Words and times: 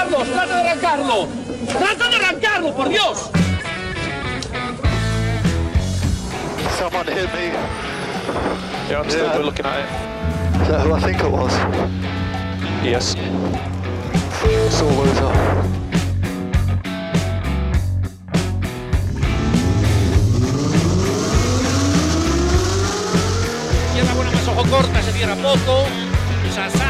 Carlos, 0.00 0.28
trata 0.32 0.54
de 0.56 0.68
arrancarlo. 0.70 1.28
Trata 1.78 2.08
de 2.08 2.16
arrancarlo, 2.16 2.74
por 2.74 2.88
Dios. 2.88 3.30
Someone 6.78 7.04
hit 7.12 7.28
me. 7.34 7.52
Yeah, 8.88 9.00
I'm 9.02 9.10
still 9.10 9.26
Yeah. 9.26 9.38
looking 9.44 9.66
at 9.66 9.80
it. 9.80 10.62
Is 10.62 10.68
that 10.68 10.80
who 10.86 10.94
I 10.94 11.00
think 11.00 11.20
it 11.20 11.30
was? 11.30 11.52
Yes. 12.82 13.14
Sore 14.70 14.90
loser. 14.90 15.32
Izquierda 23.88 24.14
buena 24.14 24.30
más 24.30 24.48
ojo 24.48 24.64
corta, 24.70 25.02
se 25.02 25.12
cierra 25.12 25.34
poco. 25.36 25.84
Sasar. 26.54 26.89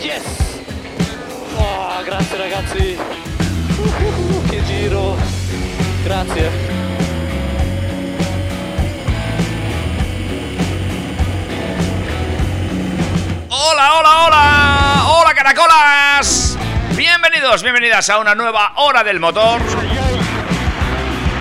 Yes! 0.00 0.24
Oh, 1.58 2.02
grazie 2.06 2.36
ragazzi! 2.38 2.96
Uh, 2.96 4.48
che 4.48 4.64
giro! 4.64 5.14
Grazie! 6.02 6.50
Hola, 13.48 13.98
hola, 13.98 14.24
hola, 14.24 15.02
hola 15.04 15.34
caracolas. 15.34 16.56
Bienvenidos, 16.94 17.62
bienvenidas 17.62 18.08
a 18.08 18.16
una 18.16 18.34
nueva 18.34 18.72
hora 18.76 19.02
del 19.02 19.20
motor. 19.20 19.60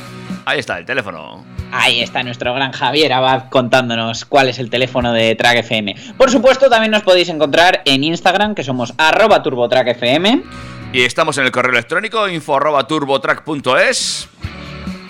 Ahí 0.46 0.60
está, 0.60 0.78
el 0.80 0.86
teléfono. 0.86 1.44
Ahí 1.72 2.02
está 2.02 2.24
nuestro 2.24 2.52
gran 2.54 2.72
Javier 2.72 3.14
Abad 3.14 3.50
contándonos 3.50 4.26
cuál 4.26 4.50
es 4.50 4.58
el 4.60 4.70
teléfono 4.72 5.14
de 5.14 5.36
Track 5.36 5.58
FM. 5.60 5.96
Por 6.18 6.32
supuesto, 6.32 6.68
también 6.70 6.92
nos 6.92 7.04
podéis 7.04 7.30
encontrar 7.30 7.82
en 7.86 8.04
Instagram, 8.04 8.56
que 8.56 8.64
somos 8.64 8.94
arroba 8.98 9.44
turbotrackfm. 9.44 10.42
Y 10.92 11.04
estamos 11.04 11.38
en 11.38 11.46
el 11.46 11.52
correo 11.52 11.72
electrónico 11.72 12.28
info 12.28 12.58
arroba 12.58 12.88
turbotrack.es. 12.88 14.28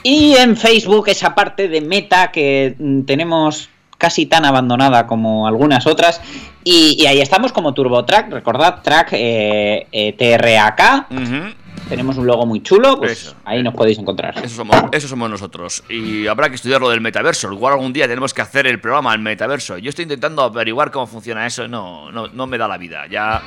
Y 0.03 0.35
en 0.35 0.57
Facebook, 0.57 1.07
esa 1.07 1.33
parte 1.33 1.69
de 1.69 1.79
meta 1.81 2.31
que 2.31 2.75
mm, 2.77 3.01
tenemos 3.03 3.69
casi 3.97 4.25
tan 4.25 4.43
abandonada 4.45 5.07
como 5.07 5.47
algunas 5.47 5.87
otras. 5.87 6.21
Y, 6.65 6.97
y 7.01 7.05
ahí 7.05 7.21
estamos 7.21 7.53
como 7.53 7.73
TurboTrack, 7.73 8.31
recordad, 8.31 8.81
track 8.81 9.09
eh, 9.13 9.87
eh, 9.91 10.13
TRAK. 10.13 11.11
Ujú. 11.11 11.53
Tenemos 11.87 12.17
un 12.17 12.27
logo 12.27 12.45
muy 12.45 12.61
chulo, 12.61 12.97
pues 12.97 13.11
Eso. 13.13 13.35
ahí 13.45 13.63
nos 13.63 13.73
podéis 13.73 13.97
encontrar. 13.97 14.37
Eso 14.43 14.57
somos, 14.57 14.75
eso 14.91 15.07
somos 15.07 15.29
nosotros. 15.29 15.83
Y 15.89 16.27
habrá 16.27 16.49
que 16.49 16.55
estudiar 16.55 16.81
lo 16.81 16.89
del 16.89 17.01
metaverso. 17.01 17.51
Igual 17.51 17.73
algún 17.73 17.93
día 17.93 18.07
tenemos 18.07 18.33
que 18.33 18.41
hacer 18.41 18.67
el 18.67 18.79
programa 18.79 19.11
al 19.13 19.19
metaverso. 19.19 19.77
Yo 19.77 19.89
estoy 19.89 20.03
intentando 20.03 20.43
averiguar 20.43 20.91
cómo 20.91 21.07
funciona 21.07 21.47
eso. 21.47 21.67
No, 21.67 22.11
no, 22.11 22.27
no 22.27 22.47
me 22.47 22.57
da 22.57 22.67
la 22.67 22.77
vida. 22.77 23.07
Ya 23.07 23.41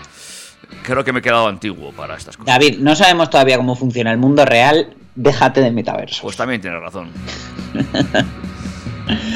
creo 0.83 1.05
que 1.05 1.12
me 1.12 1.19
he 1.21 1.22
quedado 1.22 1.49
antiguo 1.49 1.93
para 1.93 2.16
estas 2.16 2.37
cosas. 2.37 2.47
David, 2.55 2.78
no 2.78 2.94
sabemos 2.97 3.31
todavía 3.31 3.56
cómo 3.56 3.75
funciona 3.77 4.10
el 4.12 4.19
mundo 4.19 4.44
real, 4.44 4.94
déjate 5.15 5.60
de 5.60 5.71
metaverso. 5.71 6.22
Pues 6.22 6.37
también 6.37 6.60
tienes 6.60 6.81
razón. 6.81 7.10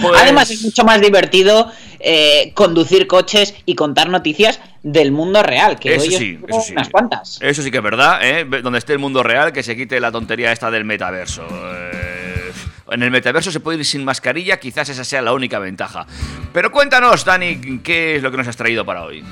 Pues- 0.01 0.23
Además 0.23 0.51
es 0.51 0.63
mucho 0.63 0.85
más 0.85 1.01
divertido 1.01 1.71
eh, 1.99 2.53
conducir 2.55 3.07
coches 3.09 3.55
y 3.67 3.75
contar 3.75 4.09
noticias 4.09 4.61
del 4.83 5.11
mundo 5.11 5.43
real, 5.43 5.79
que 5.79 5.95
Eso 5.97 6.05
hoy 6.05 6.11
sí, 6.13 6.17
traigo 6.37 6.47
eso 6.49 6.61
sí. 6.61 6.73
unas 6.73 6.89
cuantas. 6.89 7.39
Eso 7.43 7.63
sí 7.63 7.71
que 7.73 7.79
es 7.79 7.83
verdad, 7.83 8.21
¿eh? 8.23 8.45
Donde 8.63 8.79
esté 8.79 8.93
el 8.93 9.01
mundo 9.01 9.23
real, 9.25 9.53
que 9.53 9.63
se 9.65 9.77
quite 9.77 9.99
la 9.99 10.13
tontería 10.13 10.53
esta 10.53 10.71
del 10.71 10.85
metaverso. 10.85 11.47
Eh, 11.51 12.53
En 12.93 13.03
el 13.03 13.11
metaverso 13.11 13.51
se 13.51 13.59
puede 13.59 13.79
ir 13.79 13.85
sin 13.85 14.05
mascarilla, 14.05 14.61
quizás 14.61 14.89
esa 14.89 15.03
sea 15.05 15.21
la 15.21 15.33
única 15.33 15.59
ventaja. 15.59 16.07
Pero 16.53 16.71
cuéntanos, 16.71 17.25
Dani, 17.25 17.81
¿qué 17.83 18.17
es 18.17 18.23
lo 18.23 18.31
que 18.31 18.37
nos 18.37 18.47
has 18.47 18.57
traído 18.57 18.84
para 18.87 19.03
hoy? 19.03 19.25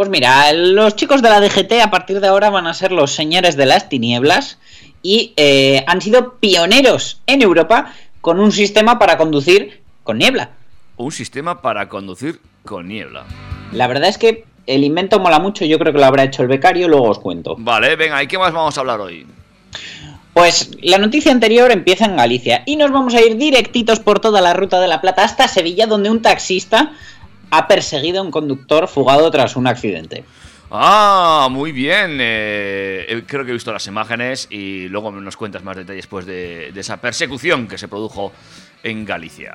Pues 0.00 0.08
mira, 0.08 0.50
los 0.54 0.96
chicos 0.96 1.20
de 1.20 1.28
la 1.28 1.42
DGT 1.42 1.72
a 1.84 1.90
partir 1.90 2.20
de 2.20 2.28
ahora 2.28 2.48
van 2.48 2.66
a 2.66 2.72
ser 2.72 2.90
los 2.90 3.12
señores 3.12 3.54
de 3.58 3.66
las 3.66 3.90
tinieblas 3.90 4.58
y 5.02 5.34
eh, 5.36 5.84
han 5.86 6.00
sido 6.00 6.36
pioneros 6.36 7.20
en 7.26 7.42
Europa 7.42 7.92
con 8.22 8.40
un 8.40 8.50
sistema 8.50 8.98
para 8.98 9.18
conducir 9.18 9.82
con 10.02 10.16
niebla. 10.16 10.52
Un 10.96 11.12
sistema 11.12 11.60
para 11.60 11.90
conducir 11.90 12.40
con 12.64 12.88
niebla. 12.88 13.26
La 13.72 13.88
verdad 13.88 14.08
es 14.08 14.16
que 14.16 14.46
el 14.66 14.84
invento 14.84 15.20
mola 15.20 15.38
mucho, 15.38 15.66
yo 15.66 15.78
creo 15.78 15.92
que 15.92 15.98
lo 15.98 16.06
habrá 16.06 16.24
hecho 16.24 16.40
el 16.40 16.48
becario, 16.48 16.88
luego 16.88 17.10
os 17.10 17.18
cuento. 17.18 17.56
Vale, 17.58 17.94
venga, 17.96 18.22
¿y 18.22 18.26
qué 18.26 18.38
más 18.38 18.54
vamos 18.54 18.78
a 18.78 18.80
hablar 18.80 19.00
hoy? 19.00 19.26
Pues 20.32 20.70
la 20.80 20.96
noticia 20.96 21.30
anterior 21.30 21.70
empieza 21.70 22.06
en 22.06 22.16
Galicia 22.16 22.62
y 22.64 22.76
nos 22.76 22.90
vamos 22.90 23.14
a 23.14 23.20
ir 23.20 23.36
directitos 23.36 24.00
por 24.00 24.18
toda 24.18 24.40
la 24.40 24.54
ruta 24.54 24.80
de 24.80 24.88
la 24.88 25.02
Plata 25.02 25.24
hasta 25.24 25.46
Sevilla, 25.46 25.86
donde 25.86 26.08
un 26.08 26.22
taxista 26.22 26.92
ha 27.50 27.66
perseguido 27.68 28.20
a 28.20 28.22
un 28.22 28.30
conductor 28.30 28.88
fugado 28.88 29.30
tras 29.30 29.56
un 29.56 29.66
accidente. 29.66 30.24
Ah, 30.70 31.48
muy 31.50 31.72
bien. 31.72 32.18
eh, 32.20 33.06
eh, 33.08 33.22
creo 33.26 33.44
que 33.44 33.50
he 33.50 33.54
visto 33.54 33.72
las 33.72 33.86
imágenes 33.86 34.46
y 34.50 34.88
luego 34.88 35.10
nos 35.10 35.36
cuentas 35.36 35.64
más 35.64 35.76
detalles 35.76 36.06
pues, 36.06 36.26
de, 36.26 36.70
de 36.72 36.80
esa 36.80 36.98
persecución 36.98 37.66
que 37.66 37.76
se 37.76 37.88
produjo 37.88 38.32
en 38.82 39.04
Galicia. 39.04 39.54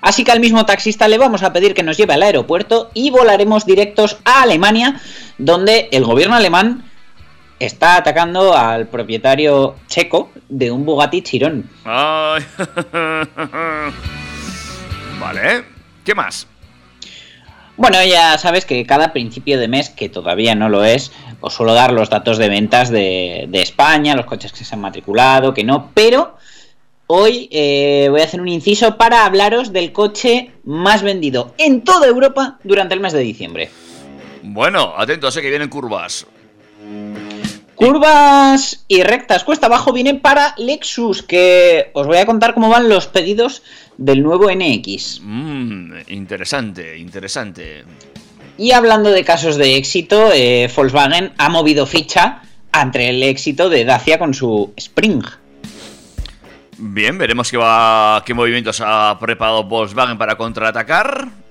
Así 0.00 0.24
que 0.24 0.32
al 0.32 0.40
mismo 0.40 0.64
taxista 0.64 1.06
le 1.08 1.18
vamos 1.18 1.42
a 1.42 1.52
pedir 1.52 1.74
que 1.74 1.82
nos 1.82 1.98
lleve 1.98 2.14
al 2.14 2.22
aeropuerto 2.22 2.90
y 2.94 3.10
volaremos 3.10 3.66
directos 3.66 4.16
a 4.24 4.42
Alemania, 4.42 5.00
donde 5.38 5.88
el 5.92 6.04
gobierno 6.04 6.36
alemán 6.36 6.84
está 7.58 7.96
atacando 7.96 8.56
al 8.56 8.86
propietario 8.88 9.76
checo 9.88 10.30
de 10.48 10.70
un 10.70 10.86
Bugatti 10.86 11.22
Chiron. 11.22 11.68
Ay. 11.84 12.42
vale. 15.20 15.64
¿Qué 16.04 16.14
más? 16.14 16.46
Bueno, 17.76 17.98
ya 18.04 18.36
sabes 18.38 18.64
que 18.64 18.84
cada 18.84 19.12
principio 19.12 19.58
de 19.58 19.66
mes, 19.66 19.88
que 19.88 20.08
todavía 20.08 20.54
no 20.54 20.68
lo 20.68 20.84
es, 20.84 21.10
os 21.40 21.54
suelo 21.54 21.72
dar 21.72 21.92
los 21.92 22.10
datos 22.10 22.38
de 22.38 22.48
ventas 22.48 22.90
de, 22.90 23.46
de 23.48 23.62
España, 23.62 24.14
los 24.14 24.26
coches 24.26 24.52
que 24.52 24.64
se 24.64 24.74
han 24.74 24.80
matriculado, 24.80 25.54
que 25.54 25.64
no, 25.64 25.90
pero 25.94 26.36
hoy 27.06 27.48
eh, 27.50 28.08
voy 28.10 28.20
a 28.20 28.24
hacer 28.24 28.40
un 28.40 28.48
inciso 28.48 28.96
para 28.96 29.24
hablaros 29.24 29.72
del 29.72 29.92
coche 29.92 30.52
más 30.64 31.02
vendido 31.02 31.54
en 31.58 31.82
toda 31.82 32.06
Europa 32.06 32.58
durante 32.62 32.94
el 32.94 33.00
mes 33.00 33.12
de 33.12 33.20
diciembre. 33.20 33.70
Bueno, 34.42 34.94
atentos, 34.96 35.34
sé 35.34 35.42
que 35.42 35.50
vienen 35.50 35.68
curvas. 35.68 36.26
Curvas 37.82 38.84
y 38.86 39.02
rectas 39.02 39.42
cuesta 39.42 39.66
abajo 39.66 39.92
vienen 39.92 40.20
para 40.20 40.54
Lexus, 40.56 41.24
que 41.24 41.90
os 41.94 42.06
voy 42.06 42.18
a 42.18 42.26
contar 42.26 42.54
cómo 42.54 42.68
van 42.68 42.88
los 42.88 43.08
pedidos 43.08 43.64
del 43.98 44.22
nuevo 44.22 44.48
NX. 44.52 45.20
Mmm, 45.20 45.92
interesante, 46.06 46.96
interesante. 46.96 47.84
Y 48.56 48.70
hablando 48.70 49.10
de 49.10 49.24
casos 49.24 49.56
de 49.56 49.74
éxito, 49.74 50.30
eh, 50.32 50.70
Volkswagen 50.72 51.32
ha 51.38 51.48
movido 51.48 51.84
ficha 51.84 52.42
ante 52.70 53.08
el 53.08 53.20
éxito 53.24 53.68
de 53.68 53.84
Dacia 53.84 54.16
con 54.16 54.32
su 54.32 54.72
Spring. 54.76 55.24
Bien, 56.78 57.18
veremos 57.18 57.50
qué, 57.50 57.56
va, 57.56 58.22
qué 58.24 58.32
movimientos 58.32 58.80
ha 58.80 59.18
preparado 59.18 59.64
Volkswagen 59.64 60.18
para 60.18 60.36
contraatacar. 60.36 61.41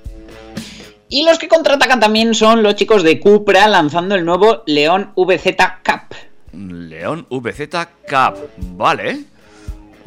Y 1.11 1.23
los 1.25 1.37
que 1.37 1.49
contraatacan 1.49 1.99
también 1.99 2.33
son 2.33 2.63
los 2.63 2.75
chicos 2.75 3.03
de 3.03 3.19
Cupra 3.19 3.67
lanzando 3.67 4.15
el 4.15 4.23
nuevo 4.23 4.63
León 4.65 5.11
VZ 5.17 5.57
Cup. 5.83 6.15
León 6.57 7.27
VZ 7.29 7.67
Cup, 8.07 8.49
vale. 8.77 9.19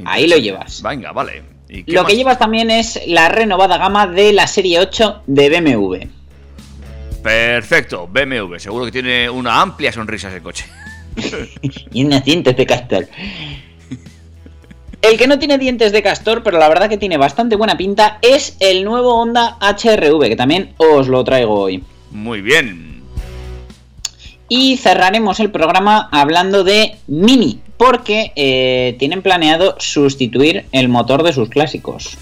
Ahí 0.06 0.26
lo 0.26 0.38
llevas. 0.38 0.82
Venga, 0.82 1.12
vale. 1.12 1.42
¿Y 1.68 1.84
qué 1.84 1.92
Lo 1.92 2.02
más? 2.02 2.10
que 2.10 2.16
llevas 2.16 2.38
también 2.38 2.70
es 2.70 2.98
la 3.06 3.28
renovada 3.28 3.76
gama 3.76 4.06
de 4.06 4.32
la 4.32 4.46
serie 4.46 4.80
8 4.80 5.24
de 5.26 5.50
BMW. 5.50 5.96
Perfecto, 7.22 8.08
BMW. 8.10 8.56
Seguro 8.56 8.86
que 8.86 8.92
tiene 8.92 9.28
una 9.28 9.60
amplia 9.60 9.92
sonrisa 9.92 10.28
ese 10.28 10.40
coche. 10.42 10.64
y 11.92 12.04
unos 12.04 12.24
dientes 12.24 12.56
de 12.56 12.64
castor. 12.66 13.06
El 15.04 15.18
que 15.18 15.26
no 15.26 15.38
tiene 15.38 15.58
dientes 15.58 15.92
de 15.92 16.02
castor, 16.02 16.42
pero 16.42 16.58
la 16.58 16.66
verdad 16.66 16.88
que 16.88 16.96
tiene 16.96 17.18
bastante 17.18 17.56
buena 17.56 17.76
pinta, 17.76 18.16
es 18.22 18.56
el 18.58 18.84
nuevo 18.84 19.20
Honda 19.20 19.58
HRV, 19.60 20.28
que 20.30 20.34
también 20.34 20.72
os 20.78 21.08
lo 21.08 21.22
traigo 21.22 21.60
hoy. 21.60 21.84
Muy 22.10 22.40
bien. 22.40 23.02
Y 24.48 24.78
cerraremos 24.78 25.40
el 25.40 25.50
programa 25.50 26.08
hablando 26.10 26.64
de 26.64 26.96
Mini, 27.06 27.60
porque 27.76 28.32
eh, 28.34 28.96
tienen 28.98 29.20
planeado 29.20 29.76
sustituir 29.78 30.64
el 30.72 30.88
motor 30.88 31.22
de 31.22 31.34
sus 31.34 31.50
clásicos. 31.50 32.16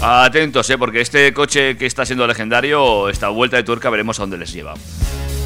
Atentos, 0.00 0.70
eh, 0.70 0.78
porque 0.78 1.00
este 1.00 1.32
coche 1.32 1.76
que 1.76 1.86
está 1.86 2.06
siendo 2.06 2.28
legendario, 2.28 3.08
esta 3.08 3.28
vuelta 3.28 3.56
de 3.56 3.64
tuerca, 3.64 3.90
veremos 3.90 4.20
a 4.20 4.22
dónde 4.22 4.38
les 4.38 4.52
lleva. 4.52 4.74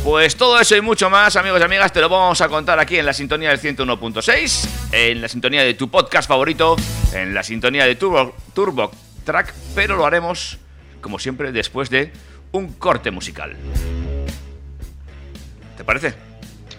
Pues 0.04 0.36
todo 0.36 0.58
eso 0.58 0.74
y 0.74 0.80
mucho 0.80 1.10
más, 1.10 1.36
amigos 1.36 1.60
y 1.60 1.64
amigas, 1.64 1.92
te 1.92 2.00
lo 2.00 2.08
vamos 2.08 2.40
a 2.40 2.48
contar 2.48 2.78
aquí 2.78 2.96
en 2.96 3.04
la 3.04 3.12
sintonía 3.12 3.50
del 3.50 3.60
101.6, 3.60 4.68
en 4.92 5.20
la 5.20 5.28
sintonía 5.28 5.62
de 5.62 5.74
tu 5.74 5.90
podcast 5.90 6.28
favorito, 6.28 6.76
en 7.12 7.34
la 7.34 7.42
sintonía 7.42 7.84
de 7.84 7.94
Turbo, 7.94 8.34
Turbo 8.54 8.90
Track, 9.24 9.52
pero 9.74 9.96
lo 9.96 10.06
haremos, 10.06 10.58
como 11.02 11.18
siempre, 11.18 11.52
después 11.52 11.90
de 11.90 12.10
un 12.52 12.72
corte 12.72 13.10
musical. 13.10 13.54
¿Te 15.76 15.84
parece? 15.84 16.14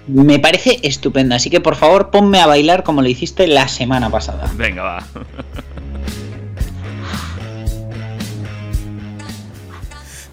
Me 0.07 0.39
parece 0.39 0.79
estupendo, 0.81 1.35
así 1.35 1.51
que 1.51 1.61
por 1.61 1.75
favor 1.75 2.09
ponme 2.09 2.41
a 2.41 2.47
bailar 2.47 2.83
como 2.83 3.03
lo 3.03 3.09
hiciste 3.09 3.45
la 3.45 3.67
semana 3.67 4.09
pasada. 4.09 4.49
Venga, 4.55 4.81
va. 4.81 5.05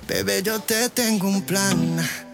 Bebé, 0.08 0.42
yo 0.42 0.60
te 0.60 0.88
tengo 0.88 1.28
un 1.28 1.42
plan. 1.42 2.25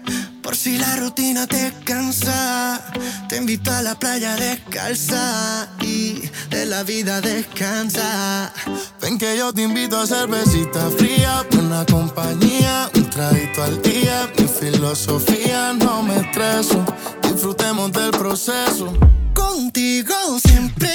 Si 0.52 0.78
la 0.78 0.96
rutina 0.96 1.46
te 1.46 1.72
cansa, 1.84 2.80
te 3.28 3.36
invito 3.36 3.70
a 3.72 3.82
la 3.82 3.94
playa 3.94 4.36
descalza 4.36 5.68
y 5.80 6.22
de 6.50 6.66
la 6.66 6.82
vida 6.82 7.20
descansa. 7.20 8.52
Ven 9.00 9.18
que 9.18 9.36
yo 9.36 9.52
te 9.52 9.62
invito 9.62 9.98
a 9.98 10.06
cervecita 10.06 10.90
fría, 10.98 11.44
buena 11.50 11.84
compañía, 11.86 12.90
un 12.94 13.10
traguito 13.10 13.62
al 13.62 13.80
día. 13.82 14.30
Mi 14.38 14.46
filosofía 14.46 15.72
no 15.72 16.02
me 16.02 16.18
estreso, 16.18 16.84
disfrutemos 17.22 17.90
del 17.92 18.10
proceso. 18.10 18.92
Contigo 19.34 20.14
siempre 20.46 20.90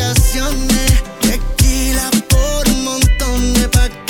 vacaciones, 0.00 1.02
tequila 1.20 2.10
por 2.28 2.68
montones 2.76 3.68
pa' 3.68 3.88
que 4.06 4.09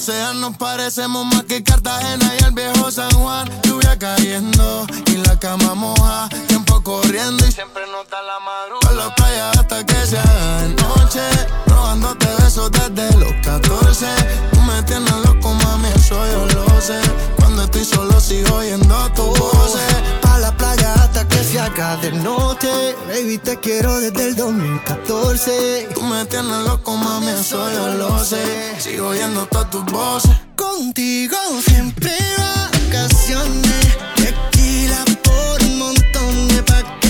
sean, 0.00 0.40
nos 0.40 0.56
parecemos 0.56 1.26
más 1.26 1.44
que 1.44 1.62
Cartagena 1.62 2.32
y 2.38 2.44
el 2.44 2.52
viejo 2.52 2.90
San 2.90 3.10
Juan. 3.12 3.48
Lluvia 3.62 3.98
cayendo 3.98 4.86
y 5.06 5.16
la 5.16 5.38
cama 5.38 5.74
moja. 5.74 6.28
Tiempo 6.48 6.82
corriendo 6.82 7.46
y 7.46 7.52
siempre 7.52 7.82
nota 7.92 8.16
la 8.22 8.40
madrugada. 8.40 8.80
Por 8.80 8.96
la 8.96 9.14
playa 9.14 9.50
hasta 9.50 9.84
que 9.84 10.06
se 10.06 10.18
haga 10.18 10.62
de 10.62 10.68
noche. 10.74 11.20
Robándote 11.66 12.26
besos 12.38 12.70
desde 12.72 13.16
los 13.18 13.32
14. 13.44 14.06
Tú 14.52 14.60
me 14.60 14.82
tienes 14.84 15.16
loco, 15.24 15.52
mami, 15.52 15.88
eso 15.94 16.26
yo 16.32 16.46
lo 16.46 16.80
sé. 16.80 17.00
Cuando 17.36 17.64
estoy 17.64 17.84
solo 17.84 18.18
sigo 18.20 18.56
oyendo 18.56 19.12
tu 19.14 19.24
voz. 19.24 19.76
Haga 21.58 21.96
de 21.96 22.12
noche. 22.12 22.94
Baby, 23.08 23.38
te 23.38 23.58
quiero 23.58 23.98
desde 23.98 24.28
el 24.28 24.36
2014. 24.36 25.88
Tú 25.94 26.02
me 26.02 26.24
tienes 26.26 26.64
loco, 26.64 26.96
mami, 26.96 27.28
eso 27.28 27.70
yo 27.72 27.88
lo 27.94 28.24
sé. 28.24 28.76
Sigo 28.78 29.08
oyendo 29.08 29.46
todas 29.46 29.68
tus 29.68 29.84
voces. 29.86 30.30
Contigo 30.54 31.36
siempre 31.66 32.12
vacaciones. 32.72 33.98
Tequila 34.14 35.04
por 35.24 35.62
montones 35.70 36.62
pa' 36.62 37.00
que 37.00 37.08
no 37.08 37.09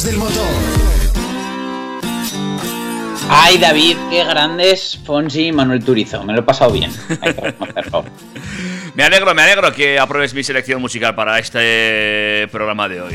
noticias 0.00 0.04
del 0.04 0.16
motor. 0.16 0.46
Ay, 3.28 3.58
David, 3.58 3.96
qué 4.10 4.24
grandes 4.24 4.98
Fonsi 5.04 5.46
y 5.46 5.52
Manuel 5.52 5.84
Turizo. 5.84 6.22
Me 6.24 6.32
lo 6.32 6.40
he 6.40 6.42
pasado 6.42 6.72
bien. 6.72 6.90
Hay 7.20 7.34
que 7.34 7.40
reconocerlo. 7.40 8.04
Me 8.94 9.04
alegro, 9.04 9.34
me 9.34 9.42
alegro 9.42 9.72
que 9.72 9.98
apruebes 9.98 10.34
mi 10.34 10.42
selección 10.42 10.80
musical 10.80 11.14
para 11.14 11.38
este 11.38 12.48
programa 12.50 12.88
de 12.88 13.00
hoy. 13.00 13.14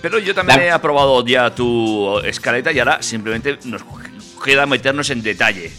Pero 0.00 0.18
yo 0.18 0.34
también 0.34 0.60
he 0.60 0.70
aprobado 0.70 1.24
ya 1.26 1.54
tu 1.54 2.18
escaleta 2.20 2.72
y 2.72 2.78
ahora 2.78 3.02
simplemente 3.02 3.58
nos 3.64 3.82
queda 4.42 4.66
meternos 4.66 5.10
en 5.10 5.22
detalle. 5.22 5.70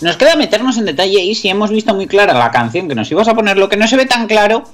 Nos 0.00 0.16
queda 0.16 0.34
meternos 0.36 0.78
en 0.78 0.86
detalle 0.86 1.22
y 1.22 1.34
si 1.34 1.48
hemos 1.48 1.70
visto 1.70 1.94
muy 1.94 2.06
clara 2.06 2.32
la 2.32 2.50
canción 2.50 2.88
que 2.88 2.94
nos 2.94 3.10
ibas 3.10 3.28
a 3.28 3.34
poner, 3.34 3.56
lo 3.56 3.68
que 3.68 3.76
no 3.76 3.86
se 3.86 3.96
ve 3.96 4.06
tan 4.06 4.26
claro 4.26 4.64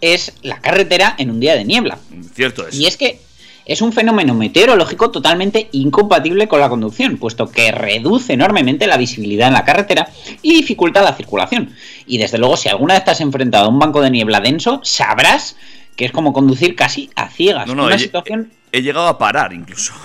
es 0.00 0.34
la 0.42 0.60
carretera 0.60 1.14
en 1.18 1.30
un 1.30 1.40
día 1.40 1.54
de 1.54 1.64
niebla. 1.64 1.98
Cierto 2.34 2.66
es. 2.68 2.74
Y 2.74 2.86
es 2.86 2.96
que 2.96 3.25
es 3.66 3.82
un 3.82 3.92
fenómeno 3.92 4.32
meteorológico 4.32 5.10
totalmente 5.10 5.68
incompatible 5.72 6.46
con 6.46 6.60
la 6.60 6.68
conducción, 6.68 7.18
puesto 7.18 7.50
que 7.50 7.72
reduce 7.72 8.32
enormemente 8.32 8.86
la 8.86 8.96
visibilidad 8.96 9.48
en 9.48 9.54
la 9.54 9.64
carretera 9.64 10.08
y 10.40 10.54
dificulta 10.54 11.02
la 11.02 11.14
circulación. 11.14 11.74
Y 12.06 12.18
desde 12.18 12.38
luego, 12.38 12.56
si 12.56 12.68
alguna 12.68 12.94
vez 12.94 13.02
has 13.08 13.20
enfrentado 13.20 13.66
a 13.66 13.68
un 13.68 13.80
banco 13.80 14.00
de 14.00 14.10
niebla 14.10 14.40
denso, 14.40 14.80
sabrás 14.84 15.56
que 15.96 16.04
es 16.04 16.12
como 16.12 16.32
conducir 16.32 16.76
casi 16.76 17.10
a 17.16 17.28
ciegas. 17.28 17.66
No, 17.66 17.74
no, 17.74 17.86
Una 17.86 17.96
he, 17.96 17.98
situación 17.98 18.52
he 18.70 18.82
llegado 18.82 19.08
a 19.08 19.18
parar 19.18 19.52
incluso. 19.52 19.92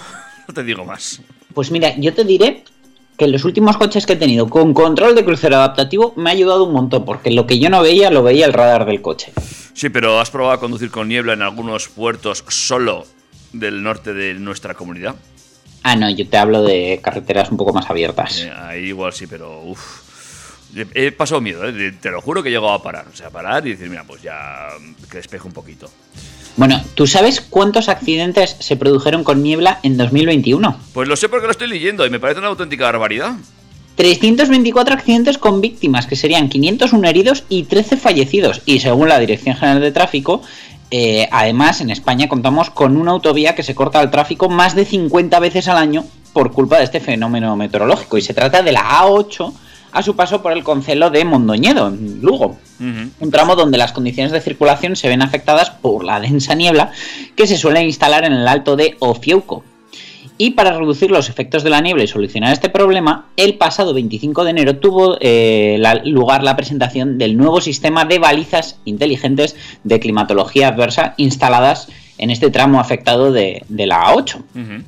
No 0.48 0.56
te 0.56 0.64
digo 0.64 0.84
más. 0.84 1.22
Pues 1.54 1.72
mira, 1.72 1.96
yo 1.98 2.14
te 2.14 2.26
diré 2.26 2.64
que 3.16 3.26
en 3.26 3.32
los 3.32 3.46
últimos 3.46 3.78
coches 3.78 4.06
que 4.06 4.14
he 4.14 4.18
tenido 4.18 4.50
con 4.50 4.74
control 4.74 5.16
de 5.16 5.24
crucero 5.24 5.56
adaptativo 5.58 6.14
me 6.18 6.30
ha 6.30 6.34
ayudado 6.34 6.66
un 6.66 6.74
montón, 6.74 7.06
porque 7.06 7.32
lo 7.32 7.46
que 7.48 7.60
yo 7.60 7.70
no 7.70 7.82
veía 7.82 8.10
lo 8.10 8.24
veía 8.24 8.48
el 8.48 8.52
radar 8.52 8.86
del 8.86 9.02
coche. 9.02 9.32
Sí, 9.74 9.90
pero 9.90 10.20
¿has 10.20 10.30
probado 10.30 10.54
a 10.54 10.60
conducir 10.60 10.92
con 10.92 11.08
niebla 11.08 11.34
en 11.34 11.42
algunos 11.42 11.88
puertos 11.88 12.44
solo 12.50 13.06
del 13.54 13.84
norte 13.84 14.14
de 14.14 14.34
nuestra 14.36 14.74
comunidad? 14.74 15.16
Ah, 15.84 15.96
no, 15.96 16.10
yo 16.10 16.28
te 16.28 16.38
hablo 16.38 16.64
de 16.64 17.00
carreteras 17.04 17.50
un 17.50 17.58
poco 17.58 17.74
más 17.74 17.90
abiertas. 17.90 18.42
Eh, 18.42 18.52
ahí 18.56 18.86
igual 18.88 19.14
sí, 19.14 19.28
pero 19.28 19.62
uff. 19.64 20.12
He 20.94 21.12
pasado 21.12 21.42
miedo, 21.42 21.68
¿eh? 21.68 21.92
te 22.00 22.12
lo 22.12 22.22
juro 22.22 22.42
que 22.42 22.48
he 22.48 22.52
llegado 22.52 22.72
a 22.72 22.82
parar. 22.82 23.06
O 23.12 23.16
sea, 23.16 23.30
parar 23.30 23.68
y 23.68 23.72
decir, 23.72 23.90
mira, 23.90 24.06
pues 24.06 24.22
ya 24.22 24.70
que 25.10 25.18
despeje 25.18 25.46
un 25.46 25.54
poquito. 25.54 25.90
Bueno, 26.56 26.82
¿tú 26.96 27.08
sabes 27.08 27.42
cuántos 27.42 27.90
accidentes 27.90 28.56
se 28.60 28.78
produjeron 28.78 29.26
con 29.26 29.44
niebla 29.44 29.80
en 29.84 29.98
2021? 29.98 30.80
Pues 30.94 31.10
lo 31.10 31.16
sé 31.18 31.28
porque 31.28 31.48
lo 31.48 31.52
estoy 31.52 31.68
leyendo 31.68 32.06
y 32.06 32.10
me 32.10 32.20
parece 32.20 32.40
una 32.40 32.50
auténtica 32.50 32.86
barbaridad. 32.86 33.34
324 33.96 34.94
accidentes 34.94 35.38
con 35.38 35.62
víctimas, 35.62 36.08
que 36.08 36.16
serían 36.16 36.50
501 36.50 37.08
heridos 37.08 37.44
y 37.50 37.64
13 37.64 37.98
fallecidos. 37.98 38.62
Y 38.66 38.80
según 38.80 39.10
la 39.10 39.20
Dirección 39.20 39.56
General 39.56 39.82
de 39.82 39.92
Tráfico, 39.92 40.42
eh, 40.92 41.30
además 41.32 41.80
en 41.80 41.90
España 41.90 42.28
contamos 42.28 42.70
con 42.70 42.98
una 42.98 43.12
autovía 43.12 43.56
que 43.56 43.64
se 43.64 43.74
corta 43.74 44.02
al 44.02 44.12
tráfico 44.12 44.50
más 44.50 44.76
de 44.76 44.84
50 44.84 45.40
veces 45.40 45.70
al 45.70 45.78
año 45.78 46.04
por 46.34 46.52
culpa 46.52 46.78
de 46.78 46.84
este 46.84 47.00
fenómeno 47.00 47.56
meteorológico. 47.56 48.18
Y 48.18 48.22
se 48.22 48.34
trata 48.34 48.62
de 48.62 48.74
la 48.74 48.82
A8 48.82 49.54
a 49.94 50.04
su 50.04 50.16
paso 50.16 50.42
por 50.42 50.52
el 50.52 50.64
concelo 50.64 51.10
de 51.10 51.24
Mondoñedo, 51.26 51.88
en 51.88 52.22
Lugo. 52.22 52.58
Un 52.80 53.32
tramo 53.32 53.56
donde 53.56 53.78
las 53.78 53.92
condiciones 53.92 54.32
de 54.32 54.42
circulación 54.42 54.96
se 54.96 55.08
ven 55.08 55.22
afectadas 55.22 55.70
por 55.70 56.04
la 56.04 56.20
densa 56.20 56.56
niebla 56.56 56.92
que 57.36 57.48
se 57.48 57.58
suele 57.58 57.84
instalar 57.84 58.26
en 58.26 58.34
el 58.34 58.48
alto 58.48 58.76
de 58.76 58.96
Ofiuco. 59.00 59.64
Y 60.44 60.50
para 60.52 60.72
reducir 60.76 61.12
los 61.12 61.30
efectos 61.30 61.62
de 61.62 61.70
la 61.70 61.82
niebla 61.82 62.04
y 62.04 62.08
solucionar 62.08 62.52
este 62.52 62.68
problema, 62.70 63.28
el 63.38 63.60
pasado 63.60 63.94
25 63.94 64.44
de 64.44 64.50
enero 64.50 64.78
tuvo 64.78 65.18
eh, 65.22 65.76
la- 65.80 66.02
lugar 66.04 66.42
la 66.44 66.56
presentación 66.56 67.20
del 67.20 67.38
nuevo 67.38 67.62
sistema 67.62 68.06
de 68.06 68.18
balizas 68.18 68.80
inteligentes 68.86 69.56
de 69.84 70.00
climatología 70.00 70.70
adversa 70.70 71.14
instaladas 71.18 71.90
en 72.18 72.32
este 72.32 72.50
tramo 72.50 72.80
afectado 72.80 73.32
de, 73.32 73.64
de 73.70 73.86
la 73.86 74.06
A8. 74.08 74.36
Ujú. 74.38 74.84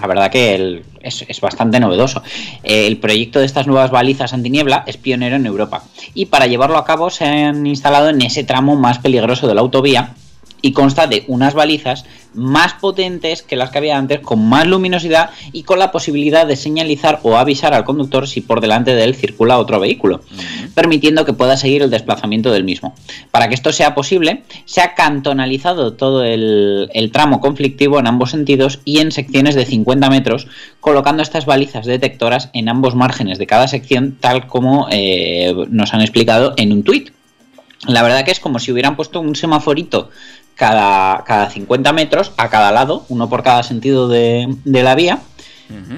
La 0.00 0.06
verdad 0.06 0.30
que 0.30 0.54
el- 0.54 0.84
es, 1.00 1.24
es 1.26 1.40
bastante 1.40 1.80
novedoso. 1.80 2.22
Eh, 2.62 2.86
el 2.86 2.98
proyecto 2.98 3.40
de 3.40 3.46
estas 3.46 3.66
nuevas 3.66 3.90
balizas 3.90 4.32
antiniebla 4.34 4.84
es 4.86 4.96
pionero 4.96 5.34
en 5.34 5.46
Europa. 5.46 5.82
Y 6.14 6.26
para 6.26 6.46
llevarlo 6.46 6.78
a 6.78 6.84
cabo 6.84 7.10
se 7.10 7.24
han 7.24 7.66
instalado 7.66 8.08
en 8.10 8.22
ese 8.22 8.44
tramo 8.44 8.76
más 8.76 9.00
peligroso 9.00 9.48
de 9.48 9.54
la 9.56 9.62
autovía 9.62 10.14
y 10.62 10.72
consta 10.72 11.06
de 11.06 11.24
unas 11.28 11.54
balizas 11.54 12.04
más 12.34 12.74
potentes 12.74 13.42
que 13.42 13.56
las 13.56 13.70
que 13.70 13.78
había 13.78 13.98
antes, 13.98 14.20
con 14.20 14.48
más 14.48 14.66
luminosidad 14.66 15.30
y 15.52 15.64
con 15.64 15.78
la 15.78 15.90
posibilidad 15.90 16.46
de 16.46 16.56
señalizar 16.56 17.20
o 17.22 17.36
avisar 17.36 17.74
al 17.74 17.84
conductor 17.84 18.28
si 18.28 18.40
por 18.40 18.60
delante 18.60 18.94
de 18.94 19.04
él 19.04 19.14
circula 19.14 19.58
otro 19.58 19.80
vehículo, 19.80 20.20
permitiendo 20.74 21.24
que 21.24 21.32
pueda 21.32 21.56
seguir 21.56 21.82
el 21.82 21.90
desplazamiento 21.90 22.52
del 22.52 22.64
mismo. 22.64 22.94
Para 23.30 23.48
que 23.48 23.54
esto 23.54 23.72
sea 23.72 23.94
posible, 23.94 24.44
se 24.64 24.80
ha 24.80 24.94
cantonalizado 24.94 25.94
todo 25.94 26.24
el, 26.24 26.88
el 26.94 27.10
tramo 27.10 27.40
conflictivo 27.40 27.98
en 27.98 28.06
ambos 28.06 28.30
sentidos 28.30 28.80
y 28.84 28.98
en 29.00 29.12
secciones 29.12 29.54
de 29.54 29.66
50 29.66 30.08
metros, 30.10 30.46
colocando 30.80 31.22
estas 31.22 31.46
balizas 31.46 31.86
detectoras 31.86 32.50
en 32.52 32.68
ambos 32.68 32.94
márgenes 32.94 33.38
de 33.38 33.46
cada 33.46 33.68
sección, 33.68 34.16
tal 34.20 34.46
como 34.46 34.88
eh, 34.90 35.54
nos 35.70 35.94
han 35.94 36.00
explicado 36.00 36.54
en 36.56 36.72
un 36.72 36.82
tuit. 36.82 37.10
La 37.86 38.02
verdad 38.02 38.24
que 38.26 38.30
es 38.30 38.40
como 38.40 38.58
si 38.58 38.72
hubieran 38.72 38.94
puesto 38.94 39.20
un 39.20 39.34
semaforito 39.34 40.10
cada, 40.60 41.24
cada 41.24 41.48
50 41.48 41.90
metros 41.94 42.32
a 42.36 42.50
cada 42.50 42.70
lado, 42.70 43.06
uno 43.08 43.30
por 43.30 43.42
cada 43.42 43.62
sentido 43.62 44.08
de, 44.08 44.46
de 44.66 44.82
la 44.82 44.94
vía. 44.94 45.20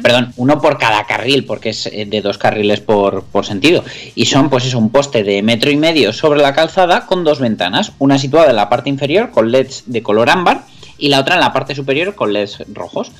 Perdón, 0.02 0.35
uno 0.37 0.61
por 0.61 0.76
cada 0.76 1.04
carril, 1.07 1.47
porque 1.47 1.71
es 1.71 1.87
eh, 1.87 2.04
de 2.07 2.21
dos 2.21 2.37
carriles 2.37 2.81
por, 2.81 3.25
por 3.25 3.47
sentido. 3.47 3.83
Y 4.14 4.26
son, 4.26 4.50
pues 4.50 4.66
eso, 4.66 4.78
un 4.78 4.90
poste 4.90 5.25
de 5.25 5.42
metro 5.42 5.71
y 5.71 5.76
medio 5.76 6.12
sobre 6.12 6.42
la 6.42 6.52
calzada 6.52 7.07
con 7.07 7.25
dos 7.25 7.40
ventanas, 7.40 7.92
una 7.99 8.19
situada 8.19 8.50
en 8.50 8.57
la 8.57 8.69
parte 8.69 8.90
inferior 8.90 9.31
con 9.31 9.50
LEDs 9.50 9.85
de 9.87 10.02
color 10.02 10.28
ámbar 10.28 10.66
y 10.99 11.09
la 11.09 11.21
otra 11.21 11.37
en 11.37 11.40
la 11.40 11.54
parte 11.54 11.75
superior 11.75 12.14
con 12.14 12.35
LEDs 12.35 12.64
rojos. 12.73 13.12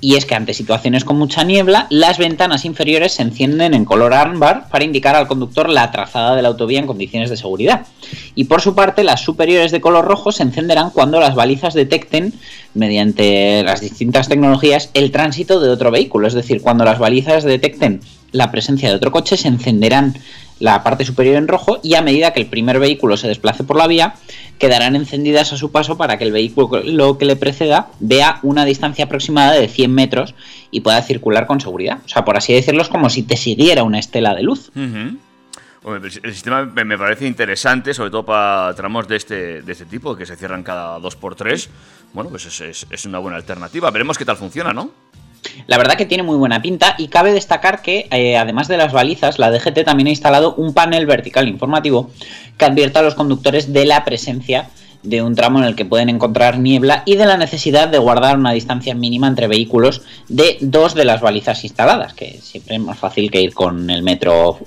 Y 0.00 0.16
es 0.16 0.24
que 0.24 0.34
ante 0.34 0.54
situaciones 0.54 1.04
con 1.04 1.18
mucha 1.18 1.44
niebla, 1.44 1.86
las 1.90 2.16
ventanas 2.16 2.64
inferiores 2.64 3.12
se 3.12 3.22
encienden 3.22 3.74
en 3.74 3.84
color 3.84 4.14
ámbar 4.14 4.68
para 4.70 4.84
indicar 4.84 5.14
al 5.14 5.26
conductor 5.26 5.68
la 5.68 5.90
trazada 5.90 6.34
de 6.34 6.42
la 6.42 6.48
autovía 6.48 6.78
en 6.78 6.86
condiciones 6.86 7.28
de 7.28 7.36
seguridad. 7.36 7.86
Y 8.34 8.44
por 8.44 8.62
su 8.62 8.74
parte, 8.74 9.04
las 9.04 9.20
superiores 9.20 9.72
de 9.72 9.80
color 9.80 10.06
rojo 10.06 10.32
se 10.32 10.42
encenderán 10.42 10.90
cuando 10.90 11.20
las 11.20 11.34
balizas 11.34 11.74
detecten, 11.74 12.32
mediante 12.72 13.62
las 13.62 13.80
distintas 13.80 14.28
tecnologías, 14.28 14.90
el 14.94 15.10
tránsito 15.10 15.60
de 15.60 15.68
otro 15.68 15.90
vehículo. 15.90 16.26
Es 16.26 16.34
decir, 16.34 16.62
cuando 16.62 16.84
las 16.84 16.98
balizas 16.98 17.44
detecten 17.44 18.00
la 18.32 18.50
presencia 18.50 18.88
de 18.88 18.94
otro 18.94 19.12
coche, 19.12 19.36
se 19.36 19.48
encenderán 19.48 20.14
la 20.60 20.82
parte 20.84 21.04
superior 21.04 21.34
en 21.36 21.48
rojo 21.48 21.80
y 21.82 21.94
a 21.94 22.02
medida 22.02 22.32
que 22.32 22.40
el 22.40 22.46
primer 22.46 22.78
vehículo 22.78 23.16
se 23.16 23.26
desplace 23.28 23.64
por 23.64 23.76
la 23.76 23.86
vía, 23.88 24.14
quedarán 24.58 24.94
encendidas 24.94 25.52
a 25.52 25.56
su 25.56 25.72
paso 25.72 25.96
para 25.96 26.16
que 26.18 26.24
el 26.24 26.32
vehículo 26.32 27.18
que 27.18 27.24
le 27.24 27.34
preceda 27.34 27.88
vea 27.98 28.38
una 28.42 28.64
distancia 28.64 29.06
aproximada 29.06 29.52
de 29.54 29.66
100 29.68 29.92
metros 29.92 30.34
y 30.70 30.80
pueda 30.80 31.00
circular 31.02 31.46
con 31.46 31.60
seguridad. 31.60 31.98
O 32.04 32.08
sea, 32.08 32.24
por 32.24 32.36
así 32.36 32.52
decirlo, 32.52 32.82
es 32.82 32.88
como 32.88 33.10
si 33.10 33.22
te 33.24 33.36
siguiera 33.36 33.82
una 33.82 33.98
estela 33.98 34.34
de 34.34 34.42
luz. 34.42 34.70
Hombre, 35.82 36.10
el 36.22 36.32
sistema 36.34 36.66
me 36.66 36.98
parece 36.98 37.26
interesante, 37.26 37.94
sobre 37.94 38.10
todo 38.10 38.26
para 38.26 38.74
tramos 38.74 39.08
de 39.08 39.16
este, 39.16 39.62
de 39.62 39.72
este 39.72 39.86
tipo, 39.86 40.14
que 40.14 40.26
se 40.26 40.36
cierran 40.36 40.62
cada 40.62 40.98
2x3. 40.98 41.68
Bueno, 42.12 42.28
pues 42.28 42.44
es, 42.44 42.60
es- 42.60 42.86
es 42.90 43.04
una 43.06 43.18
buena 43.18 43.38
alternativa. 43.38 43.90
Veremos 43.90 44.18
qué 44.18 44.26
tal 44.26 44.36
funciona, 44.36 44.74
¿no? 44.74 44.90
La 45.66 45.78
verdad 45.78 45.96
que 45.96 46.06
tiene 46.06 46.22
muy 46.22 46.36
buena 46.36 46.62
pinta 46.62 46.94
y 46.98 47.08
cabe 47.08 47.32
destacar 47.32 47.82
que 47.82 48.08
eh, 48.10 48.36
además 48.36 48.68
de 48.68 48.76
las 48.76 48.92
balizas, 48.92 49.38
la 49.38 49.50
DGT 49.50 49.84
también 49.84 50.08
ha 50.08 50.10
instalado 50.10 50.54
un 50.54 50.74
panel 50.74 51.06
vertical 51.06 51.48
informativo 51.48 52.10
que 52.58 52.64
advierta 52.64 53.00
a 53.00 53.02
los 53.02 53.14
conductores 53.14 53.72
de 53.72 53.86
la 53.86 54.04
presencia 54.04 54.68
de 55.02 55.22
un 55.22 55.34
tramo 55.34 55.58
en 55.58 55.64
el 55.64 55.76
que 55.76 55.84
pueden 55.84 56.08
encontrar 56.10 56.58
niebla 56.58 57.02
y 57.06 57.16
de 57.16 57.24
la 57.24 57.36
necesidad 57.36 57.88
de 57.88 57.98
guardar 57.98 58.36
una 58.36 58.52
distancia 58.52 58.94
mínima 58.94 59.28
entre 59.28 59.46
vehículos 59.46 60.02
de 60.28 60.58
dos 60.60 60.94
de 60.94 61.04
las 61.04 61.20
balizas 61.20 61.64
instaladas, 61.64 62.12
que 62.12 62.38
siempre 62.42 62.76
es 62.76 62.82
más 62.82 62.98
fácil 62.98 63.30
que 63.30 63.40
ir 63.40 63.54
con 63.54 63.88
el 63.88 64.02
metro 64.02 64.58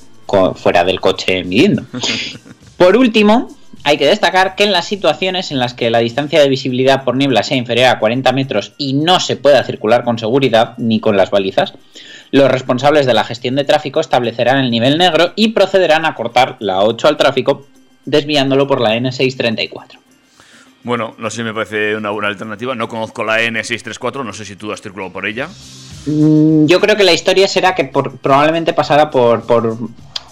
fuera 0.55 0.83
del 0.83 0.99
coche 0.99 1.43
midiendo. 1.43 1.83
Por 2.77 2.97
último, 2.97 3.49
hay 3.83 3.97
que 3.97 4.05
destacar 4.07 4.55
que 4.55 4.63
en 4.63 4.71
las 4.71 4.85
situaciones 4.85 5.51
en 5.51 5.59
las 5.59 5.73
que 5.73 5.89
la 5.89 5.99
distancia 5.99 6.39
de 6.41 6.49
visibilidad 6.49 7.03
por 7.03 7.15
niebla 7.17 7.43
sea 7.43 7.57
inferior 7.57 7.87
a 7.87 7.99
40 7.99 8.31
metros 8.31 8.73
y 8.77 8.93
no 8.93 9.19
se 9.19 9.35
pueda 9.35 9.63
circular 9.63 10.03
con 10.03 10.17
seguridad 10.17 10.73
ni 10.77 10.99
con 10.99 11.17
las 11.17 11.31
balizas, 11.31 11.73
los 12.31 12.49
responsables 12.49 13.05
de 13.05 13.13
la 13.13 13.23
gestión 13.23 13.55
de 13.55 13.63
tráfico 13.65 13.99
establecerán 13.99 14.57
el 14.57 14.71
nivel 14.71 14.97
negro 14.97 15.33
y 15.35 15.49
procederán 15.49 16.05
a 16.05 16.15
cortar 16.15 16.55
la 16.59 16.81
8 16.81 17.07
al 17.07 17.17
tráfico 17.17 17.67
desviándolo 18.05 18.67
por 18.67 18.81
la 18.81 18.95
N634. 18.95 19.99
Bueno, 20.83 21.15
no 21.17 21.29
sé 21.29 21.37
si 21.37 21.43
me 21.43 21.53
parece 21.53 21.95
una 21.95 22.09
buena 22.09 22.27
alternativa. 22.27 22.75
No 22.75 22.89
conozco 22.89 23.23
la 23.23 23.39
N634, 23.41 24.25
no 24.25 24.33
sé 24.33 24.43
si 24.43 24.55
tú 24.57 24.71
has 24.73 24.81
circulado 24.81 25.13
por 25.13 25.25
ella. 25.25 25.47
Mm, 26.05 26.65
Yo 26.65 26.79
creo 26.81 26.97
que 26.97 27.03
la 27.05 27.13
historia 27.13 27.47
será 27.47 27.73
que 27.75 27.85
por- 27.85 28.17
probablemente 28.17 28.73
pasará 28.73 29.09
por, 29.09 29.45
por 29.45 29.77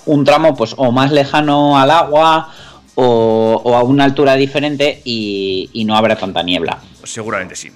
un 0.05 0.25
tramo 0.25 0.55
pues 0.55 0.73
o 0.77 0.91
más 0.91 1.11
lejano 1.11 1.79
al 1.79 1.89
agua 1.91 2.49
o, 2.95 3.61
o 3.63 3.75
a 3.75 3.83
una 3.83 4.03
altura 4.03 4.35
diferente 4.35 5.01
y, 5.05 5.69
y 5.73 5.85
no 5.85 5.95
habrá 5.95 6.15
tanta 6.17 6.43
niebla. 6.43 6.79
Seguramente 7.03 7.55
sí. 7.55 7.69
De 7.69 7.75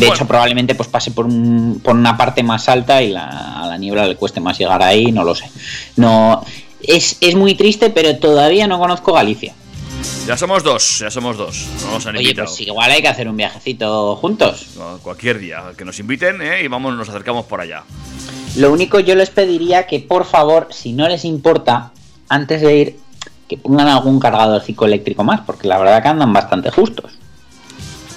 Bueno. 0.00 0.14
hecho, 0.14 0.26
probablemente 0.26 0.74
pues 0.74 0.88
pase 0.88 1.10
por, 1.12 1.26
un- 1.26 1.80
por 1.82 1.94
una 1.94 2.16
parte 2.16 2.42
más 2.42 2.68
alta 2.68 3.02
y 3.02 3.10
la, 3.10 3.62
a 3.62 3.66
la 3.66 3.78
niebla 3.78 4.06
le 4.06 4.16
cueste 4.16 4.40
más 4.40 4.58
llegar 4.58 4.82
ahí, 4.82 5.12
no 5.12 5.22
lo 5.24 5.34
sé. 5.34 5.44
No, 5.96 6.44
es, 6.82 7.16
es 7.20 7.34
muy 7.36 7.54
triste, 7.54 7.90
pero 7.90 8.16
todavía 8.18 8.66
no 8.66 8.78
conozco 8.78 9.12
Galicia. 9.12 9.54
Ya 10.26 10.36
somos 10.36 10.62
dos, 10.62 10.98
ya 10.98 11.10
somos 11.10 11.36
dos. 11.36 11.66
No 11.84 11.92
nos 11.92 12.06
han 12.06 12.16
Oye, 12.16 12.24
invitado. 12.24 12.48
pues 12.48 12.60
igual 12.62 12.90
hay 12.90 13.00
que 13.02 13.08
hacer 13.08 13.28
un 13.28 13.36
viajecito 13.36 14.16
juntos. 14.16 14.66
No, 14.76 14.98
cualquier 14.98 15.38
día 15.38 15.62
que 15.78 15.84
nos 15.84 15.98
inviten 16.00 16.42
¿eh? 16.42 16.62
y 16.64 16.68
vamos, 16.68 16.94
nos 16.96 17.08
acercamos 17.08 17.46
por 17.46 17.60
allá. 17.60 17.84
Lo 18.56 18.72
único 18.72 19.00
yo 19.00 19.14
les 19.14 19.30
pediría 19.30 19.86
que 19.86 20.00
por 20.00 20.24
favor, 20.24 20.68
si 20.70 20.92
no 20.92 21.08
les 21.08 21.24
importa, 21.24 21.92
antes 22.28 22.60
de 22.62 22.76
ir, 22.76 22.96
que 23.48 23.56
pongan 23.58 23.88
algún 23.88 24.18
cargadorcito 24.20 24.84
eléctrico 24.86 25.22
más, 25.24 25.40
porque 25.42 25.68
la 25.68 25.78
verdad 25.78 26.02
que 26.02 26.08
andan 26.08 26.32
bastante 26.32 26.70
justos. 26.70 27.12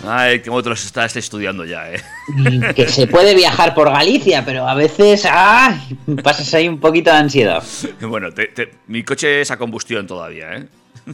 Ay, 0.08 0.42
que 0.42 0.50
otros 0.50 0.86
estás 0.86 1.16
estudiando 1.16 1.66
ya, 1.66 1.92
¿eh? 1.92 2.00
Que 2.76 2.88
se 2.88 3.08
puede 3.08 3.34
viajar 3.36 3.74
por 3.74 3.90
Galicia, 3.92 4.46
pero 4.46 4.68
a 4.68 4.74
veces 4.76 5.28
¡ay! 5.30 5.98
pasas 6.24 6.54
ahí 6.54 6.68
un 6.68 6.80
poquito 6.80 7.10
de 7.12 7.18
ansiedad. 7.18 7.64
Bueno, 8.02 8.32
te- 8.32 8.48
te- 8.48 8.72
mi 8.88 9.04
coche 9.04 9.42
es 9.42 9.52
a 9.52 9.58
combustión 9.58 10.06
todavía, 10.08 10.54
¿eh? 10.56 10.68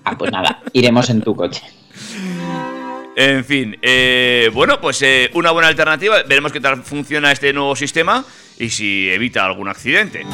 Ah, 0.03 0.17
pues 0.17 0.31
nada, 0.31 0.61
iremos 0.73 1.09
en 1.09 1.21
tu 1.21 1.35
coche. 1.35 1.61
En 3.15 3.45
fin, 3.45 3.77
eh, 3.81 4.49
bueno, 4.53 4.81
pues 4.81 5.01
eh, 5.03 5.29
una 5.35 5.51
buena 5.51 5.67
alternativa. 5.69 6.23
Veremos 6.27 6.51
qué 6.51 6.59
tal 6.59 6.81
funciona 6.83 7.31
este 7.31 7.53
nuevo 7.53 7.75
sistema 7.75 8.25
y 8.57 8.69
si 8.69 9.09
evita 9.09 9.45
algún 9.45 9.69
accidente. 9.69 10.25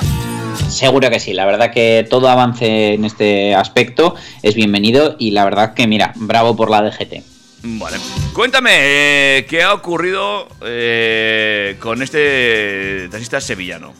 Seguro 0.67 1.09
que 1.09 1.19
sí, 1.19 1.33
la 1.33 1.45
verdad 1.45 1.71
que 1.71 2.05
todo 2.09 2.29
avance 2.29 2.93
en 2.93 3.05
este 3.05 3.55
aspecto 3.55 4.15
es 4.43 4.55
bienvenido 4.55 5.15
y 5.17 5.31
la 5.31 5.45
verdad 5.45 5.73
que 5.73 5.87
mira, 5.87 6.13
bravo 6.15 6.55
por 6.55 6.69
la 6.69 6.81
DGT. 6.81 7.23
Vale. 7.63 7.97
Cuéntame, 8.33 8.71
eh, 8.73 9.45
¿qué 9.49 9.63
ha 9.63 9.73
ocurrido 9.73 10.47
eh, 10.65 11.75
con 11.79 12.01
este 12.01 13.09
taxista 13.11 13.41
sevillano? 13.41 13.93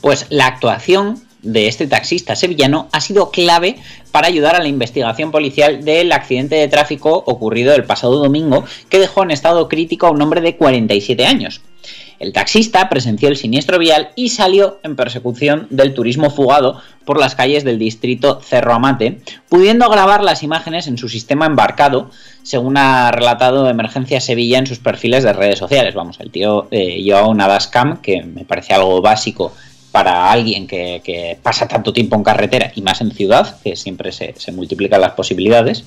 Pues 0.00 0.26
la 0.30 0.46
actuación 0.46 1.20
de 1.42 1.68
este 1.68 1.86
taxista 1.86 2.36
sevillano 2.36 2.88
ha 2.92 3.00
sido 3.00 3.30
clave 3.30 3.76
para 4.12 4.28
ayudar 4.28 4.56
a 4.56 4.60
la 4.60 4.68
investigación 4.68 5.30
policial 5.30 5.84
del 5.84 6.12
accidente 6.12 6.56
de 6.56 6.68
tráfico 6.68 7.22
ocurrido 7.26 7.74
el 7.74 7.84
pasado 7.84 8.16
domingo 8.16 8.64
que 8.88 8.98
dejó 8.98 9.22
en 9.22 9.30
estado 9.30 9.68
crítico 9.68 10.06
a 10.06 10.10
un 10.10 10.22
hombre 10.22 10.40
de 10.40 10.56
47 10.56 11.26
años. 11.26 11.62
El 12.20 12.34
taxista 12.34 12.90
presenció 12.90 13.30
el 13.30 13.36
siniestro 13.38 13.78
vial 13.78 14.10
y 14.14 14.28
salió 14.28 14.78
en 14.82 14.94
persecución 14.94 15.66
del 15.70 15.94
turismo 15.94 16.28
fugado 16.28 16.78
por 17.06 17.18
las 17.18 17.34
calles 17.34 17.64
del 17.64 17.78
distrito 17.78 18.40
Cerro 18.42 18.74
Amate, 18.74 19.20
pudiendo 19.48 19.88
grabar 19.88 20.22
las 20.22 20.42
imágenes 20.42 20.86
en 20.86 20.98
su 20.98 21.08
sistema 21.08 21.46
embarcado, 21.46 22.10
según 22.42 22.76
ha 22.76 23.10
relatado 23.10 23.70
Emergencia 23.70 24.20
Sevilla 24.20 24.58
en 24.58 24.66
sus 24.66 24.80
perfiles 24.80 25.24
de 25.24 25.32
redes 25.32 25.58
sociales. 25.58 25.94
Vamos, 25.94 26.20
el 26.20 26.30
tío 26.30 26.68
eh, 26.70 27.00
llevaba 27.02 27.28
una 27.28 27.48
dashcam, 27.48 28.02
que 28.02 28.22
me 28.22 28.44
parece 28.44 28.74
algo 28.74 29.00
básico 29.00 29.54
para 29.90 30.30
alguien 30.30 30.66
que, 30.66 31.38
pasa 31.42 31.66
tanto 31.66 31.94
tiempo 31.94 32.16
en 32.16 32.22
carretera 32.22 32.70
y 32.74 32.82
más 32.82 33.00
en 33.00 33.12
ciudad, 33.12 33.58
que 33.62 33.76
siempre 33.76 34.12
se 34.12 34.52
multiplican 34.52 35.00
las 35.00 35.12
posibilidades. 35.12 35.84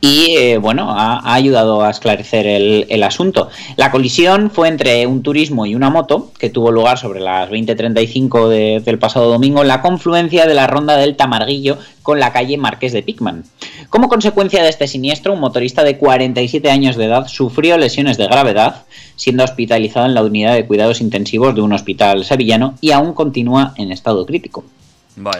Y 0.00 0.36
eh, 0.36 0.58
bueno, 0.58 0.90
ha, 0.90 1.18
ha 1.18 1.34
ayudado 1.34 1.82
a 1.82 1.90
esclarecer 1.90 2.46
el, 2.46 2.86
el 2.90 3.02
asunto. 3.02 3.48
La 3.76 3.90
colisión 3.90 4.50
fue 4.50 4.68
entre 4.68 5.06
un 5.06 5.22
turismo 5.22 5.64
y 5.66 5.74
una 5.74 5.88
moto, 5.90 6.30
que 6.38 6.50
tuvo 6.50 6.70
lugar 6.70 6.98
sobre 6.98 7.20
las 7.20 7.48
20.35 7.50 8.48
de- 8.48 8.80
del 8.84 8.98
pasado 8.98 9.30
domingo 9.30 9.62
en 9.62 9.68
la 9.68 9.80
confluencia 9.80 10.46
de 10.46 10.54
la 10.54 10.66
ronda 10.66 10.96
del 10.96 11.16
Tamarguillo 11.16 11.78
con 12.02 12.20
la 12.20 12.32
calle 12.32 12.58
Marqués 12.58 12.92
de 12.92 13.02
Picman. 13.02 13.44
Como 13.88 14.08
consecuencia 14.08 14.62
de 14.62 14.68
este 14.68 14.86
siniestro, 14.86 15.32
un 15.32 15.40
motorista 15.40 15.82
de 15.82 15.96
47 15.96 16.70
años 16.70 16.96
de 16.96 17.06
edad 17.06 17.26
sufrió 17.26 17.78
lesiones 17.78 18.16
de 18.18 18.26
gravedad, 18.26 18.84
siendo 19.16 19.44
hospitalizado 19.44 20.06
en 20.06 20.14
la 20.14 20.22
unidad 20.22 20.54
de 20.54 20.66
cuidados 20.66 21.00
intensivos 21.00 21.54
de 21.54 21.62
un 21.62 21.72
hospital 21.72 22.24
sevillano 22.24 22.74
y 22.80 22.90
aún 22.90 23.14
continúa 23.14 23.72
en 23.76 23.90
estado 23.92 24.26
crítico. 24.26 24.64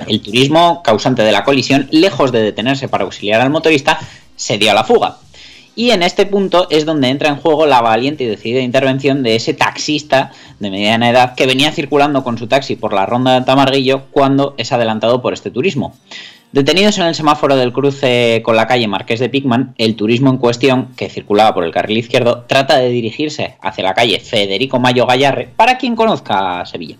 El 0.08 0.22
turismo, 0.22 0.80
causante 0.82 1.22
de 1.22 1.32
la 1.32 1.44
colisión, 1.44 1.86
lejos 1.90 2.32
de 2.32 2.40
detenerse 2.40 2.88
para 2.88 3.04
auxiliar 3.04 3.42
al 3.42 3.50
motorista, 3.50 3.98
se 4.36 4.58
dio 4.58 4.70
a 4.70 4.74
la 4.74 4.84
fuga. 4.84 5.16
Y 5.74 5.90
en 5.90 6.02
este 6.02 6.24
punto 6.24 6.68
es 6.70 6.86
donde 6.86 7.08
entra 7.08 7.28
en 7.28 7.36
juego 7.36 7.66
la 7.66 7.82
valiente 7.82 8.24
y 8.24 8.28
decidida 8.28 8.60
intervención 8.60 9.22
de 9.22 9.36
ese 9.36 9.52
taxista 9.52 10.32
de 10.58 10.70
mediana 10.70 11.10
edad 11.10 11.34
que 11.34 11.46
venía 11.46 11.70
circulando 11.70 12.24
con 12.24 12.38
su 12.38 12.46
taxi 12.46 12.76
por 12.76 12.94
la 12.94 13.04
ronda 13.04 13.34
de 13.34 13.44
Tamarguillo 13.44 14.04
cuando 14.10 14.54
es 14.56 14.72
adelantado 14.72 15.20
por 15.20 15.34
este 15.34 15.50
turismo. 15.50 15.94
Detenidos 16.52 16.96
en 16.96 17.04
el 17.04 17.14
semáforo 17.14 17.56
del 17.56 17.74
cruce 17.74 18.40
con 18.42 18.56
la 18.56 18.66
calle 18.66 18.88
Marqués 18.88 19.20
de 19.20 19.28
Picman, 19.28 19.74
el 19.76 19.96
turismo 19.96 20.30
en 20.30 20.38
cuestión, 20.38 20.88
que 20.96 21.10
circulaba 21.10 21.52
por 21.52 21.64
el 21.64 21.72
carril 21.72 21.98
izquierdo, 21.98 22.44
trata 22.46 22.78
de 22.78 22.88
dirigirse 22.88 23.56
hacia 23.60 23.84
la 23.84 23.92
calle 23.92 24.20
Federico 24.20 24.80
Mayo 24.80 25.04
Gallarre, 25.04 25.50
para 25.54 25.76
quien 25.76 25.94
conozca 25.94 26.64
Sevilla. 26.64 26.96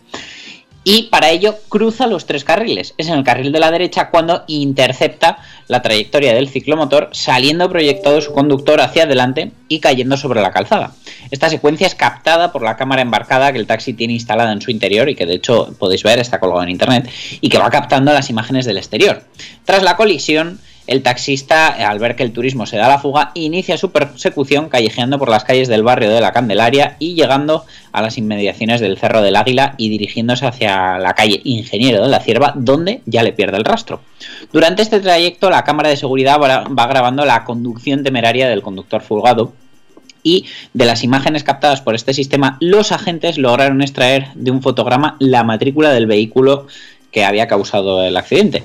Y 0.89 1.09
para 1.11 1.31
ello 1.31 1.57
cruza 1.69 2.07
los 2.07 2.27
tres 2.27 2.45
carriles. 2.45 2.95
Es 2.97 3.09
en 3.09 3.15
el 3.15 3.25
carril 3.25 3.51
de 3.51 3.59
la 3.59 3.73
derecha 3.73 4.09
cuando 4.09 4.45
intercepta 4.47 5.39
la 5.67 5.83
trayectoria 5.83 6.33
del 6.33 6.49
ciclomotor, 6.49 7.11
saliendo 7.11 7.69
proyectado 7.69 8.21
su 8.21 8.33
conductor 8.33 8.81
hacia 8.81 9.03
adelante 9.03 9.51
y 9.67 9.81
cayendo 9.81 10.17
sobre 10.17 10.41
la 10.41 10.53
calzada. 10.53 10.93
Esta 11.33 11.51
secuencia 11.51 11.89
es 11.89 11.97
captada 11.97 12.53
por 12.53 12.63
la 12.63 12.77
cámara 12.77 13.03
embarcada 13.03 13.51
que 13.53 13.59
el 13.59 13.67
taxi 13.67 13.95
tiene 13.95 14.13
instalada 14.13 14.53
en 14.53 14.63
su 14.63 14.71
interior 14.71 15.09
y 15.09 15.17
que 15.17 15.27
de 15.27 15.35
hecho 15.35 15.75
podéis 15.77 16.05
ver, 16.05 16.21
está 16.21 16.39
colgado 16.39 16.63
en 16.63 16.69
internet, 16.69 17.11
y 17.41 17.49
que 17.49 17.59
va 17.59 17.69
captando 17.69 18.13
las 18.13 18.31
imágenes 18.31 18.65
del 18.65 18.77
exterior. 18.77 19.25
Tras 19.65 19.83
la 19.83 19.97
colisión, 19.97 20.61
el 20.87 21.03
taxista, 21.03 21.69
al 21.69 21.99
ver 21.99 22.17
que 22.17 22.23
el 22.23 22.33
turismo 22.33 22.67
se 22.67 22.77
da 22.77 22.89
la 22.89 22.99
fuga, 22.99 23.33
inicia 23.35 23.77
su 23.77 23.91
persecución 23.91 24.69
callejeando 24.69 25.19
por 25.19 25.29
las 25.29 25.45
calles 25.45 25.69
del 25.69 25.83
barrio 25.83 26.11
de 26.11 26.21
la 26.21 26.33
Candelaria 26.33 26.97
y 26.99 27.15
llegando 27.15 27.65
a 27.93 28.03
las 28.03 28.19
inmediaciones 28.19 28.81
del 28.81 28.99
Cerro 28.99 29.23
del 29.23 29.37
Águila 29.37 29.75
y 29.79 29.89
dirigiéndose 29.89 30.47
hacia 30.47 30.99
la 30.99 31.15
calle 31.15 31.41
Ingeniero 31.45 32.03
de 32.03 32.09
la 32.09 32.21
Cierva, 32.21 32.53
donde 32.55 33.03
ya 33.07 33.23
le 33.23 33.33
pierde 33.33 33.57
el 33.57 33.65
rastro. 33.65 34.01
Durante 34.53 34.83
este 34.83 35.01
trayecto, 35.01 35.51
la 35.51 35.65
cámara 35.65 35.89
de 35.89 35.97
seguridad 35.97 36.39
va 36.41 36.87
grabando 36.87 37.25
la 37.25 37.45
conducción 37.45 38.05
temeraria 38.05 38.49
del 38.49 38.63
conductor 38.63 39.03
fulgado, 39.03 39.53
y 40.27 40.45
de 40.75 40.87
las 40.87 41.05
imágenes 41.05 41.45
captadas 41.45 41.81
por 41.81 41.95
este 41.95 42.13
sistema, 42.13 42.57
los 42.61 42.91
agentes 42.91 43.39
lograron 43.39 43.81
extraer 43.81 44.27
de 44.35 44.51
un 44.51 44.61
fotograma 44.61 45.15
la 45.21 45.45
matrícula 45.45 45.93
del 45.93 46.07
vehículo 46.07 46.67
que 47.13 47.25
había 47.25 47.47
causado 47.47 48.03
el 48.03 48.17
accidente. 48.17 48.65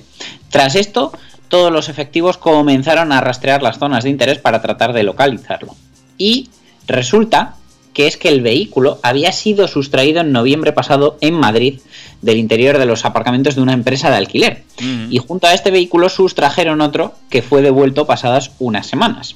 Tras 0.49 0.73
esto, 0.73 1.11
todos 1.51 1.71
los 1.71 1.89
efectivos 1.89 2.37
comenzaron 2.37 3.11
a 3.11 3.21
rastrear 3.21 3.61
las 3.61 3.77
zonas 3.77 4.05
de 4.05 4.09
interés 4.09 4.39
para 4.39 4.61
tratar 4.61 4.93
de 4.93 5.03
localizarlo. 5.03 5.75
Y 6.17 6.49
resulta 6.87 7.55
que 7.93 8.07
es 8.07 8.15
que 8.15 8.29
el 8.29 8.39
vehículo 8.39 8.99
había 9.03 9.33
sido 9.33 9.67
sustraído 9.67 10.21
en 10.21 10.31
noviembre 10.31 10.71
pasado 10.71 11.17
en 11.19 11.33
Madrid 11.33 11.81
del 12.21 12.37
interior 12.37 12.77
de 12.77 12.85
los 12.85 13.03
aparcamientos 13.03 13.55
de 13.55 13.61
una 13.61 13.73
empresa 13.73 14.09
de 14.09 14.15
alquiler. 14.15 14.63
Y 15.09 15.17
junto 15.17 15.47
a 15.47 15.53
este 15.53 15.71
vehículo 15.71 16.07
sustrajeron 16.07 16.79
otro 16.79 17.15
que 17.29 17.41
fue 17.41 17.61
devuelto 17.61 18.07
pasadas 18.07 18.51
unas 18.59 18.87
semanas. 18.87 19.35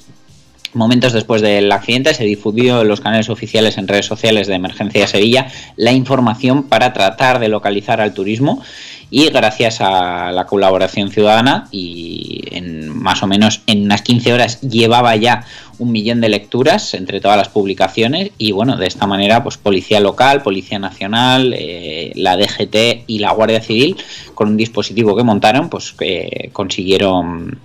Momentos 0.72 1.12
después 1.12 1.42
del 1.42 1.72
accidente 1.72 2.12
se 2.12 2.24
difundió 2.24 2.82
en 2.82 2.88
los 2.88 3.00
canales 3.00 3.30
oficiales 3.30 3.78
en 3.78 3.88
redes 3.88 4.06
sociales 4.06 4.46
de 4.46 4.54
Emergencia 4.54 5.02
de 5.02 5.06
Sevilla 5.06 5.48
la 5.76 5.92
información 5.92 6.64
para 6.64 6.92
tratar 6.92 7.38
de 7.38 7.48
localizar 7.48 8.00
al 8.00 8.12
turismo 8.12 8.62
y 9.10 9.28
gracias 9.30 9.80
a 9.80 10.32
la 10.32 10.46
colaboración 10.46 11.10
ciudadana 11.10 11.68
y 11.70 12.42
en 12.50 12.88
más 12.96 13.22
o 13.22 13.26
menos 13.26 13.62
en 13.66 13.84
unas 13.84 14.02
15 14.02 14.32
horas 14.32 14.60
llevaba 14.60 15.14
ya 15.16 15.44
un 15.78 15.92
millón 15.92 16.20
de 16.20 16.28
lecturas 16.28 16.94
entre 16.94 17.20
todas 17.20 17.36
las 17.36 17.48
publicaciones 17.48 18.30
y 18.38 18.52
bueno, 18.52 18.76
de 18.76 18.86
esta 18.86 19.06
manera 19.06 19.42
pues 19.42 19.58
Policía 19.58 20.00
Local, 20.00 20.42
Policía 20.42 20.78
Nacional, 20.78 21.54
eh, 21.56 22.12
la 22.14 22.36
DGT 22.36 23.04
y 23.06 23.18
la 23.18 23.32
Guardia 23.32 23.60
Civil 23.60 23.96
con 24.34 24.48
un 24.48 24.56
dispositivo 24.56 25.16
que 25.16 25.22
montaron 25.22 25.68
pues 25.68 25.94
eh, 26.00 26.50
consiguieron 26.52 27.58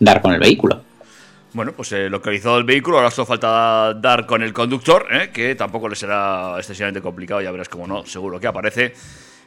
dar 0.00 0.20
con 0.20 0.32
el 0.32 0.40
vehículo. 0.40 0.82
Bueno, 1.54 1.72
pues 1.72 1.92
eh, 1.92 2.08
localizado 2.08 2.56
el 2.56 2.64
vehículo, 2.64 2.96
ahora 2.96 3.10
solo 3.10 3.26
falta 3.26 3.92
dar 3.94 4.24
con 4.24 4.42
el 4.42 4.54
conductor, 4.54 5.06
¿eh? 5.12 5.30
que 5.32 5.54
tampoco 5.54 5.86
le 5.86 5.96
será 5.96 6.54
excesivamente 6.56 7.02
complicado, 7.02 7.42
ya 7.42 7.50
verás 7.50 7.68
como 7.68 7.86
no, 7.86 8.06
seguro 8.06 8.40
que 8.40 8.46
aparece. 8.46 8.94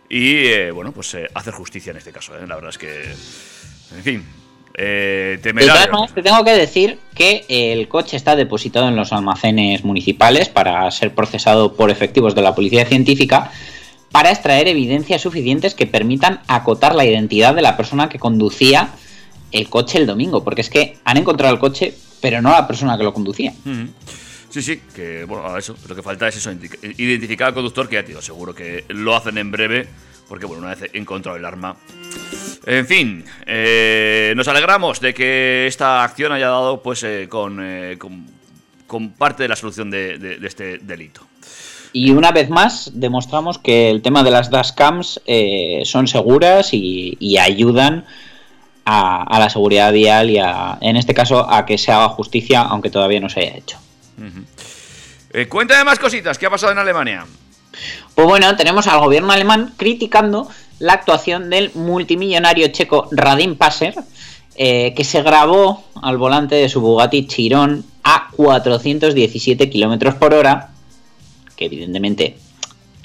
Y 0.09 0.45
eh, 0.47 0.71
bueno, 0.71 0.91
pues 0.91 1.13
eh, 1.15 1.27
hacer 1.33 1.53
justicia 1.53 1.91
en 1.91 1.97
este 1.97 2.11
caso, 2.11 2.37
¿eh? 2.37 2.45
la 2.47 2.55
verdad 2.55 2.69
es 2.69 2.77
que. 2.77 3.03
En 3.95 4.03
fin, 4.03 4.25
eh, 4.77 5.39
De 5.41 5.51
todas 5.51 5.65
temerario. 5.65 5.91
maneras, 5.91 6.13
te 6.13 6.21
tengo 6.21 6.43
que 6.43 6.51
decir 6.51 6.99
que 7.15 7.45
el 7.47 7.87
coche 7.87 8.17
está 8.17 8.35
depositado 8.35 8.87
en 8.87 8.95
los 8.95 9.13
almacenes 9.13 9.83
municipales 9.83 10.49
para 10.49 10.89
ser 10.91 11.13
procesado 11.13 11.73
por 11.73 11.89
efectivos 11.91 12.35
de 12.35 12.41
la 12.41 12.53
policía 12.53 12.85
científica 12.85 13.51
para 14.11 14.31
extraer 14.31 14.67
evidencias 14.67 15.21
suficientes 15.21 15.75
que 15.75 15.87
permitan 15.87 16.41
acotar 16.47 16.95
la 16.95 17.05
identidad 17.05 17.53
de 17.53 17.61
la 17.61 17.75
persona 17.75 18.09
que 18.09 18.19
conducía 18.19 18.89
el 19.51 19.69
coche 19.69 19.97
el 19.97 20.05
domingo, 20.05 20.43
porque 20.43 20.61
es 20.61 20.69
que 20.69 20.97
han 21.03 21.17
encontrado 21.17 21.53
el 21.53 21.59
coche, 21.59 21.93
pero 22.21 22.41
no 22.41 22.49
la 22.51 22.67
persona 22.67 22.97
que 22.97 23.03
lo 23.03 23.13
conducía. 23.13 23.53
Sí, 24.55 24.61
sí, 24.61 24.81
que 24.95 25.25
bueno, 25.25 25.53
a 25.53 25.59
eso, 25.59 25.75
lo 25.85 25.93
que 25.93 26.01
falta 26.01 26.29
es 26.29 26.37
eso, 26.37 26.49
identificar 26.97 27.49
al 27.49 27.53
conductor, 27.53 27.89
que 27.89 27.95
ya 27.95 28.03
te 28.03 28.07
digo, 28.07 28.21
seguro 28.21 28.55
que 28.55 28.85
lo 28.87 29.13
hacen 29.13 29.37
en 29.37 29.51
breve, 29.51 29.85
porque 30.29 30.45
bueno, 30.45 30.61
una 30.63 30.73
vez 30.73 30.91
encontrado 30.93 31.37
el 31.37 31.43
arma. 31.43 31.75
En 32.65 32.87
fin, 32.87 33.25
eh, 33.45 34.33
nos 34.37 34.47
alegramos 34.47 35.01
de 35.01 35.13
que 35.13 35.67
esta 35.67 36.05
acción 36.05 36.31
haya 36.31 36.47
dado 36.47 36.81
pues 36.81 37.03
eh, 37.03 37.27
con, 37.27 37.59
eh, 37.61 37.97
con, 37.97 39.09
parte 39.17 39.43
de 39.43 39.49
la 39.49 39.57
solución 39.57 39.91
de, 39.91 40.39
este 40.41 40.77
delito. 40.77 41.19
Y 41.91 42.11
una 42.11 42.31
vez 42.31 42.49
más 42.49 42.91
demostramos 42.93 43.59
que 43.59 43.91
el 43.91 44.01
tema 44.01 44.23
de 44.23 44.31
las 44.31 44.49
dashcams 44.49 45.19
eh, 45.25 45.81
son 45.83 46.07
seguras 46.07 46.73
y, 46.73 47.17
y 47.19 47.39
ayudan 47.39 48.05
a, 48.85 49.21
a 49.21 49.37
la 49.37 49.49
seguridad 49.49 49.91
vial 49.91 50.29
y 50.29 50.37
a, 50.37 50.77
en 50.79 50.95
este 50.95 51.13
caso 51.13 51.45
a 51.51 51.65
que 51.65 51.77
se 51.77 51.91
haga 51.91 52.07
justicia 52.07 52.61
aunque 52.61 52.89
todavía 52.89 53.19
no 53.19 53.27
se 53.27 53.41
haya 53.41 53.57
hecho. 53.57 53.79
Eh, 55.31 55.47
cuéntame 55.47 55.83
más 55.83 55.99
cositas, 55.99 56.37
¿qué 56.37 56.45
ha 56.45 56.49
pasado 56.49 56.71
en 56.71 56.77
Alemania? 56.77 57.25
Pues 58.13 58.27
bueno, 58.27 58.55
tenemos 58.55 58.87
al 58.87 58.99
gobierno 58.99 59.33
alemán 59.33 59.73
criticando 59.75 60.49
la 60.79 60.93
actuación 60.93 61.49
del 61.49 61.71
multimillonario 61.73 62.67
checo 62.69 63.09
Radim 63.11 63.55
Passer, 63.55 63.95
eh, 64.55 64.93
que 64.95 65.03
se 65.03 65.21
grabó 65.21 65.83
al 66.01 66.17
volante 66.17 66.55
de 66.55 66.69
su 66.69 66.79
Bugatti 66.79 67.27
Chiron 67.27 67.83
a 68.03 68.29
417 68.35 69.69
kilómetros 69.69 70.15
por 70.15 70.33
hora, 70.33 70.69
que 71.57 71.65
evidentemente 71.65 72.37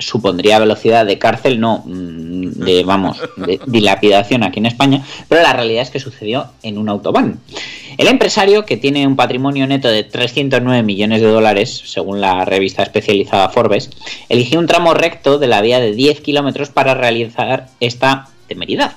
supondría 0.00 0.58
velocidad 0.58 1.06
de 1.06 1.18
cárcel, 1.18 1.60
no 1.60 1.82
mm, 1.86 2.50
de, 2.64 2.82
vamos, 2.84 3.18
de 3.36 3.60
dilapidación 3.66 4.42
aquí 4.42 4.58
en 4.58 4.66
España, 4.66 5.04
pero 5.28 5.42
la 5.42 5.52
realidad 5.52 5.82
es 5.82 5.90
que 5.90 6.00
sucedió 6.00 6.46
en 6.62 6.78
un 6.78 6.88
autobán. 6.88 7.40
El 7.98 8.08
empresario, 8.08 8.64
que 8.64 8.76
tiene 8.76 9.06
un 9.06 9.16
patrimonio 9.16 9.66
neto 9.66 9.88
de 9.88 10.04
309 10.04 10.82
millones 10.82 11.20
de 11.20 11.26
dólares, 11.28 11.82
según 11.86 12.20
la 12.20 12.44
revista 12.44 12.82
especializada 12.82 13.50
Forbes, 13.50 13.90
eligió 14.28 14.58
un 14.58 14.66
tramo 14.66 14.94
recto 14.94 15.38
de 15.38 15.46
la 15.46 15.60
vía 15.60 15.80
de 15.80 15.92
10 15.92 16.20
kilómetros 16.20 16.70
para 16.70 16.94
realizar 16.94 17.68
esta 17.80 18.28
temeridad. 18.48 18.92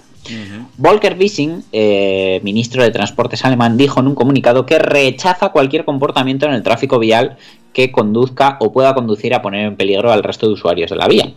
Volker 0.77 1.17
Wissing, 1.19 1.63
eh, 1.71 2.39
ministro 2.43 2.83
de 2.83 2.91
Transportes 2.91 3.43
alemán, 3.45 3.77
dijo 3.77 3.99
en 3.99 4.07
un 4.07 4.15
comunicado 4.15 4.65
que 4.65 4.79
rechaza 4.79 5.49
cualquier 5.49 5.85
comportamiento 5.85 6.45
en 6.45 6.53
el 6.53 6.63
tráfico 6.63 6.99
vial 6.99 7.37
que 7.73 7.91
conduzca 7.91 8.57
o 8.59 8.71
pueda 8.71 8.93
conducir 8.93 9.33
a 9.33 9.41
poner 9.41 9.65
en 9.65 9.75
peligro 9.75 10.11
al 10.11 10.23
resto 10.23 10.47
de 10.47 10.53
usuarios 10.53 10.91
de 10.91 10.95
la 10.95 11.07
vía. 11.07 11.33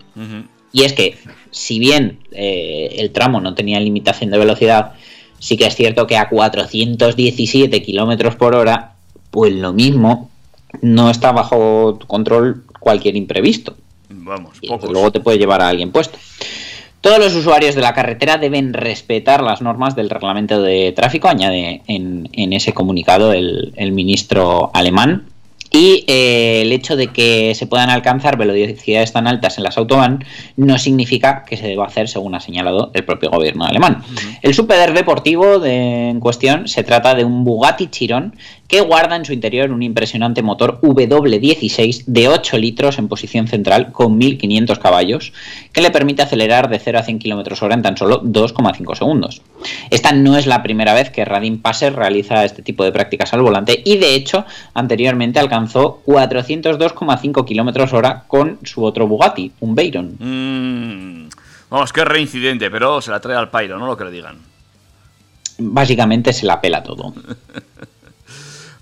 Y 0.72 0.82
es 0.82 0.92
que, 0.92 1.16
si 1.50 1.78
bien 1.78 2.18
eh, 2.32 2.96
el 2.98 3.10
tramo 3.10 3.40
no 3.40 3.54
tenía 3.54 3.80
limitación 3.80 4.30
de 4.30 4.38
velocidad, 4.38 4.92
sí 5.38 5.56
que 5.56 5.66
es 5.66 5.74
cierto 5.74 6.06
que 6.06 6.16
a 6.16 6.28
417 6.28 7.82
kilómetros 7.82 8.36
por 8.36 8.54
hora, 8.54 8.94
pues 9.30 9.52
lo 9.54 9.72
mismo, 9.72 10.30
no 10.82 11.10
está 11.10 11.32
bajo 11.32 11.96
tu 11.98 12.06
control 12.06 12.64
cualquier 12.80 13.16
imprevisto. 13.16 13.76
Vamos, 14.08 14.58
Y 14.60 14.68
luego 14.68 15.10
te 15.10 15.20
puede 15.20 15.38
llevar 15.38 15.62
a 15.62 15.68
alguien 15.68 15.90
puesto. 15.90 16.18
Todos 17.06 17.20
los 17.20 17.36
usuarios 17.36 17.76
de 17.76 17.82
la 17.82 17.94
carretera 17.94 18.36
deben 18.36 18.72
respetar 18.72 19.40
las 19.40 19.62
normas 19.62 19.94
del 19.94 20.10
reglamento 20.10 20.60
de 20.60 20.90
tráfico, 20.90 21.28
añade 21.28 21.82
en, 21.86 22.28
en 22.32 22.52
ese 22.52 22.72
comunicado 22.72 23.32
el, 23.32 23.72
el 23.76 23.92
ministro 23.92 24.72
alemán. 24.74 25.26
Y 25.70 26.04
eh, 26.06 26.62
el 26.62 26.72
hecho 26.72 26.96
de 26.96 27.08
que 27.08 27.54
se 27.54 27.66
puedan 27.66 27.90
alcanzar 27.90 28.36
velocidades 28.36 29.12
tan 29.12 29.26
altas 29.26 29.58
en 29.58 29.64
las 29.64 29.76
autobahn 29.78 30.24
no 30.56 30.78
significa 30.78 31.44
que 31.44 31.56
se 31.56 31.66
deba 31.66 31.86
hacer 31.86 32.08
según 32.08 32.34
ha 32.34 32.40
señalado 32.40 32.90
el 32.94 33.04
propio 33.04 33.30
gobierno 33.30 33.64
alemán. 33.66 34.02
El 34.42 34.54
super 34.54 34.92
deportivo 34.94 35.58
de- 35.58 36.08
en 36.10 36.18
cuestión 36.20 36.66
se 36.66 36.82
trata 36.82 37.14
de 37.14 37.24
un 37.24 37.44
Bugatti 37.44 37.88
Chiron 37.88 38.34
que 38.68 38.80
guarda 38.80 39.16
en 39.16 39.24
su 39.24 39.32
interior 39.32 39.70
un 39.70 39.82
impresionante 39.82 40.42
motor 40.42 40.80
W16 40.80 42.04
de 42.06 42.28
8 42.28 42.58
litros 42.58 42.98
en 42.98 43.08
posición 43.08 43.46
central 43.46 43.92
con 43.92 44.18
1500 44.18 44.78
caballos 44.78 45.32
que 45.72 45.80
le 45.80 45.90
permite 45.90 46.22
acelerar 46.22 46.68
de 46.68 46.78
0 46.78 46.98
a 46.98 47.02
100 47.02 47.18
km 47.18 47.62
hora 47.62 47.74
en 47.74 47.82
tan 47.82 47.96
solo 47.96 48.22
2,5 48.22 48.94
segundos. 48.96 49.42
Esta 49.90 50.12
no 50.12 50.36
es 50.36 50.46
la 50.46 50.62
primera 50.62 50.94
vez 50.94 51.10
que 51.10 51.24
Radim 51.24 51.60
Passer 51.60 51.94
realiza 51.94 52.44
este 52.44 52.62
tipo 52.62 52.84
de 52.84 52.92
prácticas 52.92 53.32
al 53.32 53.42
volante 53.42 53.82
y 53.84 53.98
de 53.98 54.14
hecho 54.14 54.44
anteriormente 54.74 55.38
alcanzó 55.38 56.02
402,5 56.06 57.44
km 57.46 57.92
hora 57.92 58.24
con 58.26 58.58
su 58.64 58.84
otro 58.84 59.06
Bugatti, 59.06 59.52
un 59.60 59.74
Veyron. 59.74 60.16
Mm, 60.18 61.28
vamos, 61.70 61.92
qué 61.92 62.04
reincidente, 62.04 62.70
pero 62.70 63.00
se 63.00 63.10
la 63.10 63.20
trae 63.20 63.36
al 63.36 63.50
pairo, 63.50 63.78
no 63.78 63.86
lo 63.86 63.96
que 63.96 64.04
le 64.04 64.10
digan. 64.10 64.38
Básicamente 65.58 66.32
se 66.32 66.46
la 66.46 66.60
pela 66.60 66.82
todo. 66.82 67.14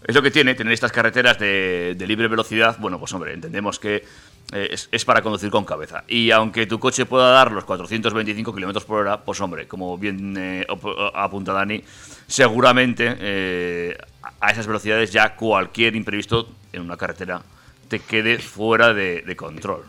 Es 0.04 0.14
lo 0.14 0.22
que 0.22 0.30
tiene 0.30 0.54
tener 0.54 0.72
estas 0.72 0.92
carreteras 0.92 1.38
de, 1.38 1.96
libre 2.06 2.28
velocidad. 2.28 2.76
Bueno, 2.78 2.98
pues 2.98 3.12
hombre, 3.14 3.32
entendemos 3.32 3.78
que 3.78 4.04
eh, 4.52 4.76
es, 4.90 5.04
para 5.04 5.22
conducir 5.22 5.50
con 5.50 5.64
cabeza. 5.64 6.04
Y 6.06 6.30
aunque 6.30 6.66
tu 6.66 6.78
coche 6.78 7.06
pueda 7.06 7.30
dar 7.30 7.50
los 7.50 7.64
425 7.64 8.54
kilómetros 8.54 8.84
por 8.84 9.00
hora, 9.00 9.22
pues 9.22 9.40
hombre, 9.40 9.66
como 9.66 9.96
bien 9.96 10.36
eh, 10.38 10.66
apunta 11.14 11.54
Dani, 11.54 11.82
seguramente 12.26 13.16
eh, 13.18 13.96
a 14.40 14.50
esas 14.50 14.66
velocidades 14.66 15.10
ya 15.10 15.36
cualquier 15.36 15.96
imprevisto 15.96 16.50
en 16.72 16.82
una 16.82 16.98
carretera 16.98 17.40
te 17.88 18.00
quede 18.00 18.38
fuera 18.38 18.92
de 18.92 19.36
control. 19.36 19.84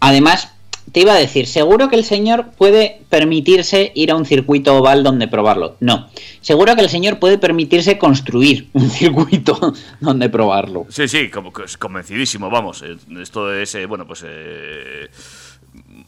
Además, 0.00 0.53
te 0.92 1.00
iba 1.00 1.12
a 1.14 1.18
decir, 1.18 1.46
seguro 1.46 1.88
que 1.88 1.96
el 1.96 2.04
señor 2.04 2.52
puede 2.56 3.00
permitirse 3.08 3.90
ir 3.94 4.10
a 4.12 4.16
un 4.16 4.24
circuito 4.26 4.76
oval 4.76 5.02
donde 5.02 5.26
probarlo. 5.28 5.76
No, 5.80 6.08
seguro 6.40 6.76
que 6.76 6.82
el 6.82 6.88
señor 6.88 7.18
puede 7.18 7.38
permitirse 7.38 7.98
construir 7.98 8.68
un 8.74 8.88
circuito 8.90 9.74
donde 10.00 10.28
probarlo. 10.28 10.86
Sí, 10.90 11.08
sí, 11.08 11.30
como 11.30 11.52
convencidísimo, 11.78 12.48
vamos. 12.50 12.82
eh, 12.82 12.96
Esto 13.20 13.52
es, 13.52 13.74
eh, 13.74 13.86
bueno, 13.86 14.06
pues 14.06 14.24
eh, 14.26 15.08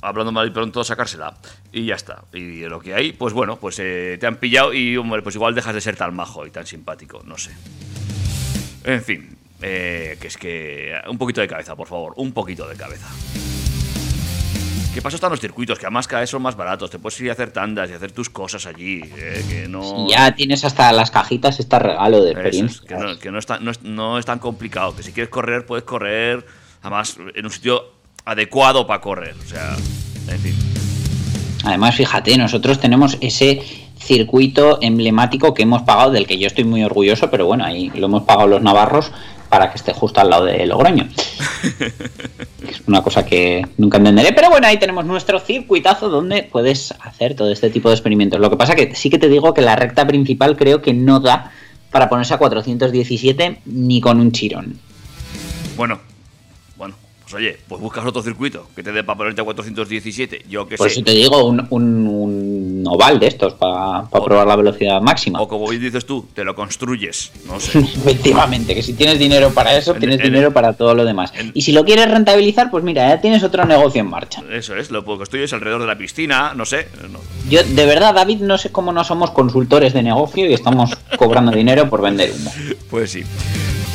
hablando 0.03 0.31
mal 0.31 0.47
y 0.47 0.51
pronto, 0.51 0.85
sacársela. 0.85 1.35
Y 1.73 1.87
ya 1.87 1.95
está. 1.97 2.23
Y 2.33 2.61
lo 2.62 2.79
que 2.81 2.95
hay, 2.95 3.12
pues 3.12 3.35
bueno, 3.35 3.57
pues 3.57 3.79
eh, 3.81 4.17
te 4.21 4.27
han 4.27 4.37
pillado 4.37 4.73
y, 4.73 4.97
hombre, 4.97 5.23
pues 5.23 5.35
igual 5.35 5.55
dejas 5.55 5.75
de 5.75 5.81
ser 5.81 5.97
tan 5.97 6.15
majo 6.15 6.47
y 6.47 6.51
tan 6.51 6.67
simpático, 6.67 7.23
no 7.25 7.37
sé. 7.39 7.51
En 8.85 9.03
fin, 9.03 9.37
eh, 9.62 10.17
que 10.21 10.29
es 10.29 10.37
que 10.37 10.93
un 11.09 11.19
poquito 11.19 11.41
de 11.41 11.49
cabeza, 11.49 11.75
por 11.75 11.89
favor, 11.89 12.12
un 12.17 12.31
poquito 12.33 12.69
de 12.69 12.77
cabeza. 12.77 13.09
¿Qué 14.97 15.03
pasa 15.03 15.17
están 15.17 15.31
los 15.31 15.41
circuitos? 15.41 15.79
Que 15.79 15.85
además 15.85 16.09
cada 16.09 16.21
vez 16.21 16.31
son 16.31 16.41
más 16.41 16.57
baratos. 16.57 16.89
Te 16.91 16.99
puedes 16.99 17.21
ir 17.21 17.29
a 17.29 17.35
hacer 17.35 17.51
tandas 17.51 17.91
y 17.91 17.93
hacer 17.93 18.13
tus 18.13 18.31
cosas 18.31 18.65
allí. 18.65 19.03
eh, 19.19 19.45
que 19.47 19.69
no... 19.69 20.09
Ya 20.09 20.35
tienes 20.35 20.65
hasta 20.65 20.91
las 20.91 21.11
cajitas, 21.11 21.61
está 21.61 21.79
regalo 21.79 22.25
de 22.25 22.31
es, 22.31 22.37
experiencia. 22.39 22.81
que 22.89 22.95
no, 22.95 23.19
que 23.19 23.31
no 23.31 23.39
es 23.39 23.45
tan- 23.45 23.63
no 23.63 23.73
es- 23.73 23.83
no 23.83 24.19
es 24.19 24.25
tan 24.25 24.39
complicado. 24.39 24.97
Que 24.97 25.03
si 25.03 25.13
quieres 25.13 25.29
correr, 25.29 25.67
puedes 25.67 25.85
correr, 25.85 26.47
además, 26.81 27.19
en 27.35 27.45
un 27.45 27.51
sitio 27.53 27.93
adecuado 28.25 28.87
para 28.87 29.03
correr. 29.03 29.35
O 29.45 29.47
sea, 29.47 29.77
en 30.31 30.39
fin. 30.41 30.55
Además, 31.67 31.95
fíjate, 31.95 32.39
nosotros 32.39 32.81
tenemos 32.81 33.19
ese 33.21 33.61
circuito 33.99 34.79
emblemático 34.81 35.53
que 35.53 35.65
hemos 35.65 35.83
pagado, 35.83 36.11
del 36.13 36.27
que 36.27 36.39
yo 36.39 36.47
estoy 36.47 36.65
muy 36.65 36.83
orgulloso, 36.83 37.31
pero 37.31 37.45
bueno, 37.45 37.65
ahí 37.67 37.91
lo 37.95 38.07
hemos 38.07 38.23
pagado 38.23 38.49
los 38.49 38.63
navarros 38.63 39.13
para 39.49 39.71
que 39.71 39.77
esté 39.77 39.93
justo 39.93 40.21
al 40.21 40.31
lado 40.31 40.45
de 40.45 40.67
Logroño. 40.67 41.09
es 42.69 42.83
una 42.87 43.03
cosa 43.03 43.25
que 43.25 43.67
nunca 43.77 43.99
entenderé, 43.99 44.33
pero 44.33 44.51
bueno, 44.51 44.67
ahí 44.67 44.79
tenemos 44.79 45.05
nuestro 45.05 45.41
circuitazo 45.41 46.09
donde 46.09 46.43
puedes 46.45 46.93
hacer 47.01 47.35
todo 47.35 47.51
este 47.51 47.71
tipo 47.71 47.89
de 47.89 47.95
experimentos. 47.95 48.41
Lo 48.41 48.51
que 48.51 48.57
pasa 48.57 48.75
que 48.75 48.95
sí 48.95 49.11
que 49.11 49.19
te 49.19 49.29
digo 49.29 49.55
que 49.55 49.63
la 49.63 49.77
recta 49.77 50.07
principal 50.07 50.57
creo 50.57 50.83
que 50.83 50.93
no 50.93 51.21
da 51.21 51.53
para 51.91 52.09
ponerse 52.09 52.35
a 52.35 52.39
417 52.39 53.61
ni 53.67 54.01
con 54.01 54.21
un 54.21 54.33
chirón. 54.33 54.79
Bueno, 55.77 56.01
bueno, 56.07 56.16
pues 57.29 57.35
oye, 57.43 57.57
pues 57.69 57.81
buscas 57.81 58.07
otro 58.07 58.23
circuito 58.23 58.69
que 58.77 58.85
te 58.85 58.93
dé 58.93 59.03
para 59.03 59.19
ponerte 59.19 59.41
a 59.41 59.45
417. 59.45 60.45
Yo 60.49 60.69
que 60.69 60.77
Por 60.77 60.89
sé. 60.89 60.93
eso 60.95 61.03
te 61.05 61.11
digo, 61.11 61.45
un, 61.45 61.67
un- 61.71 62.07
un 62.07 62.85
oval 62.89 63.19
de 63.19 63.27
estos 63.27 63.55
para 63.55 64.09
probar 64.09 64.47
la 64.47 64.55
velocidad 64.55 65.01
máxima. 65.01 65.41
O 65.41 65.49
como 65.49 65.69
bien 65.69 65.83
dices 65.83 66.07
tú, 66.07 66.25
te 66.35 66.45
lo 66.45 66.55
construyes. 66.55 67.33
No 67.49 67.59
sé. 67.59 67.79
Efectivamente, 67.81 68.77
que 68.77 68.83
si 68.83 68.93
tienes 68.95 69.19
dinero 69.19 69.51
para 69.53 69.77
eso, 69.77 69.93
En- 69.95 69.99
tienes 69.99 70.19
en- 70.21 70.25
dinero 70.27 70.53
para 70.53 70.75
todo 70.75 70.95
lo 70.95 71.05
demás. 71.05 71.33
en- 71.37 71.51
Y 71.53 71.62
si 71.62 71.73
lo 71.73 71.85
quieres 71.85 72.09
rentabilizar, 72.09 72.71
pues 72.71 72.85
mira, 72.85 73.09
ya 73.09 73.21
tienes 73.21 73.43
otro 73.43 73.65
negocio 73.65 74.01
en 74.03 74.09
marcha. 74.09 74.45
Eso 74.53 74.77
es, 74.77 74.93
lo 74.93 75.05
construyes 75.05 75.53
alrededor 75.53 75.81
de 75.81 75.89
la 75.89 75.99
piscina, 75.99 76.53
no 76.55 76.65
sé. 76.65 76.87
no. 77.11 77.19
Yo, 77.51 77.65
de 77.65 77.87
verdad, 77.87 78.15
David, 78.15 78.39
no 78.43 78.57
sé 78.57 78.71
cómo 78.71 78.93
no 78.93 79.03
somos 79.03 79.33
consultores 79.33 79.93
de 79.93 80.05
negocio 80.05 80.49
y 80.49 80.53
estamos 80.53 80.97
cobrando 81.19 81.51
dinero 81.51 81.91
por 81.91 82.03
vender 82.03 82.31
humo. 82.31 82.53
Pues 82.91 83.11
sí. 83.11 83.25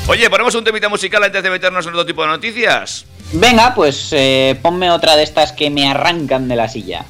Oye, 0.08 0.30
ponemos 0.30 0.56
un 0.56 0.64
temita 0.64 0.90
musical 0.90 1.24
antes 1.24 1.42
de 1.44 1.50
meternos 1.50 1.86
en 1.86 1.94
otro 1.94 2.06
tipo 2.06 2.22
de 2.24 2.28
noticias. 2.30 3.06
Venga, 3.34 3.74
pues 3.74 4.10
eh, 4.12 4.60
ponme 4.62 4.92
otra 4.92 5.16
de 5.16 5.24
estas 5.24 5.54
que 5.54 5.70
me 5.70 5.90
arrancan 5.90 6.48
de 6.48 6.56
la 6.56 6.68
silla. 6.68 7.06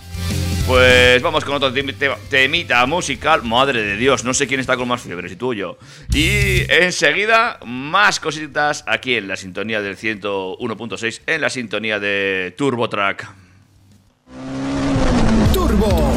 Pues 0.67 1.21
vamos 1.21 1.43
con 1.43 1.55
otro 1.55 1.73
temita 1.73 2.85
musical. 2.85 3.43
Madre 3.43 3.81
de 3.81 3.97
Dios, 3.97 4.23
no 4.23 4.33
sé 4.33 4.47
quién 4.47 4.59
está 4.59 4.77
con 4.77 4.87
más 4.87 5.01
fiebre, 5.01 5.27
si 5.29 5.35
tú 5.35 5.51
o 5.51 5.53
yo. 5.53 5.77
Y 6.13 6.61
enseguida, 6.71 7.59
más 7.65 8.19
cositas 8.19 8.83
aquí 8.87 9.15
en 9.15 9.27
la 9.27 9.35
sintonía 9.35 9.81
del 9.81 9.97
101.6, 9.97 11.21
en 11.25 11.41
la 11.41 11.49
sintonía 11.49 11.99
de 11.99 12.53
Turbo 12.57 12.87
Track. 12.87 13.27
Turbo 15.53 16.13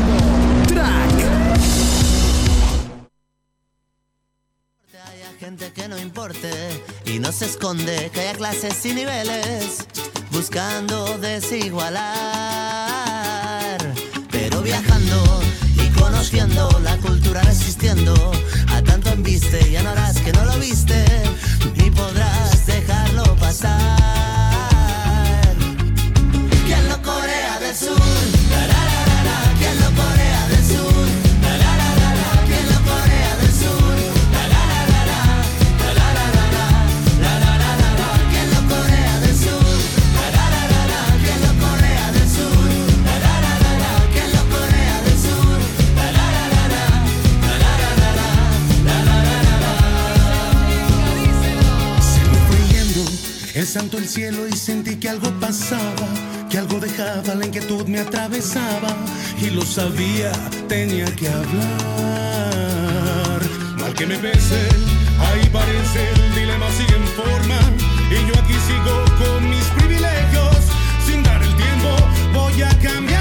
gente 5.44 5.72
que 5.72 5.88
no 5.88 5.98
importe 5.98 6.50
y 7.04 7.18
no 7.18 7.30
se 7.30 7.44
esconde 7.44 8.10
que 8.14 8.20
haya 8.20 8.32
clases 8.32 8.82
y 8.86 8.94
niveles 8.94 9.86
buscando 10.30 11.18
desigualar. 11.18 11.98
Pero 14.30 14.62
viajando 14.62 15.42
y 15.76 15.86
conociendo 16.00 16.80
la 16.82 16.96
cultura 16.96 17.42
resistiendo 17.42 18.14
a 18.68 18.80
tanto 18.82 19.10
embiste 19.10 19.70
ya 19.70 19.82
no 19.82 19.90
harás 19.90 20.18
que 20.20 20.32
no 20.32 20.46
lo 20.46 20.58
viste 20.58 21.04
ni 21.76 21.90
podrás 21.90 22.64
dejarlo 22.64 23.36
pasar 23.36 24.03
santo 53.74 53.98
el 53.98 54.06
cielo 54.06 54.46
y 54.46 54.52
sentí 54.52 54.94
que 55.00 55.08
algo 55.08 55.28
pasaba, 55.40 56.06
que 56.48 56.58
algo 56.58 56.78
dejaba, 56.78 57.34
la 57.34 57.44
inquietud 57.44 57.88
me 57.88 57.98
atravesaba 57.98 58.94
y 59.42 59.50
lo 59.50 59.62
sabía, 59.62 60.30
tenía 60.68 61.06
que 61.16 61.28
hablar. 61.28 61.50
Mal 63.80 63.92
que 63.94 64.06
me 64.06 64.16
pese, 64.16 64.68
ahí 65.18 65.50
parece 65.52 66.08
el 66.08 66.34
dilema 66.36 66.70
sigue 66.70 66.94
en 66.94 67.06
forma 67.18 67.58
y 68.12 68.14
yo 68.28 68.34
aquí 68.40 68.54
sigo 68.68 69.04
con 69.18 69.50
mis 69.50 69.64
privilegios, 69.76 70.56
sin 71.04 71.24
dar 71.24 71.42
el 71.42 71.56
tiempo 71.56 71.96
voy 72.32 72.62
a 72.62 72.68
cambiar. 72.78 73.13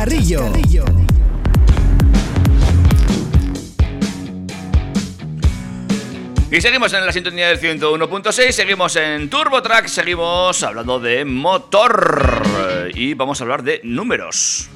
Chascarrillo. 0.00 0.46
Y 6.50 6.60
seguimos 6.60 6.92
en 6.94 7.04
la 7.04 7.12
sintonía 7.12 7.48
del 7.48 7.60
101.6, 7.60 8.50
seguimos 8.52 8.96
en 8.96 9.28
Turbo 9.28 9.60
Track, 9.60 9.88
seguimos 9.88 10.62
hablando 10.62 10.98
de 11.00 11.24
motor 11.26 12.42
y 12.94 13.12
vamos 13.12 13.40
a 13.40 13.44
hablar 13.44 13.62
de 13.62 13.80
números. 13.84 14.70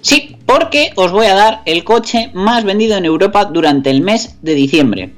Sí, 0.00 0.36
porque 0.46 0.92
os 0.94 1.10
voy 1.10 1.26
a 1.26 1.34
dar 1.34 1.62
el 1.66 1.82
coche 1.82 2.30
más 2.32 2.64
vendido 2.64 2.96
en 2.96 3.04
Europa 3.04 3.46
durante 3.46 3.90
el 3.90 4.02
mes 4.02 4.36
de 4.42 4.54
diciembre. 4.54 5.14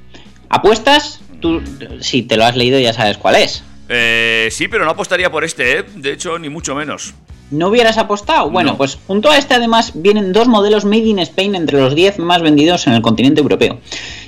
¿Apuestas? 0.48 1.20
Tú, 1.40 1.62
si 2.00 2.22
te 2.22 2.38
lo 2.38 2.44
has 2.46 2.56
leído, 2.56 2.78
ya 2.80 2.94
sabes 2.94 3.18
cuál 3.18 3.36
es. 3.36 3.62
Eh, 3.90 4.48
sí, 4.50 4.66
pero 4.66 4.86
no 4.86 4.92
apostaría 4.92 5.30
por 5.30 5.44
este, 5.44 5.78
¿eh? 5.78 5.84
De 5.94 6.12
hecho, 6.12 6.38
ni 6.38 6.48
mucho 6.48 6.74
menos. 6.74 7.14
¿No 7.50 7.68
hubieras 7.68 7.96
apostado? 7.98 8.50
Bueno, 8.50 8.72
No. 8.72 8.76
pues 8.76 8.98
junto 9.06 9.30
a 9.30 9.38
este 9.38 9.54
además 9.54 9.92
vienen 9.94 10.32
dos 10.32 10.48
modelos 10.48 10.84
Made 10.84 11.06
in 11.06 11.18
Spain 11.20 11.54
entre 11.54 11.80
los 11.80 11.94
10 11.94 12.18
más 12.18 12.42
vendidos 12.42 12.86
en 12.86 12.94
el 12.94 13.02
continente 13.02 13.40
europeo. 13.40 13.78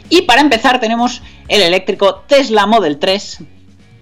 Y 0.08 0.22
para 0.22 0.40
empezar 0.40 0.80
tenemos 0.80 1.20
el 1.48 1.60
eléctrico 1.62 2.22
Tesla 2.28 2.66
Model 2.66 2.98
3, 2.98 3.38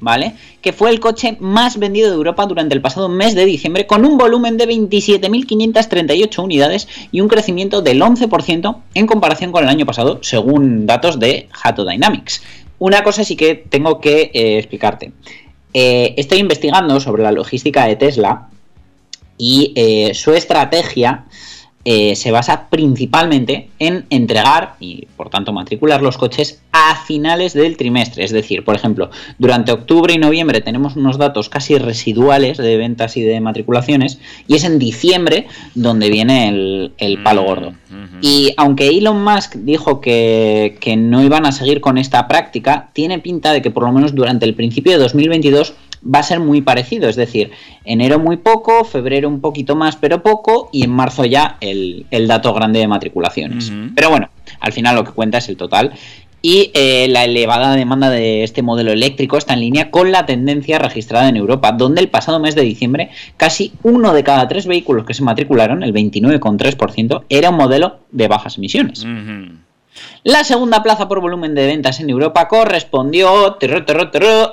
¿vale? 0.00 0.34
Que 0.60 0.72
fue 0.74 0.90
el 0.90 1.00
coche 1.00 1.36
más 1.40 1.78
vendido 1.78 2.10
de 2.10 2.14
Europa 2.16 2.44
durante 2.44 2.74
el 2.74 2.82
pasado 2.82 3.08
mes 3.08 3.34
de 3.34 3.46
diciembre 3.46 3.86
con 3.86 4.04
un 4.04 4.18
volumen 4.18 4.58
de 4.58 4.68
27.538 4.68 6.42
unidades 6.42 6.86
y 7.10 7.20
un 7.20 7.28
crecimiento 7.28 7.80
del 7.82 8.00
11% 8.02 8.76
en 8.94 9.06
comparación 9.06 9.50
con 9.52 9.64
el 9.64 9.70
año 9.70 9.86
pasado, 9.86 10.18
según 10.22 10.86
datos 10.86 11.18
de 11.18 11.48
Hato 11.62 11.84
Dynamics. 11.86 12.42
Una 12.78 13.02
cosa 13.02 13.24
sí 13.24 13.36
que 13.36 13.54
tengo 13.54 14.00
que 14.00 14.30
eh, 14.34 14.58
explicarte. 14.58 15.12
Eh, 15.72 16.14
estoy 16.18 16.38
investigando 16.38 17.00
sobre 17.00 17.22
la 17.22 17.32
logística 17.32 17.86
de 17.86 17.96
Tesla 17.96 18.48
y 19.38 19.72
eh, 19.76 20.12
su 20.14 20.32
estrategia 20.32 21.24
eh, 21.88 22.16
se 22.16 22.32
basa 22.32 22.68
principalmente 22.68 23.68
en 23.78 24.06
entregar 24.10 24.74
y 24.80 25.06
por 25.16 25.30
tanto 25.30 25.52
matricular 25.52 26.02
los 26.02 26.18
coches 26.18 26.60
a 26.72 26.96
finales 26.96 27.52
del 27.52 27.76
trimestre. 27.76 28.24
Es 28.24 28.32
decir, 28.32 28.64
por 28.64 28.74
ejemplo, 28.74 29.08
durante 29.38 29.70
octubre 29.70 30.12
y 30.12 30.18
noviembre 30.18 30.60
tenemos 30.60 30.96
unos 30.96 31.16
datos 31.16 31.48
casi 31.48 31.78
residuales 31.78 32.56
de 32.58 32.76
ventas 32.76 33.16
y 33.16 33.22
de 33.22 33.40
matriculaciones 33.40 34.18
y 34.48 34.56
es 34.56 34.64
en 34.64 34.80
diciembre 34.80 35.46
donde 35.76 36.10
viene 36.10 36.48
el, 36.48 36.92
el 36.98 37.22
palo 37.22 37.44
gordo. 37.44 37.74
Y 38.20 38.52
aunque 38.56 38.88
Elon 38.88 39.22
Musk 39.22 39.54
dijo 39.54 40.00
que, 40.00 40.78
que 40.80 40.96
no 40.96 41.22
iban 41.22 41.46
a 41.46 41.52
seguir 41.52 41.80
con 41.80 41.98
esta 41.98 42.26
práctica, 42.26 42.88
tiene 42.94 43.20
pinta 43.20 43.52
de 43.52 43.62
que 43.62 43.70
por 43.70 43.84
lo 43.84 43.92
menos 43.92 44.12
durante 44.12 44.44
el 44.44 44.54
principio 44.54 44.90
de 44.90 44.98
2022 44.98 45.74
va 46.02 46.20
a 46.20 46.22
ser 46.22 46.40
muy 46.40 46.62
parecido, 46.62 47.08
es 47.08 47.16
decir, 47.16 47.50
enero 47.84 48.18
muy 48.18 48.36
poco, 48.36 48.84
febrero 48.84 49.28
un 49.28 49.40
poquito 49.40 49.76
más 49.76 49.96
pero 49.96 50.22
poco 50.22 50.68
y 50.72 50.84
en 50.84 50.90
marzo 50.90 51.24
ya 51.24 51.56
el, 51.60 52.06
el 52.10 52.26
dato 52.26 52.52
grande 52.54 52.80
de 52.80 52.88
matriculaciones. 52.88 53.72
Pero 53.94 54.10
bueno, 54.10 54.30
al 54.60 54.72
final 54.72 54.96
lo 54.96 55.04
que 55.04 55.12
cuenta 55.12 55.38
es 55.38 55.48
el 55.48 55.56
total 55.56 55.92
y 56.42 56.70
eh, 56.74 57.08
la 57.08 57.24
elevada 57.24 57.74
demanda 57.74 58.08
de 58.08 58.44
este 58.44 58.62
modelo 58.62 58.92
eléctrico 58.92 59.36
está 59.36 59.54
en 59.54 59.60
línea 59.60 59.90
con 59.90 60.12
la 60.12 60.26
tendencia 60.26 60.78
registrada 60.78 61.28
en 61.28 61.36
Europa, 61.36 61.72
donde 61.72 62.00
el 62.00 62.08
pasado 62.08 62.38
mes 62.38 62.54
de 62.54 62.62
diciembre 62.62 63.10
casi 63.36 63.72
uno 63.82 64.12
de 64.12 64.22
cada 64.22 64.46
tres 64.46 64.66
vehículos 64.66 65.04
que 65.04 65.14
se 65.14 65.24
matricularon, 65.24 65.82
el 65.82 65.92
29,3%, 65.92 67.24
era 67.28 67.50
un 67.50 67.56
modelo 67.56 67.98
de 68.12 68.28
bajas 68.28 68.58
emisiones. 68.58 69.04
La 70.24 70.44
segunda 70.44 70.82
plaza 70.82 71.08
por 71.08 71.20
volumen 71.20 71.54
de 71.54 71.66
ventas 71.66 72.00
en 72.00 72.10
Europa 72.10 72.48
correspondió 72.48 73.56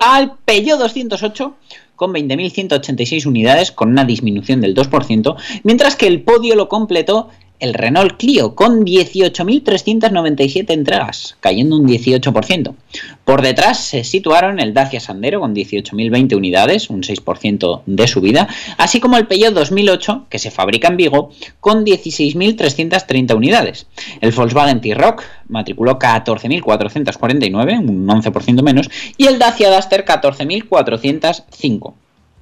al 0.02 0.34
Peugeot 0.46 0.80
208 0.80 1.56
con 1.96 2.14
20.186 2.14 3.26
unidades 3.26 3.72
con 3.72 3.90
una 3.90 4.04
disminución 4.04 4.62
del 4.62 4.76
2%, 4.76 5.36
mientras 5.64 5.96
que 5.96 6.08
el 6.08 6.22
podio 6.22 6.56
lo 6.56 6.68
completó 6.68 7.30
el 7.60 7.74
Renault 7.74 8.18
Clio 8.18 8.56
con 8.56 8.86
18.397 8.86 10.72
entregas, 10.72 11.38
cayendo 11.40 11.78
un 11.78 11.88
18%. 11.88 12.76
Por 13.24 13.42
detrás 13.42 13.80
se 13.80 14.04
situaron 14.04 14.60
el 14.60 14.74
Dacia 14.74 15.00
Sandero 15.00 15.40
con 15.40 15.56
18.020 15.56 16.36
unidades, 16.36 16.90
un 16.90 17.04
6% 17.04 17.84
de 17.86 18.08
subida, 18.08 18.48
así 18.78 19.00
como 19.00 19.18
el 19.18 19.28
Peugeot 19.28 19.54
2008, 19.54 20.26
que 20.30 20.40
se 20.40 20.52
fabrica 20.52 20.90
en 20.90 20.98
Vigo, 20.98 21.32
con 21.60 21.86
16.330 21.86 23.36
unidades. 23.36 23.88
El 24.20 24.32
Volkswagen 24.32 24.82
T-Roc 24.82 25.24
matriculó 25.48 25.98
14.449, 25.98 27.80
un 27.80 28.08
11% 28.08 28.62
menos, 28.62 28.90
y 29.18 29.28
el 29.28 29.40
Dacia 29.40 29.74
Duster 29.74 30.04
14.405. 30.06 31.94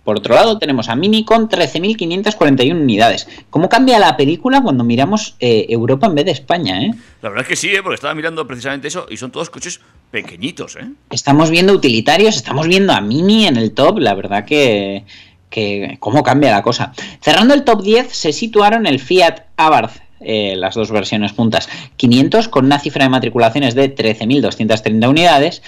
Por 0.04 0.18
otro 0.18 0.34
lado, 0.34 0.58
tenemos 0.58 0.90
a 0.90 0.96
Mini 0.96 1.24
con 1.24 1.48
13.541 1.48 2.72
unidades. 2.74 3.28
¿Cómo 3.50 3.70
cambia 3.70 4.00
la 4.00 4.18
película 4.18 4.62
cuando 4.62 4.84
miramos 4.84 5.36
eh, 5.40 5.68
Europa 5.70 6.08
en 6.08 6.16
vez 6.16 6.26
de 6.26 6.32
España? 6.32 6.82
eh? 6.82 6.92
La 7.22 7.30
verdad 7.30 7.44
es 7.44 7.50
que 7.50 7.56
sí, 7.56 7.70
¿eh? 7.70 7.82
porque 7.84 7.96
estaba 7.96 8.16
mirando 8.16 8.48
precisamente 8.48 8.88
eso 8.88 9.06
y 9.10 9.18
son 9.18 9.32
todos 9.32 9.50
coches 9.50 9.80
pequeñitos, 10.10 10.76
¿eh? 10.76 10.90
Estamos 11.12 11.52
viendo 11.52 11.74
utilitarios, 11.74 12.36
estamos 12.36 12.68
viendo 12.68 12.94
a 12.94 13.02
Mini 13.02 13.46
en 13.46 13.58
el 13.58 13.72
top, 13.74 14.00
la 14.00 14.14
verdad 14.16 14.44
que, 14.44 15.06
que 15.50 15.98
cómo 16.00 16.24
cambia 16.24 16.52
la 16.52 16.64
cosa. 16.64 16.94
Cerrando 17.22 17.54
el 17.54 17.64
top 17.64 17.84
10 17.84 18.12
se 18.12 18.34
situaron 18.34 18.88
el 18.88 19.00
Fiat 19.00 19.42
Abarth, 19.56 19.98
eh, 20.20 20.56
las 20.56 20.76
dos 20.76 20.92
versiones 20.92 21.32
juntas, 21.32 21.70
500 21.98 22.48
con 22.48 22.66
una 22.66 22.80
cifra 22.80 23.06
de 23.06 23.10
matriculaciones 23.10 23.76
de 23.76 23.96
13.230 23.96 25.10
unidades, 25.10 25.62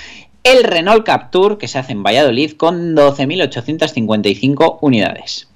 el 0.43 0.63
Renault 0.63 1.05
Captur 1.05 1.57
que 1.57 1.67
se 1.67 1.79
hace 1.79 1.93
en 1.93 2.03
Valladolid 2.03 2.51
con 2.51 2.95
12.855 2.95 4.79
unidades. 4.81 5.47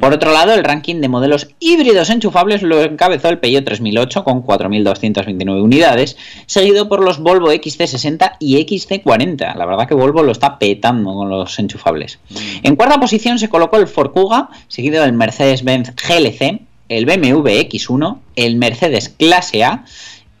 Por 0.00 0.12
otro 0.12 0.32
lado, 0.32 0.54
el 0.54 0.62
ranking 0.62 1.00
de 1.00 1.08
modelos 1.08 1.48
híbridos 1.58 2.10
enchufables 2.10 2.62
lo 2.62 2.82
encabezó 2.82 3.28
el 3.28 3.38
Peugeot 3.38 3.64
3008 3.64 4.22
con 4.22 4.44
4.229 4.44 5.60
unidades, 5.60 6.16
seguido 6.46 6.88
por 6.88 7.02
los 7.02 7.18
Volvo 7.18 7.52
XC60 7.52 8.36
y 8.38 8.56
XC40. 8.64 9.56
La 9.56 9.66
verdad 9.66 9.88
que 9.88 9.94
Volvo 9.94 10.22
lo 10.22 10.30
está 10.30 10.60
petando 10.60 11.12
con 11.12 11.28
los 11.28 11.58
enchufables. 11.58 12.20
En 12.62 12.76
cuarta 12.76 13.00
posición 13.00 13.40
se 13.40 13.48
colocó 13.48 13.78
el 13.78 13.88
Ford 13.88 14.12
Kuga, 14.12 14.50
seguido 14.68 15.02
del 15.02 15.12
Mercedes-Benz 15.12 15.94
GLC, 15.96 16.60
el 16.88 17.06
BMW 17.06 17.48
X1, 17.48 18.18
el 18.36 18.54
Mercedes 18.56 19.08
Clase 19.08 19.64
A, 19.64 19.84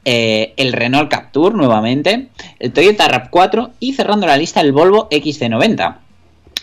eh, 0.08 0.54
el 0.56 0.72
Renault 0.72 1.10
Captur 1.10 1.56
nuevamente, 1.56 2.28
el 2.60 2.72
Toyota 2.72 3.08
RAV4 3.08 3.72
y 3.80 3.94
cerrando 3.94 4.28
la 4.28 4.36
lista 4.36 4.60
el 4.60 4.70
Volvo 4.70 5.08
XC90. 5.10 5.96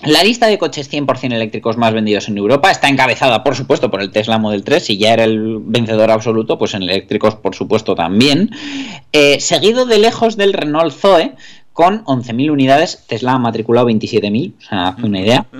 La 0.04 0.24
lista 0.24 0.48
de 0.48 0.58
coches 0.58 0.90
100% 0.90 1.34
eléctricos 1.34 1.76
más 1.76 1.94
vendidos 1.94 2.30
en 2.30 2.38
Europa 2.38 2.72
está 2.72 2.88
encabezada, 2.88 3.44
por 3.44 3.56
supuesto, 3.56 3.92
por 3.92 4.02
el 4.02 4.12
Tesla 4.12 4.38
Model 4.38 4.64
3. 4.64 4.86
Si 4.86 4.98
ya 4.98 5.14
era 5.14 5.26
el 5.26 5.60
vencedor 5.60 6.10
absoluto, 6.10 6.58
pues 6.58 6.74
en 6.74 6.84
eléctricos, 6.84 7.36
por 7.36 7.54
supuesto, 7.54 7.96
también. 7.96 8.50
Eh, 9.12 9.42
seguido 9.42 9.86
de 9.86 10.00
lejos 10.00 10.38
del 10.38 10.54
Renault 10.54 10.94
Zoe, 10.94 11.34
con 11.74 12.06
11.000 12.06 12.52
unidades. 12.52 13.04
Tesla 13.08 13.34
ha 13.34 13.40
matriculado 13.40 13.88
27.000, 13.88 14.54
o 14.58 14.62
sea, 14.62 14.88
hace 14.90 15.06
una 15.06 15.20
idea. 15.20 15.46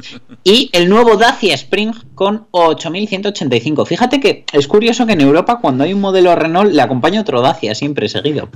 Y 0.46 0.70
el 0.74 0.90
nuevo 0.90 1.16
Dacia 1.16 1.54
Spring 1.56 1.94
con 2.16 2.48
8.185. 2.52 3.86
Fíjate 3.86 4.20
que 4.20 4.44
es 4.52 4.68
curioso 4.68 5.06
que 5.06 5.14
en 5.14 5.22
Europa, 5.22 5.60
cuando 5.62 5.86
hay 5.86 5.94
un 5.94 6.02
modelo 6.02 6.36
Renault, 6.36 6.74
le 6.74 6.82
acompaña 6.82 7.22
otro 7.22 7.42
Dacia 7.42 7.74
siempre 7.76 8.10
seguido. 8.10 8.50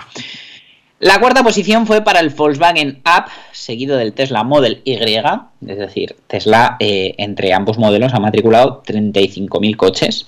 La 1.00 1.20
cuarta 1.20 1.44
posición 1.44 1.86
fue 1.86 2.02
para 2.02 2.20
el 2.20 2.30
Volkswagen 2.30 3.04
Up, 3.06 3.26
seguido 3.52 3.98
del 3.98 4.14
Tesla 4.14 4.44
Model 4.44 4.82
Y, 4.84 4.96
es 4.96 5.78
decir, 5.78 6.16
Tesla 6.26 6.76
eh, 6.80 7.14
entre 7.20 7.54
ambos 7.54 7.78
modelos 7.78 8.14
ha 8.16 8.20
matriculado 8.20 8.82
35.000 8.84 9.76
coches. 9.76 10.26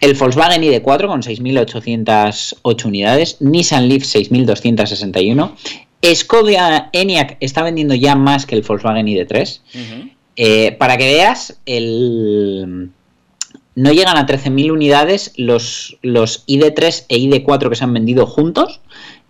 El 0.00 0.14
Volkswagen 0.14 0.62
ID4 0.62 1.06
con 1.06 1.22
6.808 1.22 2.84
unidades, 2.84 3.36
Nissan 3.40 3.88
Leaf 3.88 4.02
6.261, 4.02 5.52
Skoda 6.04 6.90
Enyaq 6.92 7.36
está 7.40 7.62
vendiendo 7.62 7.94
ya 7.94 8.14
más 8.14 8.46
que 8.46 8.54
el 8.54 8.62
Volkswagen 8.62 9.06
ID3. 9.06 9.60
Eh, 10.36 10.72
para 10.72 10.96
que 10.98 11.06
veas, 11.06 11.58
el... 11.64 12.90
no 13.74 13.92
llegan 13.92 14.16
a 14.16 14.26
13.000 14.26 14.70
unidades 14.70 15.32
los, 15.36 15.96
los 16.02 16.46
ID3 16.46 17.06
e 17.08 17.18
ID4 17.18 17.68
que 17.70 17.76
se 17.76 17.84
han 17.84 17.94
vendido 17.94 18.26
juntos. 18.26 18.80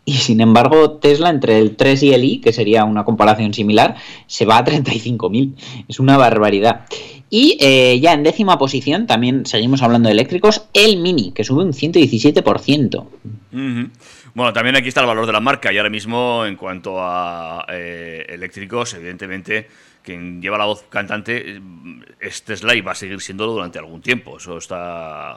Y 0.05 0.15
sin 0.15 0.41
embargo, 0.41 0.93
Tesla 0.93 1.31
entre 1.31 1.59
el 1.59 1.75
3 1.75 2.03
y 2.05 2.13
el 2.13 2.25
I, 2.25 2.41
que 2.41 2.53
sería 2.53 2.85
una 2.85 3.05
comparación 3.05 3.53
similar, 3.55 3.97
se 4.29 4.45
va 4.45 4.59
a 4.59 4.65
35.000. 4.65 5.55
Es 5.89 5.99
una 5.99 6.17
barbaridad. 6.17 6.83
Y 7.29 7.59
eh, 7.61 7.99
ya 8.01 8.13
en 8.13 8.23
décima 8.23 8.57
posición, 8.57 9.09
también 9.09 9.47
seguimos 9.47 9.83
hablando 9.83 10.09
de 10.09 10.13
eléctricos, 10.13 10.67
el 10.75 10.99
Mini, 10.99 11.33
que 11.33 11.43
sube 11.43 11.65
un 11.65 11.73
117%. 11.73 13.05
Bueno, 14.37 14.53
también 14.53 14.77
aquí 14.77 14.88
está 14.88 15.01
el 15.01 15.07
valor 15.07 15.25
de 15.25 15.33
la 15.33 15.40
marca 15.40 15.72
y 15.72 15.79
ahora 15.79 15.88
mismo 15.88 16.44
en 16.44 16.57
cuanto 16.57 16.99
a 17.01 17.64
eh, 17.70 18.27
eléctricos, 18.29 18.92
evidentemente 18.92 19.66
quien 20.03 20.42
lleva 20.42 20.59
la 20.59 20.66
voz 20.66 20.85
cantante 20.90 21.59
es 22.20 22.42
Tesla 22.42 22.75
y 22.75 22.83
va 22.83 22.92
a 22.92 22.94
seguir 22.94 23.18
siéndolo 23.22 23.53
durante 23.53 23.79
algún 23.79 24.03
tiempo. 24.03 24.37
Eso 24.37 24.59
está 24.59 25.35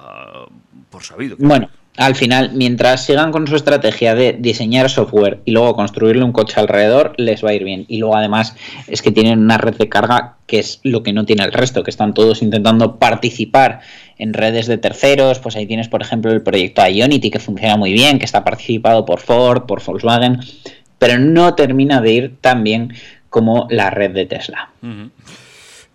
por 0.90 1.04
sabido. 1.04 1.38
Bueno, 1.40 1.70
al 1.96 2.16
final, 2.16 2.52
mientras 2.54 3.06
sigan 3.06 3.32
con 3.32 3.48
su 3.48 3.56
estrategia 3.56 4.16
de 4.16 4.34
diseñar 4.34 4.90
software 4.90 5.40
y 5.46 5.52
luego 5.52 5.76
construirle 5.76 6.24
un 6.24 6.34
coche 6.34 6.60
alrededor, 6.60 7.14
les 7.18 7.44
va 7.44 7.50
a 7.50 7.54
ir 7.54 7.64
bien. 7.64 7.86
Y 7.88 7.98
luego 7.98 8.18
además 8.18 8.56
es 8.88 9.02
que 9.02 9.12
tienen 9.12 9.40
una 9.40 9.58
red 9.58 9.76
de 9.76 9.90
carga 9.90 10.36
que 10.46 10.60
es 10.60 10.82
lo 10.84 11.04
que 11.04 11.14
no 11.14 11.26
tiene 11.26 11.44
el 11.44 11.52
resto, 11.52 11.84
que 11.84 11.92
están 11.92 12.14
todos 12.14 12.42
intentando 12.42 12.98
participar 12.98 13.82
en 14.20 14.34
redes 14.34 14.68
de 14.68 14.78
terceros. 14.78 15.40
Pues 15.40 15.56
ahí 15.56 15.66
tienes, 15.66 15.88
por 15.88 16.02
ejemplo, 16.04 16.32
el 16.32 16.44
proyecto 16.44 16.86
Ionity 16.88 17.32
que 17.32 17.40
funciona 17.40 17.76
muy 17.78 17.92
bien, 17.92 18.20
que 18.20 18.26
está 18.26 18.44
participado 18.44 19.06
por 19.06 19.20
Ford, 19.20 19.64
por 19.64 19.84
Volkswagen, 19.84 20.40
pero 21.00 21.18
no 21.18 21.56
termina 21.56 22.02
de 22.02 22.12
ir 22.12 22.36
tan 22.40 22.64
bien 22.64 22.94
como 23.30 23.68
la 23.72 23.90
red 23.90 24.12
de 24.12 24.26
Tesla. 24.26 24.72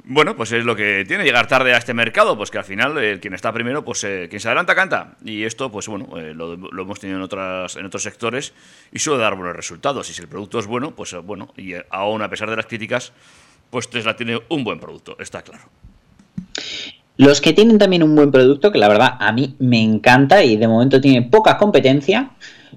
Bueno, 0.06 0.36
pues 0.36 0.52
es 0.52 0.66
lo 0.66 0.76
que 0.76 1.04
tiene 1.08 1.24
llegar 1.24 1.46
tarde 1.46 1.72
a 1.72 1.78
este 1.78 1.94
mercado, 1.94 2.36
pues 2.36 2.50
que 2.50 2.58
al 2.58 2.64
final 2.64 2.98
el 2.98 3.20
quien 3.20 3.32
está 3.32 3.52
primero, 3.54 3.86
pues 3.86 4.04
eh, 4.04 4.26
quien 4.28 4.38
se 4.38 4.48
adelanta 4.48 4.74
canta. 4.74 5.16
Y 5.24 5.44
esto, 5.44 5.72
pues 5.72 5.88
bueno, 5.88 6.08
eh, 6.18 6.34
lo, 6.34 6.52
hemos 6.54 7.00
tenido 7.00 7.18
en, 7.18 7.24
otras, 7.24 7.76
en 7.76 7.86
otros 7.86 8.02
sectores 8.02 8.52
y 8.92 8.98
suele 8.98 9.22
dar 9.22 9.34
buenos 9.34 9.56
resultados. 9.56 10.10
Y 10.10 10.12
si 10.12 10.20
el 10.20 10.28
producto 10.28 10.58
es 10.58 10.66
bueno, 10.66 10.94
pues 10.94 11.14
eh, 11.14 11.18
bueno, 11.18 11.54
y 11.56 11.72
aún 11.88 12.20
a 12.20 12.28
pesar 12.28 12.50
de 12.50 12.56
las 12.56 12.66
críticas, 12.66 13.14
pues 13.70 13.88
Tesla 13.88 14.14
tiene 14.14 14.42
un 14.50 14.62
buen 14.62 14.78
producto, 14.78 15.16
está 15.18 15.40
claro. 15.40 15.64
Los 17.16 17.40
que 17.40 17.52
tienen 17.52 17.78
también 17.78 18.02
un 18.02 18.16
buen 18.16 18.32
producto, 18.32 18.72
que 18.72 18.78
la 18.78 18.88
verdad 18.88 19.16
a 19.20 19.32
mí 19.32 19.54
me 19.58 19.80
encanta 19.80 20.42
y 20.42 20.56
de 20.56 20.66
momento 20.66 21.00
tiene 21.00 21.22
poca 21.22 21.58
competencia, 21.58 22.30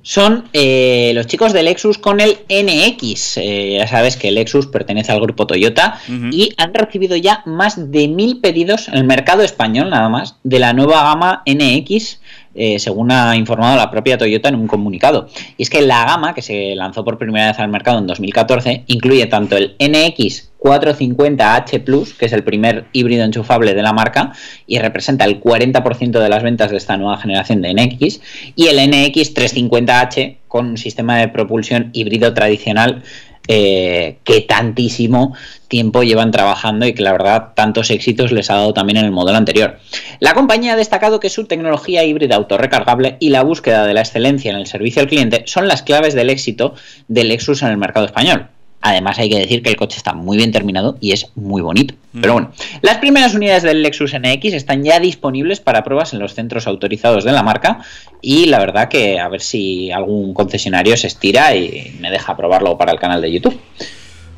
son 0.04 0.45
eh, 0.54 1.12
los 1.15 1.28
chicos 1.28 1.54
de 1.54 1.63
Lexus 1.63 1.97
con 1.97 2.19
el 2.19 2.38
NX. 2.50 3.38
Eh, 3.38 3.76
ya 3.80 3.88
sabes 3.88 4.15
que 4.15 4.32
Lexus 4.32 4.67
pertenece 4.67 5.12
al 5.12 5.19
grupo 5.19 5.47
Toyota 5.47 6.00
y 6.32 6.54
han 6.58 6.73
recibido 6.73 7.15
ya 7.15 7.41
más 7.45 7.91
de 7.91 8.08
mil 8.08 8.39
pedidos 8.39 8.88
en 8.88 8.95
el 8.95 9.04
mercado 9.06 9.43
español, 9.43 9.89
nada 9.89 10.08
más, 10.08 10.36
de 10.43 10.60
la 10.60 10.73
nueva 10.73 11.04
gama 11.04 11.43
NX. 11.45 12.19
Eh, 12.56 12.80
según 12.80 13.12
ha 13.12 13.36
informado 13.36 13.76
la 13.76 13.91
propia 13.91 14.17
Toyota 14.17 14.50
en 14.50 14.56
un 14.56 14.67
comunicado. 14.67 15.28
Y 15.58 15.63
es 15.63 15.69
que 15.69 15.82
la 15.82 16.06
gama, 16.06 16.34
que 16.34 16.41
se 16.41 16.76
lanzó 16.76 17.04
por 17.04 17.17
primera 17.17 17.47
vez 17.47 17.60
al 17.60 17.69
mercado 17.69 18.00
en 18.00 18.08
2014, 18.08 18.84
incluye 18.88 19.26
tanto 19.26 19.58
el 19.58 19.76
NX 19.80 20.46
450H 20.60 21.84
Plus, 21.84 22.13
que 22.13 22.26
es 22.26 22.34
el 22.34 22.43
primer 22.43 22.86
híbrido 22.91 23.24
enchufable 23.24 23.74
de 23.74 23.82
la 23.82 23.93
marca 23.93 24.34
y 24.65 24.80
representa 24.80 25.26
el 25.26 25.41
40% 25.41 26.20
de 26.20 26.30
las 26.30 26.43
ventas 26.43 26.72
de 26.72 26.78
esta 26.78 26.98
nueva 26.98 27.17
generación 27.17 27.62
de 27.62 27.74
NX, 27.74 28.20
y 28.56 28.67
el 28.67 28.78
NX 28.89 29.34
350H 29.36 30.38
con 30.48 30.67
un 30.67 30.78
sistema 30.78 31.17
de 31.17 31.28
propulsión 31.28 31.89
híbrido 31.93 32.34
tradicional 32.34 33.04
eh, 33.50 34.17
que 34.26 34.41
tantísimo 34.41 35.34
tiempo 35.70 36.04
llevan 36.04 36.32
trabajando 36.32 36.86
y 36.86 36.93
que 36.93 37.02
la 37.02 37.13
verdad 37.13 37.54
tantos 37.56 37.91
éxitos 37.91 38.34
les 38.34 38.50
ha 38.50 38.56
dado 38.56 38.74
también 38.74 38.98
en 38.98 39.06
el 39.06 39.12
modelo 39.12 39.38
anterior. 39.38 39.80
La 40.20 40.34
compañía 40.34 40.74
ha 40.74 40.76
destacado 40.76 41.22
que 41.22 41.30
su 41.30 41.46
tecnología 41.46 42.04
híbrida 42.04 42.36
autorrecargable 42.36 43.15
y 43.22 43.30
la 43.30 43.43
búsqueda 43.43 43.86
de 43.86 43.93
la 43.93 44.02
excelencia 44.02 44.52
en 44.52 44.58
el 44.58 44.67
servicio 44.67 45.02
al 45.02 45.08
cliente 45.08 45.43
son 45.46 45.70
las 45.70 45.82
claves 45.82 46.13
del 46.13 46.30
éxito 46.30 46.76
del 47.08 47.30
Lexus 47.30 47.62
en 47.62 47.70
el 47.70 47.78
mercado 47.78 48.06
español. 48.06 48.50
Además 48.81 49.17
hay 49.19 49.29
que 49.29 49.39
decir 49.39 49.63
que 49.63 49.69
el 49.69 49.75
coche 49.75 49.97
está 49.97 50.13
muy 50.13 50.37
bien 50.37 50.51
terminado 50.51 50.97
y 51.01 51.11
es 51.11 51.31
muy 51.35 51.61
bonito. 51.61 51.95
Mm. 52.13 52.21
Pero 52.21 52.33
bueno, 52.33 52.51
las 52.81 52.97
primeras 52.97 53.33
unidades 53.33 53.63
del 53.63 53.81
Lexus 53.81 54.13
NX 54.13 54.53
están 54.53 54.83
ya 54.83 54.99
disponibles 54.99 55.59
para 55.59 55.83
pruebas 55.83 56.13
en 56.13 56.19
los 56.19 56.35
centros 56.35 56.67
autorizados 56.67 57.23
de 57.23 57.31
la 57.31 57.43
marca 57.43 57.79
y 58.21 58.45
la 58.45 58.59
verdad 58.59 58.87
que 58.87 59.19
a 59.19 59.27
ver 59.27 59.41
si 59.41 59.91
algún 59.91 60.33
concesionario 60.33 60.95
se 60.95 61.07
estira 61.07 61.55
y 61.55 61.97
me 61.99 62.11
deja 62.11 62.37
probarlo 62.37 62.77
para 62.77 62.91
el 62.91 62.99
canal 62.99 63.21
de 63.21 63.31
YouTube. 63.31 63.59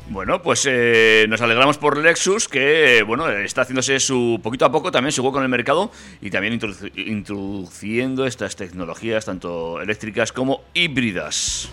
Bueno, 0.08 0.42
pues 0.42 0.66
eh, 0.68 1.26
nos 1.28 1.40
alegramos 1.40 1.78
por 1.78 1.96
Lexus 1.96 2.48
que 2.48 3.04
bueno 3.06 3.30
está 3.30 3.62
haciéndose 3.62 4.00
su 4.00 4.40
poquito 4.42 4.64
a 4.64 4.72
poco 4.72 4.90
también 4.90 5.12
su 5.12 5.22
hueco 5.22 5.38
en 5.38 5.44
el 5.44 5.48
mercado 5.48 5.92
y 6.20 6.30
también 6.30 6.58
introduciendo 6.96 8.26
estas 8.26 8.56
tecnologías 8.56 9.24
tanto 9.26 9.80
eléctricas 9.80 10.32
como 10.32 10.62
híbridas. 10.74 11.68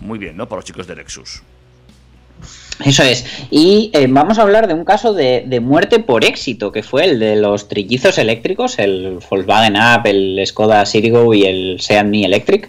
Muy 0.00 0.18
bien, 0.18 0.36
¿no? 0.36 0.48
Para 0.48 0.58
los 0.58 0.64
chicos 0.64 0.88
de 0.88 0.96
Lexus. 0.96 1.44
Eso 2.82 3.02
es. 3.04 3.24
Y 3.50 3.90
eh, 3.92 4.06
vamos 4.08 4.38
a 4.38 4.42
hablar 4.42 4.66
de 4.66 4.74
un 4.74 4.84
caso 4.84 5.14
de, 5.14 5.60
muerte 5.62 6.00
por 6.00 6.24
éxito, 6.24 6.72
que 6.72 6.82
fue 6.82 7.04
el 7.04 7.18
de 7.20 7.36
los 7.36 7.68
trillizos 7.68 8.18
eléctricos, 8.18 8.78
el 8.78 9.18
Volkswagen 9.30 9.76
Up, 9.76 10.06
el 10.06 10.42
Skoda 10.44 10.84
Citigo 10.84 11.32
y 11.34 11.44
el 11.44 11.80
Seat 11.80 12.06
Mi 12.06 12.24
Electric, 12.24 12.68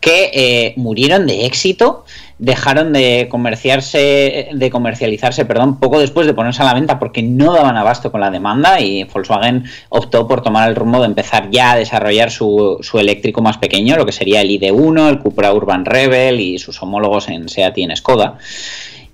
que 0.00 0.30
eh, 0.32 0.74
murieron 0.76 1.26
de 1.26 1.44
éxito, 1.46 2.04
dejaron 2.38 2.92
de 2.92 3.28
comerciarse, 3.30 4.48
de 4.52 4.70
comercializarse, 4.70 5.44
perdón, 5.44 5.80
poco 5.80 5.98
después 5.98 6.26
de 6.26 6.34
ponerse 6.34 6.62
a 6.62 6.66
la 6.66 6.74
venta 6.74 6.98
porque 6.98 7.22
no 7.22 7.52
daban 7.52 7.76
abasto 7.76 8.12
con 8.12 8.20
la 8.20 8.30
demanda 8.30 8.80
y 8.80 9.04
Volkswagen 9.04 9.64
optó 9.88 10.28
por 10.28 10.42
tomar 10.42 10.68
el 10.68 10.76
rumbo 10.76 11.00
de 11.00 11.06
empezar 11.06 11.50
ya 11.50 11.72
a 11.72 11.76
desarrollar 11.76 12.30
su, 12.30 12.78
su 12.82 12.98
eléctrico 12.98 13.42
más 13.42 13.58
pequeño, 13.58 13.96
lo 13.96 14.06
que 14.06 14.12
sería 14.12 14.42
el 14.42 14.50
ID1, 14.50 15.08
el 15.08 15.18
Cupra 15.18 15.52
Urban 15.52 15.84
Rebel 15.84 16.40
y 16.40 16.58
sus 16.58 16.82
homólogos 16.82 17.28
en 17.28 17.48
Seat 17.48 17.76
y 17.78 17.82
en 17.82 17.96
Skoda. 17.96 18.38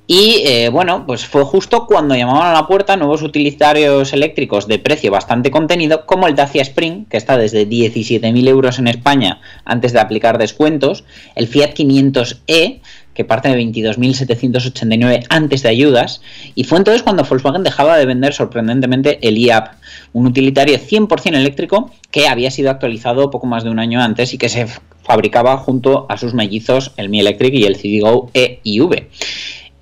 Y 0.06 0.42
eh, 0.44 0.68
bueno, 0.68 1.04
pues 1.06 1.26
fue 1.26 1.44
justo 1.44 1.86
cuando 1.86 2.16
llamaban 2.16 2.48
a 2.48 2.52
la 2.52 2.66
puerta 2.66 2.96
nuevos 2.96 3.22
utilitarios 3.22 4.12
eléctricos 4.12 4.66
de 4.66 4.80
precio 4.80 5.12
bastante 5.12 5.52
contenido, 5.52 6.06
como 6.06 6.26
el 6.26 6.34
Dacia 6.34 6.62
Spring, 6.62 7.06
que 7.06 7.16
está 7.16 7.38
desde 7.38 7.68
17.000 7.68 8.48
euros 8.48 8.80
en 8.80 8.88
España 8.88 9.40
antes 9.64 9.92
de 9.92 10.00
aplicar 10.00 10.38
descuentos, 10.38 11.04
el 11.36 11.46
Fiat 11.46 11.74
500e, 11.74 12.80
que 13.14 13.24
parte 13.24 13.48
de 13.48 13.62
22.789 13.62 15.26
antes 15.28 15.62
de 15.62 15.68
ayudas, 15.68 16.20
y 16.56 16.64
fue 16.64 16.78
entonces 16.78 17.02
cuando 17.02 17.24
Volkswagen 17.24 17.62
dejaba 17.62 17.96
de 17.96 18.06
vender 18.06 18.34
sorprendentemente 18.34 19.18
el 19.26 19.38
iApp, 19.38 19.74
un 20.12 20.26
utilitario 20.26 20.78
100% 20.78 21.36
eléctrico 21.36 21.92
que 22.10 22.26
había 22.26 22.50
sido 22.50 22.70
actualizado 22.70 23.30
poco 23.30 23.46
más 23.46 23.62
de 23.62 23.70
un 23.70 23.78
año 23.78 24.00
antes 24.00 24.34
y 24.34 24.38
que 24.38 24.48
se 24.48 24.66
fabricaba 25.02 25.56
junto 25.58 26.06
a 26.08 26.16
sus 26.16 26.34
mellizos 26.34 26.92
el 26.96 27.08
Mi 27.08 27.20
Electric 27.20 27.54
y 27.54 27.64
el 27.64 27.76
CDGO 27.76 28.30
E 28.34 28.60
y 28.62 28.80
V. 28.80 29.08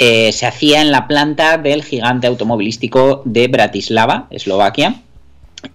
eh, 0.02 0.32
se 0.32 0.46
hacía 0.46 0.80
en 0.80 0.90
la 0.90 1.06
planta 1.06 1.58
del 1.58 1.84
gigante 1.84 2.26
automovilístico 2.26 3.20
de 3.26 3.48
Bratislava, 3.48 4.28
Eslovaquia. 4.30 5.02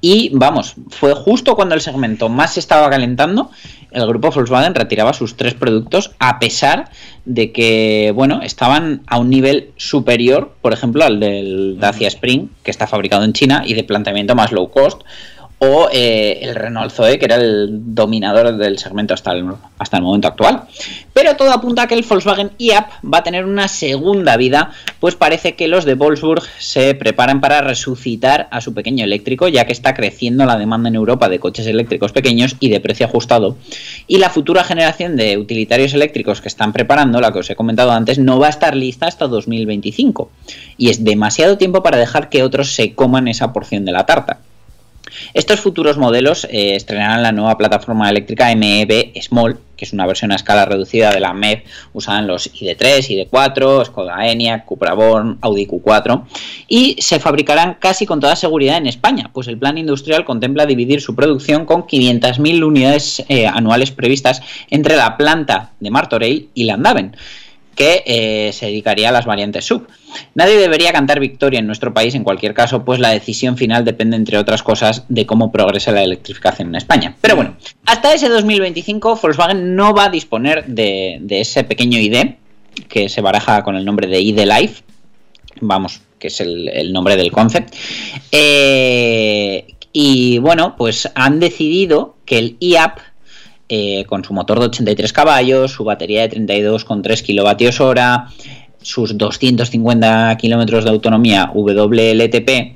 Y 0.02 0.32
vamos, 0.34 0.74
fue 0.90 1.14
justo 1.14 1.56
cuando 1.56 1.76
el 1.76 1.82
segmento 1.82 2.28
más 2.28 2.56
se 2.56 2.60
estaba 2.60 2.90
calentando, 2.90 3.52
el 3.92 4.08
grupo 4.08 4.32
Volkswagen 4.32 4.74
retiraba 4.74 5.14
sus 5.14 5.38
tres 5.38 5.54
productos 5.54 6.16
a 6.18 6.40
pesar 6.40 6.90
de 7.26 7.52
que, 7.52 8.12
bueno, 8.16 8.42
estaban 8.42 9.04
a 9.06 9.20
un 9.20 9.30
nivel 9.30 9.70
superior, 9.78 10.56
por 10.60 10.74
ejemplo, 10.74 11.06
al 11.06 11.20
del 11.20 11.78
Dacia 11.80 12.08
Spring, 12.08 12.48
que 12.64 12.72
está 12.72 12.88
fabricado 12.88 13.26
en 13.26 13.34
China 13.34 13.62
y 13.64 13.76
de 13.76 13.84
planteamiento 13.84 14.34
más 14.34 14.52
low 14.52 14.72
cost, 14.72 15.04
o 15.60 15.90
eh, 15.92 16.40
el 16.42 16.56
Renault 16.56 16.92
Zoe, 16.92 17.18
que 17.18 17.26
era 17.26 17.36
el 17.36 17.96
dominador 17.96 18.58
del 18.58 18.78
segmento 18.78 19.14
hasta 19.14 19.32
el, 19.32 19.46
hasta 19.78 19.98
el 19.98 20.04
momento 20.04 20.28
actual. 20.28 20.64
Pero 21.14 21.36
todo 21.36 21.52
apunta 21.52 21.84
a 21.84 21.88
que 21.88 21.96
el 21.96 22.06
Volkswagen 22.08 22.52
IAP 22.58 22.90
va 23.04 23.20
a 23.20 23.24
tener 23.24 23.46
una 23.46 23.68
segunda 23.68 24.36
vida, 24.38 24.72
pues 25.00 25.16
parece 25.16 25.56
que 25.56 25.68
los 25.68 25.86
de 25.86 25.96
Wolfsburg 25.96 26.44
se 26.60 26.94
preparan 26.94 27.40
para 27.40 27.62
resucitar 27.62 28.48
a 28.52 28.60
su 28.62 28.74
pequeño 28.74 29.06
eléctrico, 29.06 29.48
ya 29.48 29.66
que 29.66 29.72
está 29.72 29.94
creciendo 29.94 30.46
la 30.46 30.58
demanda 30.58 30.90
en 30.90 30.96
Europa 30.96 31.30
de 31.30 31.40
coches 31.40 31.68
eléctricos 31.68 32.12
pequeños 32.12 32.56
y 32.60 32.70
de 32.70 32.82
precio 32.82 33.06
ajustado. 33.06 33.58
Y 34.08 34.18
la 34.18 34.30
futura 34.30 34.64
generación 34.64 35.16
de 35.16 35.38
utilitarios 35.38 35.94
eléctricos 35.94 36.42
que 36.42 36.50
están 36.50 36.74
preparando, 36.74 37.22
la 37.22 37.32
que 37.32 37.40
os 37.40 37.50
he 37.50 37.56
comentado 37.56 37.92
antes, 37.92 38.20
no 38.20 38.40
va 38.40 38.48
a 38.48 38.52
estar 38.52 38.76
lista 38.76 39.08
hasta 39.08 39.28
2025. 39.28 40.30
Y 40.78 40.90
es 40.90 41.04
demasiado 41.04 41.58
tiempo 41.58 41.82
para 41.82 41.98
dejar 41.98 42.30
que 42.30 42.44
otros 42.44 42.74
se 42.74 42.94
coman 42.94 43.28
esa 43.28 43.54
porción 43.54 43.86
de 43.86 43.92
la 43.94 44.06
tarta. 44.06 44.40
Estos 45.34 45.60
futuros 45.60 45.98
modelos 45.98 46.46
eh, 46.46 46.76
estrenarán 46.76 47.24
la 47.24 47.32
nueva 47.32 47.58
plataforma 47.58 48.10
eléctrica 48.10 48.54
MEB 48.56 49.14
Small, 49.22 49.60
que 49.76 49.86
es 49.86 49.94
una 49.94 50.06
versión 50.06 50.32
a 50.32 50.36
escala 50.36 50.66
reducida 50.66 51.12
de 51.12 51.20
la 51.20 51.34
MEB 51.34 51.64
usada 51.94 52.20
en 52.20 52.28
los 52.28 52.54
ID3, 52.54 53.30
ID4, 53.30 53.86
Skoda 53.86 54.28
Enyaq, 54.28 54.66
Cupra 54.66 54.94
Born, 54.94 55.38
Audi 55.42 55.68
Q4 55.68 56.24
y 56.68 56.96
se 57.00 57.20
fabricarán 57.20 57.78
casi 57.80 58.06
con 58.06 58.20
toda 58.20 58.36
seguridad 58.36 58.78
en 58.78 58.88
España, 58.88 59.30
pues 59.34 59.48
el 59.48 59.58
plan 59.58 59.78
industrial 59.78 60.26
contempla 60.26 60.66
dividir 60.66 61.02
su 61.02 61.16
producción 61.16 61.66
con 61.66 61.84
500.000 61.84 62.64
unidades 62.64 63.24
eh, 63.28 63.48
anuales 63.48 63.92
previstas 63.92 64.42
entre 64.70 64.96
la 64.96 65.18
planta 65.18 65.74
de 65.80 65.92
Martorell 65.92 66.50
y 66.54 66.64
Landaven 66.64 67.16
que 67.76 68.04
eh, 68.06 68.52
se 68.54 68.68
dedicaría 68.68 69.10
a 69.10 69.12
las 69.12 69.26
variantes 69.26 69.66
sub. 69.66 69.88
Nadie 70.34 70.56
debería 70.56 70.94
cantar 70.94 71.20
victoria 71.20 71.60
en 71.60 71.68
nuestro 71.68 71.94
país 71.94 72.16
en 72.16 72.24
cualquier 72.24 72.54
caso, 72.54 72.86
pues 72.86 73.00
la 73.00 73.10
decisión 73.10 73.58
final 73.58 73.84
depende, 73.84 74.16
entre 74.16 74.38
otras 74.38 74.64
cosas, 74.64 75.04
de 75.10 75.26
cómo 75.26 75.52
progrese 75.52 75.92
la 75.92 76.04
electrificación 76.04 76.70
en 76.70 76.76
España. 76.76 77.16
Pero 77.22 77.36
bueno, 77.36 77.58
hasta 77.86 78.14
ese 78.14 78.30
2025 78.30 79.20
Volkswagen 79.22 79.76
no 79.76 79.94
va 79.94 80.06
a 80.06 80.10
disponer 80.10 80.66
de, 80.66 81.22
ese 81.30 81.64
pequeño 81.64 82.00
ID, 82.00 82.36
que 82.88 83.10
se 83.10 83.22
baraja 83.22 83.64
con 83.64 83.76
el 83.76 83.86
nombre 83.86 84.08
de 84.08 84.22
ID 84.22 84.40
Life, 84.46 84.84
vamos, 85.60 86.02
que 86.18 86.28
es 86.28 86.40
el, 86.40 86.92
nombre 86.94 87.18
del 87.18 87.32
concept. 87.32 87.76
Eh, 88.32 89.66
y 89.92 90.40
bueno, 90.40 90.76
pues 90.78 91.10
han 91.16 91.40
decidido 91.40 92.16
que 92.26 92.38
el 92.38 92.58
IAP 92.60 93.00
eh, 93.68 94.06
con 94.06 94.24
su 94.24 94.34
motor 94.34 94.60
de 94.60 94.66
83 94.66 95.12
caballos, 95.12 95.72
su 95.72 95.84
batería 95.84 96.28
de 96.28 96.38
32,3 96.38 97.22
kilovatios 97.24 97.82
hora, 97.82 98.28
sus 98.82 99.18
250 99.18 100.38
kilómetros 100.38 100.84
de 100.84 100.92
autonomía 100.92 101.52
WLTP 101.54 102.76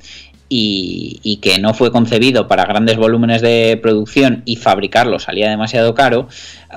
y, 0.52 1.38
que 1.40 1.60
no 1.60 1.74
fue 1.74 1.92
concebido 1.92 2.48
para 2.48 2.64
grandes 2.64 2.96
volúmenes 2.96 3.40
de 3.40 3.78
producción 3.80 4.42
y 4.44 4.56
fabricarlo 4.56 5.20
salía 5.20 5.48
demasiado 5.48 5.94
caro, 5.94 6.28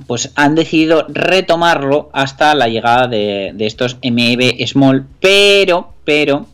pues 0.05 0.31
han 0.35 0.53
decidido 0.53 1.07
retomarlo 1.09 2.11
hasta 2.13 2.53
la 2.53 2.67
llegada 2.67 3.07
de, 3.07 3.55
estos 3.57 3.97
MEB 4.03 4.63
Small, 4.67 5.07
pero, 5.19 5.93
pero, 6.03 6.45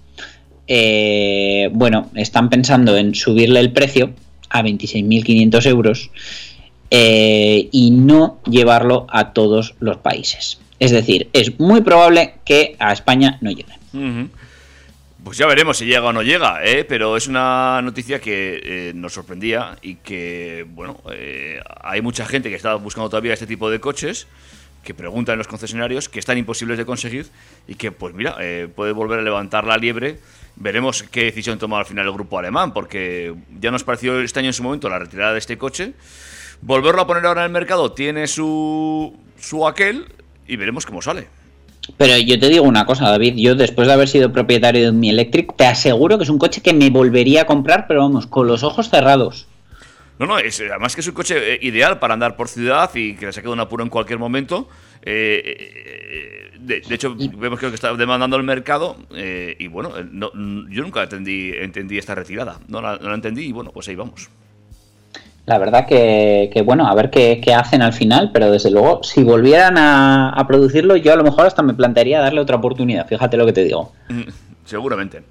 eh, 0.67 1.69
bueno, 1.73 2.09
están 2.15 2.49
pensando 2.49 2.95
en 2.95 3.13
subirle 3.13 3.59
el 3.59 3.73
precio 3.73 4.13
a 4.49 4.63
26.500 4.63 5.65
euros 5.65 6.11
eh, 6.91 7.69
y 7.71 7.91
no 7.91 8.39
llevarlo 8.45 9.07
a 9.09 9.33
todos 9.33 9.75
los 9.79 9.97
países. 9.97 10.59
Es 10.79 10.91
decir, 10.91 11.29
es 11.33 11.59
muy 11.59 11.81
probable 11.81 12.35
que 12.45 12.75
a 12.79 12.93
España 12.93 13.37
no 13.41 13.51
llegue. 13.51 13.75
Pues 15.23 15.37
ya 15.37 15.45
veremos 15.47 15.77
si 15.77 15.85
llega 15.85 16.07
o 16.07 16.13
no 16.13 16.23
llega, 16.23 16.63
¿eh? 16.63 16.85
pero 16.85 17.17
es 17.17 17.27
una 17.27 17.81
noticia 17.81 18.21
que 18.21 18.61
eh, 18.63 18.93
nos 18.95 19.13
sorprendía 19.13 19.77
y 19.81 19.95
que, 19.95 20.65
bueno, 20.69 21.01
eh, 21.11 21.59
hay 21.81 22.01
mucha 22.01 22.25
gente 22.25 22.49
que 22.49 22.55
está 22.55 22.75
buscando 22.75 23.09
todavía 23.09 23.33
este 23.33 23.45
tipo 23.45 23.69
de 23.69 23.81
coches, 23.81 24.27
que 24.83 24.93
preguntan 24.93 25.33
en 25.33 25.39
los 25.39 25.47
concesionarios, 25.49 26.07
que 26.07 26.19
están 26.19 26.37
imposibles 26.37 26.77
de 26.77 26.85
conseguir 26.85 27.27
y 27.67 27.75
que, 27.75 27.91
pues 27.91 28.15
mira, 28.15 28.37
puede 28.75 28.93
volver 28.93 29.19
a 29.19 29.21
levantar 29.21 29.65
la 29.65 29.75
liebre. 29.75 30.19
Veremos 30.55 31.03
qué 31.03 31.25
decisión 31.25 31.59
toma 31.59 31.79
al 31.79 31.85
final 31.85 32.05
el 32.05 32.13
grupo 32.13 32.39
alemán, 32.39 32.73
porque 32.73 33.35
ya 33.59 33.71
nos 33.71 33.83
pareció 33.83 34.21
este 34.21 34.39
año 34.39 34.49
en 34.49 34.53
su 34.53 34.63
momento 34.63 34.87
la 34.87 34.99
retirada 34.99 35.33
de 35.33 35.39
este 35.39 35.57
coche 35.57 35.93
Volverlo 36.61 37.01
a 37.01 37.07
poner 37.07 37.25
ahora 37.25 37.41
en 37.41 37.47
el 37.47 37.51
mercado 37.51 37.91
tiene 37.91 38.27
su, 38.27 39.15
su 39.37 39.67
aquel 39.67 40.05
y 40.47 40.55
veremos 40.57 40.85
cómo 40.85 41.01
sale. 41.01 41.27
Pero 41.97 42.17
yo 42.17 42.39
te 42.39 42.49
digo 42.49 42.65
una 42.65 42.85
cosa, 42.85 43.09
David, 43.09 43.35
yo 43.37 43.55
después 43.55 43.87
de 43.87 43.93
haber 43.93 44.07
sido 44.07 44.31
propietario 44.31 44.85
de 44.85 44.91
mi 44.91 45.09
Electric, 45.09 45.55
te 45.55 45.65
aseguro 45.65 46.17
que 46.17 46.23
es 46.23 46.29
un 46.29 46.37
coche 46.37 46.61
que 46.61 46.73
me 46.73 46.89
volvería 46.89 47.43
a 47.43 47.45
comprar, 47.45 47.87
pero 47.87 48.01
vamos, 48.01 48.27
con 48.27 48.47
los 48.47 48.63
ojos 48.63 48.89
cerrados. 48.89 49.47
No, 50.19 50.25
no, 50.25 50.37
es, 50.37 50.59
además 50.59 50.95
que 50.95 51.01
es 51.01 51.07
un 51.07 51.13
coche 51.13 51.53
eh, 51.53 51.59
ideal 51.61 51.97
para 51.97 52.13
andar 52.13 52.35
por 52.35 52.49
ciudad 52.49 52.91
y 52.93 53.15
que 53.15 53.27
le 53.27 53.33
saque 53.33 53.47
un 53.47 53.59
apuro 53.59 53.83
en 53.83 53.89
cualquier 53.89 54.19
momento. 54.19 54.67
Eh, 55.01 56.51
eh, 56.53 56.57
de, 56.59 56.83
hecho, 56.93 57.15
vemos 57.15 57.57
que 57.57 57.67
está 57.67 57.93
demandando 57.95 58.35
el 58.35 58.43
mercado 58.43 58.97
y 59.15 59.67
bueno, 59.67 59.93
yo 59.97 60.83
nunca 60.83 61.03
entendí, 61.03 61.53
entendí 61.55 61.97
esta 61.97 62.15
retirada, 62.15 62.59
no 62.67 62.81
la, 62.81 62.97
no 62.97 63.07
la 63.07 63.15
entendí 63.15 63.45
y 63.45 63.51
bueno, 63.53 63.71
pues 63.71 63.87
ahí 63.87 63.95
vamos 63.95 64.29
la 65.49 65.57
verdad 65.57 65.87
que, 65.87 66.61
bueno, 66.63 66.87
a 66.87 66.93
ver 66.93 67.09
qué, 67.09 67.41
hacen 67.55 67.81
al 67.81 67.91
final, 67.91 68.29
pero 68.31 68.51
desde 68.51 68.69
luego, 68.69 69.01
si 69.03 69.23
volvieran 69.23 69.79
a, 69.79 70.45
producirlo, 70.47 70.95
yo 70.95 71.11
a 71.11 71.15
lo 71.15 71.23
mejor 71.23 71.47
hasta 71.47 71.63
me 71.63 71.73
plantearía 71.73 72.19
darle 72.19 72.39
otra 72.39 72.57
oportunidad, 72.57 73.07
fíjate 73.07 73.35
lo 73.35 73.47
que 73.47 73.53
te 73.53 73.63
digo. 73.63 73.91
Mm, 74.09 74.29
seguramente. 74.63 75.23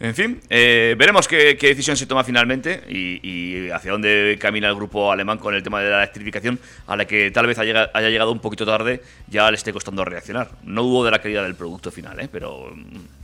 En 0.00 0.16
fin, 0.16 0.40
eh, 0.50 0.96
veremos 0.98 1.28
qué, 1.28 1.54
decisión 1.54 1.96
se 1.96 2.06
toma 2.06 2.24
finalmente 2.24 2.82
y, 2.88 3.70
hacia 3.70 3.92
dónde 3.92 4.36
camina 4.40 4.66
el 4.66 4.74
grupo 4.74 5.12
alemán 5.12 5.38
con 5.38 5.54
el 5.54 5.62
tema 5.62 5.80
de 5.80 5.90
la 5.90 5.98
electrificación, 5.98 6.58
a 6.88 6.96
la 6.96 7.04
que 7.04 7.30
tal 7.30 7.46
vez 7.46 7.56
haya, 7.60 7.88
haya 7.94 8.10
llegado 8.10 8.32
un 8.32 8.40
poquito 8.40 8.66
tarde, 8.66 9.00
ya 9.28 9.48
le 9.48 9.56
esté 9.56 9.72
costando 9.72 10.04
reaccionar. 10.04 10.50
No 10.64 10.82
hubo 10.82 11.04
de 11.04 11.12
la 11.12 11.20
calidad 11.20 11.44
del 11.44 11.54
producto 11.54 11.92
final, 11.92 12.18
¿eh? 12.18 12.28
pero 12.32 12.72
mm, 12.74 13.21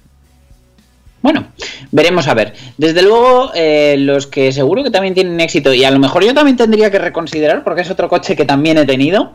bueno, 1.21 1.49
veremos 1.91 2.29
a 2.29 2.35
ver. 2.35 2.55
Desde 2.77 3.03
luego, 3.03 3.51
eh, 3.55 3.97
los 3.99 4.27
que 4.27 4.53
seguro 4.53 4.85
que 4.85 4.91
también 4.91 5.15
tienen 5.15 5.41
éxito, 5.41 5.75
y 5.75 5.85
a 5.85 5.91
lo 5.91 5.99
mejor 5.99 6.25
yo 6.25 6.35
también 6.35 6.57
tendría 6.57 6.91
que 6.91 6.99
reconsiderar, 6.99 7.65
porque 7.65 7.83
es 7.83 7.91
otro 7.91 8.09
coche 8.09 8.37
que 8.37 8.45
también 8.45 8.79
he 8.79 8.85
tenido, 8.85 9.33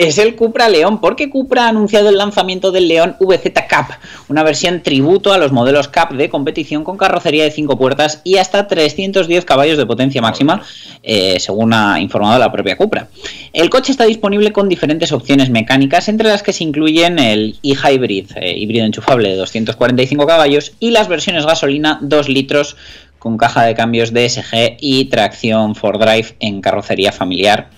es 0.00 0.16
el 0.16 0.34
Cupra 0.34 0.70
León, 0.70 0.98
porque 0.98 1.28
Cupra 1.28 1.66
ha 1.66 1.68
anunciado 1.68 2.08
el 2.08 2.16
lanzamiento 2.16 2.72
del 2.72 2.88
León 2.88 3.16
VZ 3.20 3.52
Cup, 3.68 3.94
una 4.28 4.42
versión 4.42 4.82
tributo 4.82 5.34
a 5.34 5.36
los 5.36 5.52
modelos 5.52 5.88
Cup 5.88 6.16
de 6.16 6.30
competición 6.30 6.84
con 6.84 6.96
carrocería 6.96 7.44
de 7.44 7.50
5 7.50 7.76
puertas 7.76 8.22
y 8.24 8.36
hasta 8.36 8.66
310 8.66 9.44
caballos 9.44 9.76
de 9.76 9.84
potencia 9.84 10.22
máxima, 10.22 10.62
eh, 11.02 11.38
según 11.38 11.74
ha 11.74 12.00
informado 12.00 12.38
la 12.38 12.50
propia 12.50 12.78
Cupra. 12.78 13.08
El 13.52 13.68
coche 13.68 13.92
está 13.92 14.06
disponible 14.06 14.52
con 14.52 14.70
diferentes 14.70 15.12
opciones 15.12 15.50
mecánicas, 15.50 16.08
entre 16.08 16.28
las 16.28 16.42
que 16.42 16.54
se 16.54 16.64
incluyen 16.64 17.18
el 17.18 17.58
e-Hybrid, 17.62 18.30
eh, 18.36 18.56
híbrido 18.56 18.86
enchufable 18.86 19.28
de 19.28 19.36
245 19.36 20.26
caballos, 20.26 20.72
y 20.80 20.92
las 20.92 21.08
versiones 21.08 21.44
gasolina 21.44 21.98
2 22.00 22.30
litros 22.30 22.78
con 23.18 23.36
caja 23.36 23.64
de 23.64 23.74
cambios 23.74 24.14
DSG 24.14 24.78
y 24.80 25.04
tracción 25.04 25.74
4Drive 25.74 26.36
en 26.40 26.62
carrocería 26.62 27.12
familiar 27.12 27.68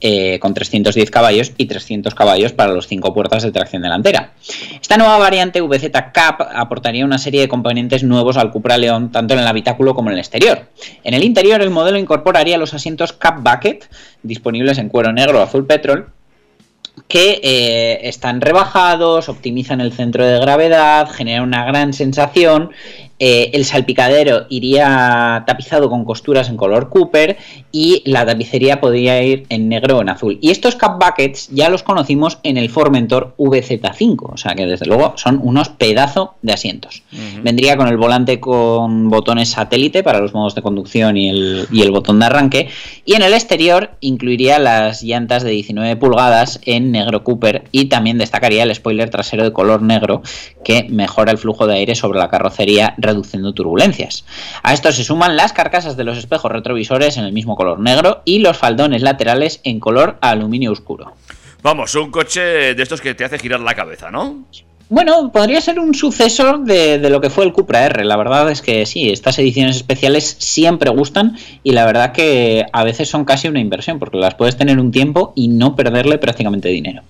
eh, 0.00 0.38
con 0.40 0.54
310 0.54 1.10
caballos 1.10 1.52
y 1.56 1.66
300 1.66 2.14
caballos 2.14 2.52
para 2.52 2.72
los 2.72 2.86
5 2.86 3.12
puertas 3.12 3.42
de 3.42 3.52
tracción 3.52 3.82
delantera. 3.82 4.32
Esta 4.80 4.96
nueva 4.96 5.18
variante 5.18 5.60
VZ 5.60 5.90
Cap 6.12 6.40
aportaría 6.54 7.04
una 7.04 7.18
serie 7.18 7.42
de 7.42 7.48
componentes 7.48 8.02
nuevos 8.02 8.36
al 8.36 8.50
Cupra 8.50 8.78
León, 8.78 9.12
tanto 9.12 9.34
en 9.34 9.40
el 9.40 9.46
habitáculo 9.46 9.94
como 9.94 10.10
en 10.10 10.14
el 10.14 10.20
exterior. 10.20 10.66
En 11.04 11.14
el 11.14 11.24
interior, 11.24 11.60
el 11.60 11.70
modelo 11.70 11.98
incorporaría 11.98 12.58
los 12.58 12.74
asientos 12.74 13.12
Cap 13.12 13.40
Bucket, 13.42 13.88
disponibles 14.22 14.78
en 14.78 14.88
cuero 14.88 15.12
negro 15.12 15.40
o 15.40 15.42
azul 15.42 15.66
petrol, 15.66 16.10
que 17.08 17.40
eh, 17.42 18.08
están 18.08 18.40
rebajados, 18.40 19.28
optimizan 19.28 19.80
el 19.80 19.92
centro 19.92 20.24
de 20.24 20.38
gravedad, 20.38 21.08
generan 21.10 21.42
una 21.42 21.64
gran 21.64 21.92
sensación 21.92 22.70
eh, 23.22 23.50
el 23.52 23.66
salpicadero 23.66 24.46
iría 24.48 25.44
tapizado 25.46 25.90
con 25.90 26.06
costuras 26.06 26.48
en 26.48 26.56
color 26.56 26.88
Cooper 26.88 27.36
y 27.70 28.02
la 28.06 28.24
tapicería 28.24 28.80
podría 28.80 29.22
ir 29.22 29.44
en 29.50 29.68
negro 29.68 29.98
o 29.98 30.00
en 30.00 30.08
azul. 30.08 30.38
Y 30.40 30.50
estos 30.50 30.74
cap 30.74 30.98
buckets 30.98 31.50
ya 31.52 31.68
los 31.68 31.82
conocimos 31.82 32.38
en 32.42 32.56
el 32.56 32.70
Formentor 32.70 33.34
VZ5, 33.36 34.32
o 34.32 34.36
sea 34.38 34.54
que 34.54 34.64
desde 34.64 34.86
luego 34.86 35.12
son 35.16 35.38
unos 35.42 35.68
pedazos 35.68 36.30
de 36.40 36.54
asientos. 36.54 37.02
Vendría 37.42 37.76
con 37.76 37.88
el 37.88 37.98
volante 37.98 38.40
con 38.40 39.10
botones 39.10 39.50
satélite 39.50 40.02
para 40.02 40.20
los 40.20 40.32
modos 40.32 40.54
de 40.54 40.62
conducción 40.62 41.18
y 41.18 41.28
el, 41.28 41.66
y 41.70 41.82
el 41.82 41.90
botón 41.90 42.20
de 42.20 42.26
arranque 42.26 42.68
y 43.04 43.14
en 43.14 43.22
el 43.22 43.34
exterior 43.34 43.90
incluiría 44.00 44.58
las 44.58 45.02
llantas 45.02 45.42
de 45.42 45.50
19 45.50 45.96
pulgadas 45.96 46.60
en 46.64 46.90
negro 46.92 47.22
Cooper 47.22 47.64
y 47.70 47.86
también 47.86 48.16
destacaría 48.16 48.62
el 48.62 48.74
spoiler 48.74 49.10
trasero 49.10 49.44
de 49.44 49.52
color 49.52 49.82
negro 49.82 50.22
que 50.64 50.86
mejora 50.88 51.32
el 51.32 51.38
flujo 51.38 51.66
de 51.66 51.74
aire 51.74 51.94
sobre 51.94 52.18
la 52.18 52.28
carrocería 52.28 52.94
reduciendo 53.10 53.52
turbulencias. 53.52 54.24
A 54.62 54.72
esto 54.72 54.92
se 54.92 55.04
suman 55.04 55.36
las 55.36 55.52
carcasas 55.52 55.96
de 55.96 56.04
los 56.04 56.18
espejos 56.18 56.50
retrovisores 56.50 57.16
en 57.16 57.24
el 57.24 57.32
mismo 57.32 57.56
color 57.56 57.80
negro 57.80 58.22
y 58.24 58.38
los 58.38 58.56
faldones 58.56 59.02
laterales 59.02 59.60
en 59.64 59.80
color 59.80 60.16
aluminio 60.20 60.72
oscuro. 60.72 61.12
Vamos, 61.62 61.94
un 61.94 62.10
coche 62.10 62.74
de 62.74 62.82
estos 62.82 63.00
que 63.00 63.14
te 63.14 63.24
hace 63.24 63.38
girar 63.38 63.60
la 63.60 63.74
cabeza, 63.74 64.10
¿no? 64.10 64.44
Bueno, 64.88 65.30
podría 65.30 65.60
ser 65.60 65.78
un 65.78 65.94
sucesor 65.94 66.64
de, 66.64 66.98
de, 66.98 67.10
lo 67.10 67.20
que 67.20 67.30
fue 67.30 67.44
el 67.44 67.52
Cupra 67.52 67.84
R. 67.86 68.04
La 68.04 68.16
verdad 68.16 68.50
es 68.50 68.60
que 68.60 68.86
sí, 68.86 69.08
estas 69.10 69.38
ediciones 69.38 69.76
especiales 69.76 70.36
siempre 70.40 70.90
gustan 70.90 71.36
y 71.62 71.72
la 71.72 71.86
verdad 71.86 72.10
que 72.10 72.66
a 72.72 72.82
veces 72.82 73.08
son 73.08 73.24
casi 73.24 73.46
una 73.46 73.60
inversión 73.60 74.00
porque 74.00 74.16
las 74.16 74.34
puedes 74.34 74.56
tener 74.56 74.80
un 74.80 74.90
tiempo 74.90 75.32
y 75.36 75.46
no 75.46 75.76
perderle 75.76 76.18
prácticamente 76.18 76.68
dinero. 76.70 77.02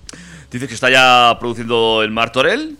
Dices 0.51 0.67
que 0.67 0.75
está 0.75 0.91
ya 0.91 1.37
produciendo 1.39 2.03
el 2.03 2.11
Martorell. 2.11 2.77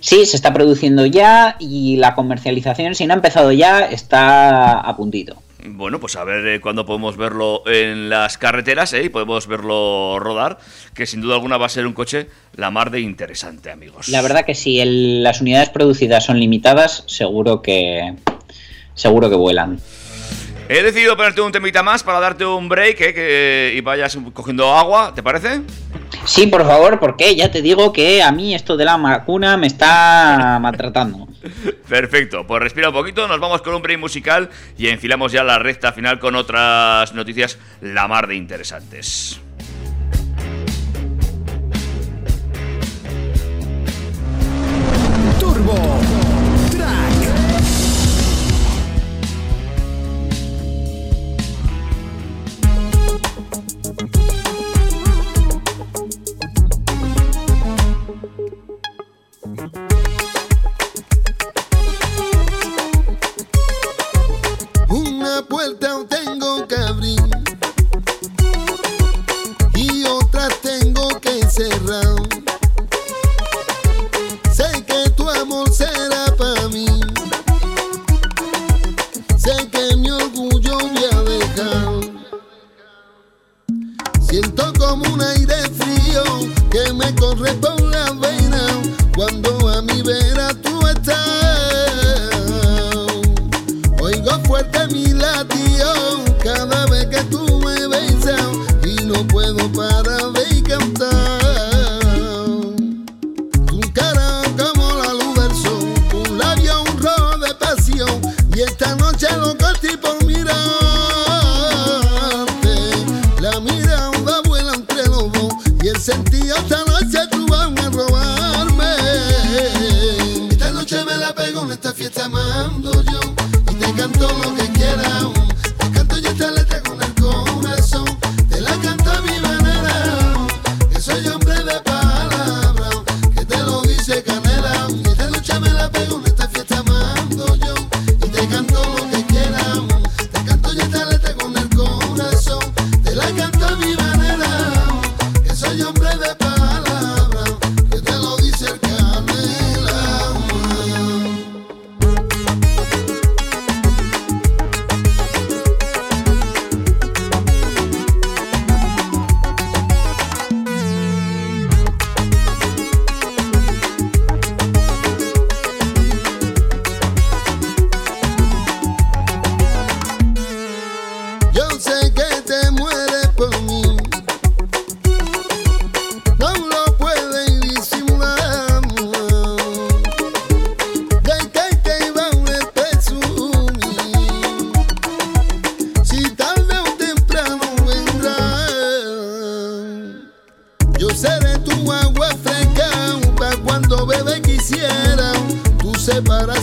Sí, 0.00 0.26
se 0.26 0.36
está 0.36 0.52
produciendo 0.52 1.06
ya 1.06 1.56
y 1.58 1.96
la 1.96 2.14
comercialización, 2.14 2.94
si 2.94 3.06
no 3.06 3.14
ha 3.14 3.16
empezado 3.16 3.52
ya, 3.52 3.80
está 3.80 4.80
a 4.80 4.96
puntito. 4.96 5.42
Bueno, 5.66 5.98
pues 5.98 6.14
a 6.16 6.24
ver 6.24 6.46
eh, 6.46 6.60
cuándo 6.60 6.86
podemos 6.86 7.16
verlo 7.16 7.62
en 7.66 8.08
las 8.08 8.38
carreteras 8.38 8.92
¿eh? 8.92 9.04
y 9.04 9.08
podemos 9.08 9.46
verlo 9.48 10.18
rodar, 10.20 10.58
que 10.94 11.04
sin 11.04 11.20
duda 11.20 11.34
alguna 11.34 11.56
va 11.56 11.66
a 11.66 11.68
ser 11.68 11.86
un 11.86 11.92
coche 11.92 12.28
la 12.54 12.70
mar 12.70 12.90
de 12.90 13.00
interesante, 13.00 13.70
amigos. 13.70 14.08
La 14.08 14.22
verdad 14.22 14.44
que 14.44 14.54
si 14.54 14.80
el, 14.80 15.22
las 15.22 15.40
unidades 15.40 15.68
producidas 15.70 16.24
son 16.24 16.38
limitadas, 16.38 17.02
seguro 17.06 17.60
que 17.60 18.14
seguro 18.94 19.28
que 19.28 19.36
vuelan. 19.36 19.80
He 20.68 20.82
decidido 20.82 21.16
ponerte 21.16 21.40
un 21.40 21.50
temita 21.50 21.82
más 21.82 22.02
para 22.02 22.20
darte 22.20 22.44
un 22.44 22.68
break 22.68 23.00
¿eh? 23.00 23.14
que, 23.14 23.74
y 23.74 23.80
vayas 23.80 24.16
cogiendo 24.34 24.72
agua, 24.74 25.12
¿te 25.14 25.22
parece? 25.22 25.62
Sí, 26.28 26.46
por 26.46 26.66
favor, 26.66 27.00
porque 27.00 27.34
ya 27.34 27.50
te 27.50 27.62
digo 27.62 27.90
que 27.90 28.22
a 28.22 28.30
mí 28.30 28.54
esto 28.54 28.76
de 28.76 28.84
la 28.84 28.98
vacuna 28.98 29.56
me 29.56 29.66
está 29.66 30.58
maltratando. 30.62 31.26
Perfecto, 31.88 32.46
pues 32.46 32.62
respira 32.62 32.88
un 32.88 32.94
poquito, 32.94 33.26
nos 33.26 33.40
vamos 33.40 33.62
con 33.62 33.74
un 33.74 33.80
break 33.80 33.98
musical 33.98 34.50
y 34.76 34.88
enfilamos 34.88 35.32
ya 35.32 35.42
la 35.42 35.58
recta 35.58 35.92
final 35.92 36.18
con 36.18 36.34
otras 36.36 37.14
noticias 37.14 37.58
la 37.80 38.06
mar 38.08 38.26
de 38.26 38.36
interesantes. 38.36 39.40
Puerta 65.46 65.96
tengo 66.08 66.66
que 66.66 66.74
abrir 66.74 67.20
y 69.74 70.04
otra 70.04 70.48
tengo 70.62 71.08
que 71.20 71.48
cerrar. 71.48 72.16
Sé 74.52 74.84
que 74.84 75.08
tu 75.10 75.30
amor 75.30 75.70
será 75.72 76.26
para 76.36 76.68
mí. 76.68 76.86
Sé 79.38 79.68
que 79.70 79.96
mi 79.96 80.10
orgullo 80.10 80.76
voy 80.76 81.04
a 81.12 81.22
dejar. 81.22 82.00
Siento 84.28 84.72
como 84.78 85.04
un 85.14 85.22
aire 85.22 85.56
frío 85.70 86.24
que 86.70 86.92
me 86.92 87.14
corre 87.14 87.54
por 87.54 87.80
la 87.80 88.10
vena 88.12 88.66
cuando 89.14 89.68
a 89.68 89.82
mi 89.82 90.02
vera 90.02 90.52
mi 94.90 95.06
latido 95.12 96.24
cada 96.42 96.86
vez 96.86 97.06
que 97.06 97.22
tú 97.24 97.47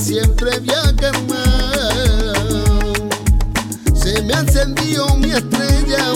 siempre 0.06 0.60
viajar 0.60 0.94
se 3.96 4.22
me 4.22 4.34
ha 4.36 4.40
encendido 4.40 5.08
mi 5.18 5.32
estrella, 5.32 6.14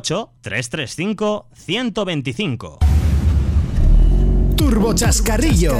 608-335-125. 0.00 2.78
Turbo 4.56 4.94
Chascarrillo. 4.94 5.76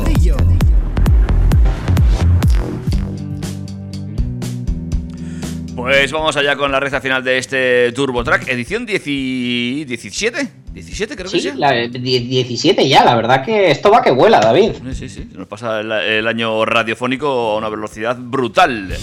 Pues 5.76 6.12
vamos 6.12 6.36
allá 6.36 6.56
con 6.56 6.70
la 6.70 6.78
recta 6.80 7.00
final 7.00 7.24
de 7.24 7.38
este 7.38 7.92
Turbo 7.92 8.22
Track, 8.22 8.48
edición 8.48 8.84
10 8.84 9.04
17. 9.86 10.48
17 10.74 11.16
creo 11.16 11.30
que 11.30 11.40
Sí, 11.40 11.50
la, 11.56 11.72
die- 11.72 12.20
17 12.20 12.88
ya, 12.88 13.04
la 13.04 13.14
verdad 13.16 13.44
que 13.44 13.70
esto 13.70 13.90
va 13.90 14.02
que 14.02 14.10
vuela, 14.10 14.40
David. 14.40 14.72
Sí, 14.92 14.94
sí, 14.94 15.08
sí. 15.08 15.28
Nos 15.34 15.48
pasa 15.48 15.80
el, 15.80 15.90
el 15.90 16.28
año 16.28 16.64
radiofónico 16.64 17.52
a 17.52 17.56
una 17.56 17.68
velocidad 17.68 18.16
brutal. 18.18 18.94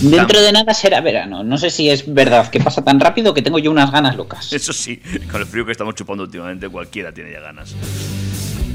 Dentro 0.00 0.40
de 0.40 0.52
nada 0.52 0.72
será 0.74 1.00
verano. 1.00 1.44
No 1.44 1.58
sé 1.58 1.70
si 1.70 1.90
es 1.90 2.12
verdad 2.12 2.48
que 2.48 2.60
pasa 2.60 2.82
tan 2.82 2.98
rápido 3.00 3.34
que 3.34 3.42
tengo 3.42 3.58
yo 3.58 3.70
unas 3.70 3.90
ganas 3.90 4.16
locas. 4.16 4.52
Eso 4.52 4.72
sí, 4.72 5.00
con 5.30 5.40
el 5.40 5.46
frío 5.46 5.66
que 5.66 5.72
estamos 5.72 5.94
chupando 5.94 6.24
últimamente, 6.24 6.68
cualquiera 6.68 7.12
tiene 7.12 7.32
ya 7.32 7.40
ganas. 7.40 7.74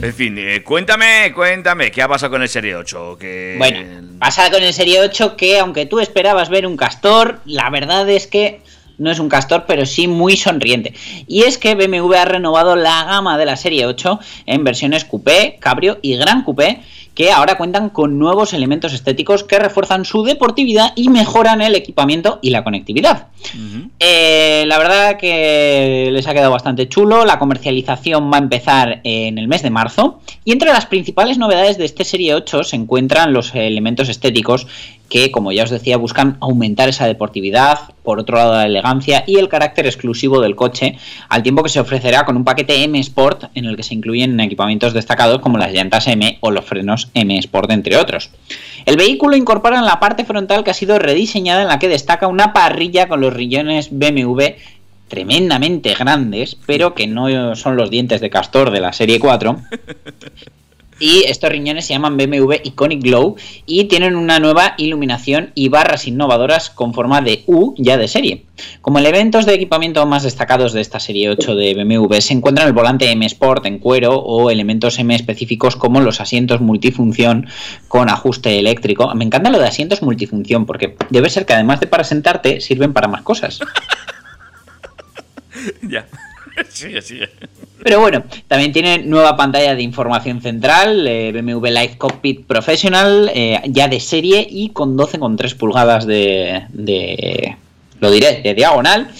En 0.01 0.13
fin, 0.13 0.37
eh, 0.37 0.61
cuéntame, 0.61 1.31
cuéntame, 1.33 1.89
¿qué 1.89 2.01
ha 2.01 2.07
pasado 2.07 2.31
con 2.31 2.41
el 2.41 2.49
Serie 2.49 2.75
8? 2.75 3.17
Que... 3.17 3.55
Bueno, 3.57 4.17
pasa 4.19 4.51
con 4.51 4.61
el 4.61 4.73
Serie 4.73 4.99
8 4.99 5.37
que 5.37 5.57
aunque 5.57 5.85
tú 5.85 5.99
esperabas 5.99 6.49
ver 6.49 6.67
un 6.67 6.75
castor, 6.75 7.39
la 7.45 7.69
verdad 7.69 8.07
es 8.09 8.27
que 8.27 8.59
no 8.97 9.11
es 9.11 9.19
un 9.19 9.29
castor, 9.29 9.65
pero 9.67 9.85
sí 9.85 10.07
muy 10.07 10.37
sonriente. 10.37 10.93
Y 11.27 11.43
es 11.43 11.57
que 11.57 11.75
BMW 11.75 12.13
ha 12.13 12.25
renovado 12.25 12.75
la 12.75 13.03
gama 13.05 13.37
de 13.37 13.45
la 13.45 13.55
Serie 13.55 13.85
8 13.85 14.19
en 14.45 14.63
versiones 14.63 15.05
coupé, 15.05 15.57
cabrio 15.59 15.97
y 16.01 16.17
gran 16.17 16.43
coupé, 16.43 16.81
que 17.15 17.31
ahora 17.31 17.57
cuentan 17.57 17.89
con 17.89 18.19
nuevos 18.19 18.53
elementos 18.53 18.93
estéticos 18.93 19.45
que 19.45 19.57
refuerzan 19.57 20.03
su 20.03 20.23
deportividad 20.23 20.91
y 20.95 21.07
mejoran 21.07 21.61
el 21.61 21.73
equipamiento 21.73 22.39
y 22.41 22.49
la 22.49 22.63
conectividad. 22.63 23.27
Eh, 23.99 24.65
la 24.67 24.77
verdad 24.77 25.17
que 25.17 26.09
les 26.11 26.27
ha 26.27 26.33
quedado 26.33 26.51
bastante 26.51 26.89
chulo. 26.89 27.23
La 27.25 27.39
comercialización 27.39 28.29
va 28.31 28.37
a 28.37 28.41
empezar 28.41 28.99
en 29.03 29.37
el 29.37 29.47
mes 29.47 29.61
de 29.63 29.69
marzo. 29.69 30.19
Y 30.43 30.51
entre 30.51 30.73
las 30.73 30.85
principales 30.85 31.37
novedades 31.37 31.77
de 31.77 31.85
este 31.85 32.03
Serie 32.03 32.35
8 32.35 32.65
se 32.65 32.75
encuentran 32.75 33.33
los 33.33 33.55
elementos 33.55 34.09
estéticos 34.09 34.67
que, 35.09 35.31
como 35.31 35.51
ya 35.51 35.63
os 35.63 35.69
decía, 35.69 35.97
buscan 35.97 36.37
aumentar 36.41 36.89
esa 36.89 37.07
deportividad, 37.07 37.79
por 38.03 38.19
otro 38.19 38.37
lado 38.37 38.53
la 38.53 38.65
elegancia 38.65 39.23
y 39.27 39.37
el 39.37 39.49
carácter 39.49 39.85
exclusivo 39.85 40.41
del 40.41 40.55
coche, 40.55 40.97
al 41.29 41.43
tiempo 41.43 41.63
que 41.63 41.69
se 41.69 41.79
ofrecerá 41.79 42.25
con 42.25 42.37
un 42.37 42.43
paquete 42.43 42.83
M 42.83 42.99
Sport 42.99 43.45
en 43.55 43.65
el 43.65 43.75
que 43.75 43.83
se 43.83 43.93
incluyen 43.93 44.39
equipamientos 44.39 44.93
destacados 44.93 45.39
como 45.39 45.57
las 45.57 45.71
llantas 45.71 46.07
M 46.07 46.37
o 46.41 46.51
los 46.51 46.65
frenos 46.65 47.09
M 47.13 47.37
Sport, 47.37 47.71
entre 47.71 47.97
otros. 47.97 48.31
El 48.85 48.97
vehículo 48.97 49.35
incorpora 49.35 49.79
en 49.79 49.85
la 49.85 49.99
parte 49.99 50.25
frontal 50.25 50.63
que 50.63 50.71
ha 50.71 50.75
sido 50.75 50.99
rediseñada 50.99 51.61
en 51.61 51.67
la 51.67 51.79
que 51.79 51.89
destaca 51.89 52.27
una 52.27 52.53
parrilla 52.53 53.07
con 53.07 53.21
los 53.21 53.33
rillones 53.33 53.89
BMW 53.91 54.43
tremendamente 55.07 55.93
grandes, 55.93 56.57
pero 56.65 56.95
que 56.95 57.07
no 57.07 57.55
son 57.55 57.75
los 57.77 57.89
dientes 57.89 58.21
de 58.21 58.29
castor 58.29 58.71
de 58.71 58.79
la 58.81 58.93
serie 58.93 59.19
4. 59.19 59.57
Y 60.99 61.23
estos 61.27 61.49
riñones 61.49 61.85
se 61.85 61.93
llaman 61.93 62.15
BMW 62.15 62.53
Iconic 62.63 63.03
Glow 63.03 63.35
y 63.65 63.85
tienen 63.85 64.15
una 64.15 64.39
nueva 64.39 64.75
iluminación 64.77 65.51
y 65.53 65.67
barras 65.67 66.07
innovadoras 66.07 66.69
con 66.69 66.93
forma 66.93 67.21
de 67.21 67.43
U 67.47 67.75
ya 67.77 67.97
de 67.97 68.07
serie. 68.07 68.45
Como 68.81 68.99
elementos 68.99 69.45
de 69.45 69.53
equipamiento 69.53 70.05
más 70.05 70.23
destacados 70.23 70.71
de 70.71 70.79
esta 70.79 71.01
serie 71.01 71.29
8 71.29 71.55
de 71.55 71.73
BMW 71.73 72.15
se 72.19 72.33
encuentran 72.33 72.67
el 72.67 72.73
volante 72.73 73.11
M 73.11 73.25
Sport 73.25 73.65
en 73.65 73.79
cuero 73.79 74.15
o 74.15 74.49
elementos 74.49 74.97
M 74.97 75.13
específicos 75.13 75.75
como 75.75 75.99
los 75.99 76.21
asientos 76.21 76.61
multifunción 76.61 77.47
con 77.89 78.09
ajuste 78.09 78.57
eléctrico. 78.57 79.13
Me 79.15 79.25
encanta 79.25 79.49
lo 79.49 79.59
de 79.59 79.67
asientos 79.67 80.01
multifunción 80.01 80.65
porque 80.65 80.95
debe 81.09 81.29
ser 81.29 81.45
que 81.45 81.53
además 81.53 81.81
de 81.81 81.87
para 81.87 82.05
sentarte 82.05 82.61
sirven 82.61 82.93
para 82.93 83.09
más 83.09 83.23
cosas. 83.23 83.59
ya. 85.81 86.05
Sigue, 86.69 87.01
sigue. 87.01 87.29
Pero 87.85 87.99
bueno, 87.99 88.23
también 88.47 88.71
tiene 88.71 88.97
nueva 88.97 89.37
pantalla 89.37 89.75
de 89.75 89.83
información 89.83 90.41
central, 90.41 91.05
eh, 91.07 91.31
BMW 91.31 91.67
Live 91.67 91.99
Cockpit 91.99 92.43
Professional, 92.47 93.29
eh, 93.31 93.61
ya 93.67 93.87
de 93.87 93.99
serie 93.99 94.47
y 94.49 94.69
con 94.69 94.97
12,3 94.97 95.55
pulgadas 95.55 96.07
de, 96.07 96.63
de, 96.69 97.55
lo 97.99 98.09
diré, 98.09 98.41
de 98.41 98.55
diagonal. 98.55 99.11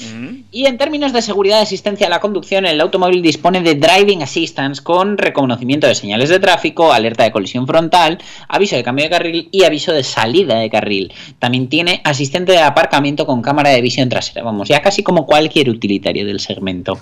Y 0.51 0.65
en 0.65 0.79
términos 0.79 1.13
de 1.13 1.21
seguridad 1.21 1.59
y 1.59 1.61
asistencia 1.61 2.07
a 2.07 2.09
la 2.09 2.19
conducción, 2.19 2.65
el 2.65 2.81
automóvil 2.81 3.21
dispone 3.21 3.61
de 3.61 3.75
Driving 3.75 4.23
Assistance 4.23 4.81
con 4.81 5.19
reconocimiento 5.19 5.85
de 5.85 5.93
señales 5.93 6.29
de 6.29 6.39
tráfico, 6.39 6.91
alerta 6.91 7.23
de 7.23 7.31
colisión 7.31 7.67
frontal, 7.67 8.17
aviso 8.47 8.75
de 8.75 8.83
cambio 8.83 9.05
de 9.05 9.11
carril 9.11 9.49
y 9.51 9.63
aviso 9.65 9.91
de 9.91 10.01
salida 10.01 10.57
de 10.57 10.71
carril. 10.71 11.13
También 11.37 11.69
tiene 11.69 12.01
asistente 12.03 12.53
de 12.53 12.61
aparcamiento 12.61 13.27
con 13.27 13.43
cámara 13.43 13.69
de 13.69 13.81
visión 13.81 14.09
trasera. 14.09 14.41
Vamos, 14.41 14.69
ya 14.69 14.81
casi 14.81 15.03
como 15.03 15.27
cualquier 15.27 15.69
utilitario 15.69 16.25
del 16.25 16.39
segmento. 16.39 16.97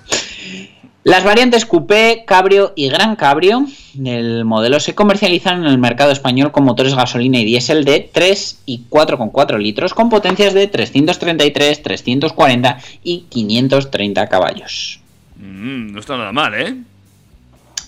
Las 1.03 1.25
variantes 1.25 1.65
Coupé, 1.65 2.23
Cabrio 2.25 2.71
y 2.77 2.87
Gran 2.87 3.17
Cabrio 3.17 3.65
del 3.93 4.45
modelo 4.45 4.79
se 4.79 4.95
comercializan 4.95 5.59
en 5.59 5.65
el 5.65 5.77
mercado 5.77 6.11
español 6.11 6.53
con 6.53 6.63
motores 6.63 6.95
gasolina 6.95 7.39
y 7.39 7.45
diésel 7.45 7.83
de 7.83 8.09
3 8.11 8.61
y 8.65 8.85
4,4 8.89 9.57
litros 9.57 9.93
con 9.93 10.09
potencias 10.09 10.53
de 10.53 10.67
333, 10.67 11.83
340 11.83 12.77
y 13.03 13.25
530 13.29 14.29
caballos. 14.29 15.01
Mm, 15.35 15.91
no 15.91 15.99
está 15.99 16.15
nada 16.15 16.31
mal, 16.31 16.53
¿eh? 16.53 16.73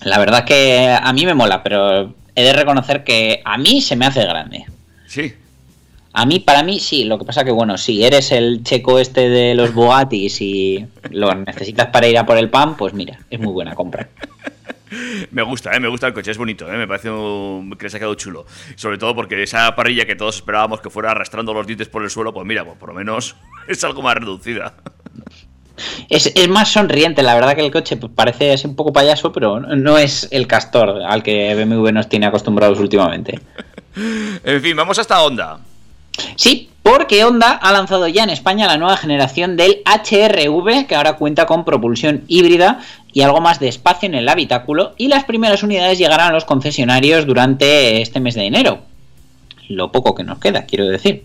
La 0.02 0.18
verdad 0.18 0.44
que 0.44 0.88
a 0.88 1.12
mí 1.14 1.24
me 1.24 1.34
mola, 1.34 1.62
pero 1.62 2.12
he 2.34 2.42
de 2.42 2.52
reconocer 2.52 3.02
que 3.02 3.40
a 3.44 3.56
mí 3.56 3.80
se 3.80 3.96
me 3.96 4.04
hace 4.04 4.24
grande. 4.24 4.66
Sí. 5.06 5.32
A 6.18 6.24
mí, 6.24 6.40
para 6.40 6.62
mí, 6.62 6.80
sí. 6.80 7.04
Lo 7.04 7.18
que 7.18 7.24
pasa 7.26 7.44
que, 7.44 7.50
bueno, 7.50 7.76
si 7.76 8.02
eres 8.02 8.32
el 8.32 8.62
checo 8.62 8.98
este 8.98 9.28
de 9.28 9.54
los 9.54 9.74
Bugattis 9.74 10.40
y 10.40 10.86
lo 11.10 11.34
necesitas 11.34 11.88
para 11.88 12.06
ir 12.08 12.16
a 12.16 12.24
por 12.24 12.38
el 12.38 12.48
pan, 12.48 12.74
pues 12.76 12.94
mira, 12.94 13.18
es 13.28 13.38
muy 13.38 13.52
buena 13.52 13.74
compra. 13.74 14.08
Me 15.32 15.42
gusta, 15.42 15.74
¿eh? 15.74 15.80
me 15.80 15.88
gusta 15.88 16.06
el 16.06 16.14
coche, 16.14 16.30
es 16.30 16.38
bonito, 16.38 16.72
¿eh? 16.72 16.76
me 16.76 16.86
parece 16.86 17.10
un- 17.10 17.74
que 17.76 17.84
les 17.86 17.94
ha 17.94 17.98
quedado 17.98 18.14
chulo. 18.14 18.46
Sobre 18.76 18.96
todo 18.98 19.14
porque 19.16 19.42
esa 19.42 19.74
parrilla 19.74 20.06
que 20.06 20.14
todos 20.14 20.36
esperábamos 20.36 20.80
que 20.80 20.88
fuera 20.90 21.10
arrastrando 21.10 21.52
los 21.52 21.66
dientes 21.66 21.88
por 21.88 22.04
el 22.04 22.08
suelo, 22.08 22.32
pues 22.32 22.46
mira, 22.46 22.64
pues 22.64 22.78
por 22.78 22.90
lo 22.90 22.94
menos 22.94 23.34
es 23.68 23.82
algo 23.84 24.00
más 24.00 24.14
reducida. 24.14 24.74
Es, 26.08 26.32
es 26.34 26.48
más 26.48 26.70
sonriente, 26.70 27.22
la 27.24 27.34
verdad 27.34 27.54
que 27.56 27.66
el 27.66 27.72
coche 27.72 27.98
parece 28.14 28.54
un 28.64 28.76
poco 28.76 28.92
payaso, 28.92 29.32
pero 29.32 29.58
no 29.60 29.98
es 29.98 30.28
el 30.30 30.46
castor 30.46 31.02
al 31.06 31.22
que 31.22 31.54
BMW 31.56 31.90
nos 31.92 32.08
tiene 32.08 32.26
acostumbrados 32.26 32.78
últimamente. 32.80 33.40
En 34.44 34.60
fin, 34.62 34.76
vamos 34.76 34.98
hasta 34.98 35.22
Honda. 35.22 35.58
Sí, 36.36 36.70
porque 36.82 37.24
Honda 37.24 37.50
ha 37.50 37.72
lanzado 37.72 38.06
ya 38.06 38.22
en 38.22 38.30
España 38.30 38.66
la 38.66 38.78
nueva 38.78 38.96
generación 38.96 39.56
del 39.56 39.82
HRV, 39.84 40.86
que 40.86 40.94
ahora 40.94 41.14
cuenta 41.14 41.46
con 41.46 41.64
propulsión 41.64 42.22
híbrida 42.28 42.80
y 43.12 43.22
algo 43.22 43.40
más 43.40 43.58
de 43.58 43.68
espacio 43.68 44.06
en 44.06 44.14
el 44.14 44.28
habitáculo, 44.28 44.94
y 44.96 45.08
las 45.08 45.24
primeras 45.24 45.62
unidades 45.62 45.98
llegarán 45.98 46.28
a 46.28 46.32
los 46.32 46.44
concesionarios 46.44 47.26
durante 47.26 48.00
este 48.02 48.20
mes 48.20 48.34
de 48.34 48.44
enero. 48.44 48.78
Lo 49.68 49.90
poco 49.90 50.14
que 50.14 50.22
nos 50.22 50.38
queda, 50.38 50.64
quiero 50.64 50.86
decir. 50.86 51.24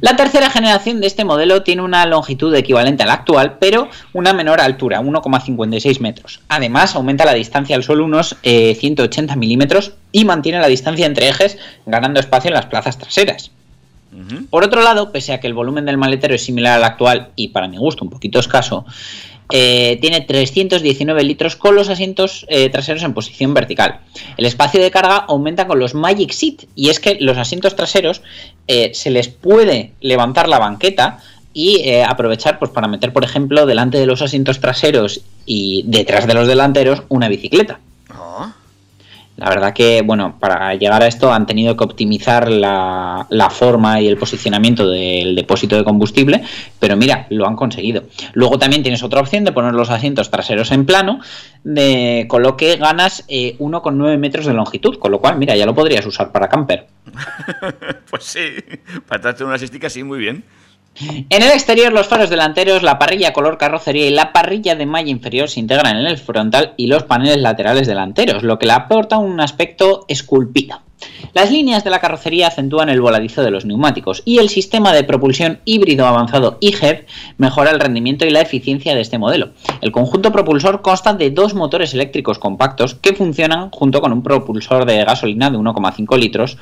La 0.00 0.16
tercera 0.16 0.50
generación 0.50 1.00
de 1.00 1.06
este 1.06 1.24
modelo 1.24 1.62
tiene 1.62 1.82
una 1.82 2.06
longitud 2.06 2.54
equivalente 2.54 3.02
a 3.02 3.06
la 3.06 3.14
actual, 3.14 3.56
pero 3.58 3.88
una 4.12 4.32
menor 4.32 4.60
altura, 4.60 5.00
1,56 5.00 6.00
metros. 6.00 6.40
Además, 6.48 6.94
aumenta 6.94 7.24
la 7.24 7.34
distancia 7.34 7.76
al 7.76 7.82
suelo 7.82 8.04
unos 8.04 8.36
eh, 8.42 8.76
180 8.78 9.36
milímetros 9.36 9.94
y 10.12 10.24
mantiene 10.24 10.60
la 10.60 10.68
distancia 10.68 11.06
entre 11.06 11.28
ejes, 11.28 11.58
ganando 11.86 12.20
espacio 12.20 12.48
en 12.48 12.54
las 12.54 12.66
plazas 12.66 12.98
traseras. 12.98 13.50
Por 14.50 14.64
otro 14.64 14.82
lado, 14.82 15.12
pese 15.12 15.32
a 15.32 15.40
que 15.40 15.46
el 15.46 15.54
volumen 15.54 15.84
del 15.84 15.98
maletero 15.98 16.34
es 16.34 16.44
similar 16.44 16.78
al 16.78 16.84
actual 16.84 17.30
y 17.36 17.48
para 17.48 17.68
mi 17.68 17.76
gusto 17.76 18.04
un 18.04 18.10
poquito 18.10 18.38
escaso, 18.38 18.86
eh, 19.52 19.98
tiene 20.00 20.22
319 20.22 21.22
litros 21.22 21.54
con 21.54 21.76
los 21.76 21.88
asientos 21.88 22.46
eh, 22.48 22.68
traseros 22.68 23.02
en 23.04 23.14
posición 23.14 23.54
vertical. 23.54 24.00
El 24.36 24.46
espacio 24.46 24.80
de 24.80 24.90
carga 24.90 25.18
aumenta 25.18 25.66
con 25.66 25.78
los 25.78 25.94
Magic 25.94 26.32
Seat 26.32 26.64
y 26.74 26.88
es 26.88 26.98
que 26.98 27.16
los 27.20 27.38
asientos 27.38 27.76
traseros 27.76 28.22
eh, 28.66 28.90
se 28.94 29.10
les 29.10 29.28
puede 29.28 29.92
levantar 30.00 30.48
la 30.48 30.58
banqueta 30.58 31.18
y 31.52 31.90
aprovechar 32.00 32.58
pues, 32.58 32.70
para 32.70 32.86
meter, 32.86 33.14
por 33.14 33.24
ejemplo, 33.24 33.64
delante 33.64 33.96
de 33.96 34.04
los 34.04 34.20
asientos 34.20 34.60
traseros 34.60 35.22
y 35.46 35.84
detrás 35.86 36.26
de 36.26 36.34
los 36.34 36.46
delanteros 36.46 37.04
una 37.08 37.30
bicicleta. 37.30 37.80
La 39.36 39.50
verdad 39.50 39.74
que, 39.74 40.00
bueno, 40.02 40.38
para 40.40 40.74
llegar 40.74 41.02
a 41.02 41.06
esto 41.06 41.30
han 41.32 41.46
tenido 41.46 41.76
que 41.76 41.84
optimizar 41.84 42.50
la, 42.50 43.26
la, 43.28 43.50
forma 43.50 44.00
y 44.00 44.08
el 44.08 44.16
posicionamiento 44.16 44.88
del 44.88 45.36
depósito 45.36 45.76
de 45.76 45.84
combustible, 45.84 46.42
pero 46.78 46.96
mira, 46.96 47.26
lo 47.28 47.46
han 47.46 47.54
conseguido. 47.54 48.04
Luego 48.32 48.58
también 48.58 48.82
tienes 48.82 49.02
otra 49.02 49.20
opción 49.20 49.44
de 49.44 49.52
poner 49.52 49.74
los 49.74 49.90
asientos 49.90 50.30
traseros 50.30 50.72
en 50.72 50.86
plano, 50.86 51.20
de, 51.64 52.24
con 52.28 52.42
lo 52.42 52.56
que 52.56 52.76
ganas 52.76 53.24
eh, 53.28 53.56
1,9 53.58 54.16
metros 54.18 54.46
de 54.46 54.54
longitud, 54.54 54.98
con 54.98 55.10
lo 55.10 55.20
cual, 55.20 55.36
mira, 55.36 55.54
ya 55.54 55.66
lo 55.66 55.74
podrías 55.74 56.06
usar 56.06 56.32
para 56.32 56.48
camper. 56.48 56.86
pues 58.10 58.24
sí, 58.24 58.40
para 59.06 59.20
traerte 59.20 59.44
una 59.44 59.56
asística 59.56 59.90
sí, 59.90 60.02
muy 60.02 60.18
bien. 60.18 60.44
En 61.00 61.42
el 61.42 61.50
exterior, 61.50 61.92
los 61.92 62.06
faros 62.06 62.30
delanteros, 62.30 62.82
la 62.82 62.98
parrilla 62.98 63.32
color 63.32 63.58
carrocería 63.58 64.06
y 64.06 64.10
la 64.10 64.32
parrilla 64.32 64.74
de 64.74 64.86
malla 64.86 65.10
inferior 65.10 65.48
se 65.48 65.60
integran 65.60 65.98
en 65.98 66.06
el 66.06 66.18
frontal 66.18 66.74
y 66.76 66.86
los 66.86 67.02
paneles 67.02 67.38
laterales 67.38 67.86
delanteros, 67.86 68.42
lo 68.42 68.58
que 68.58 68.66
le 68.66 68.72
aporta 68.72 69.18
un 69.18 69.40
aspecto 69.40 70.04
esculpido. 70.08 70.80
Las 71.34 71.50
líneas 71.50 71.84
de 71.84 71.90
la 71.90 71.98
carrocería 71.98 72.48
acentúan 72.48 72.88
el 72.88 73.02
voladizo 73.02 73.42
de 73.42 73.50
los 73.50 73.66
neumáticos 73.66 74.22
y 74.24 74.38
el 74.38 74.48
sistema 74.48 74.94
de 74.94 75.04
propulsión 75.04 75.60
híbrido 75.66 76.06
avanzado 76.06 76.56
IGEP 76.60 77.06
mejora 77.36 77.70
el 77.70 77.80
rendimiento 77.80 78.24
y 78.24 78.30
la 78.30 78.40
eficiencia 78.40 78.94
de 78.94 79.02
este 79.02 79.18
modelo. 79.18 79.50
El 79.82 79.92
conjunto 79.92 80.32
propulsor 80.32 80.80
consta 80.80 81.12
de 81.12 81.30
dos 81.30 81.54
motores 81.54 81.92
eléctricos 81.92 82.38
compactos 82.38 82.94
que 82.94 83.12
funcionan 83.12 83.70
junto 83.70 84.00
con 84.00 84.12
un 84.12 84.22
propulsor 84.22 84.86
de 84.86 85.04
gasolina 85.04 85.50
de 85.50 85.58
1,5 85.58 86.18
litros, 86.18 86.56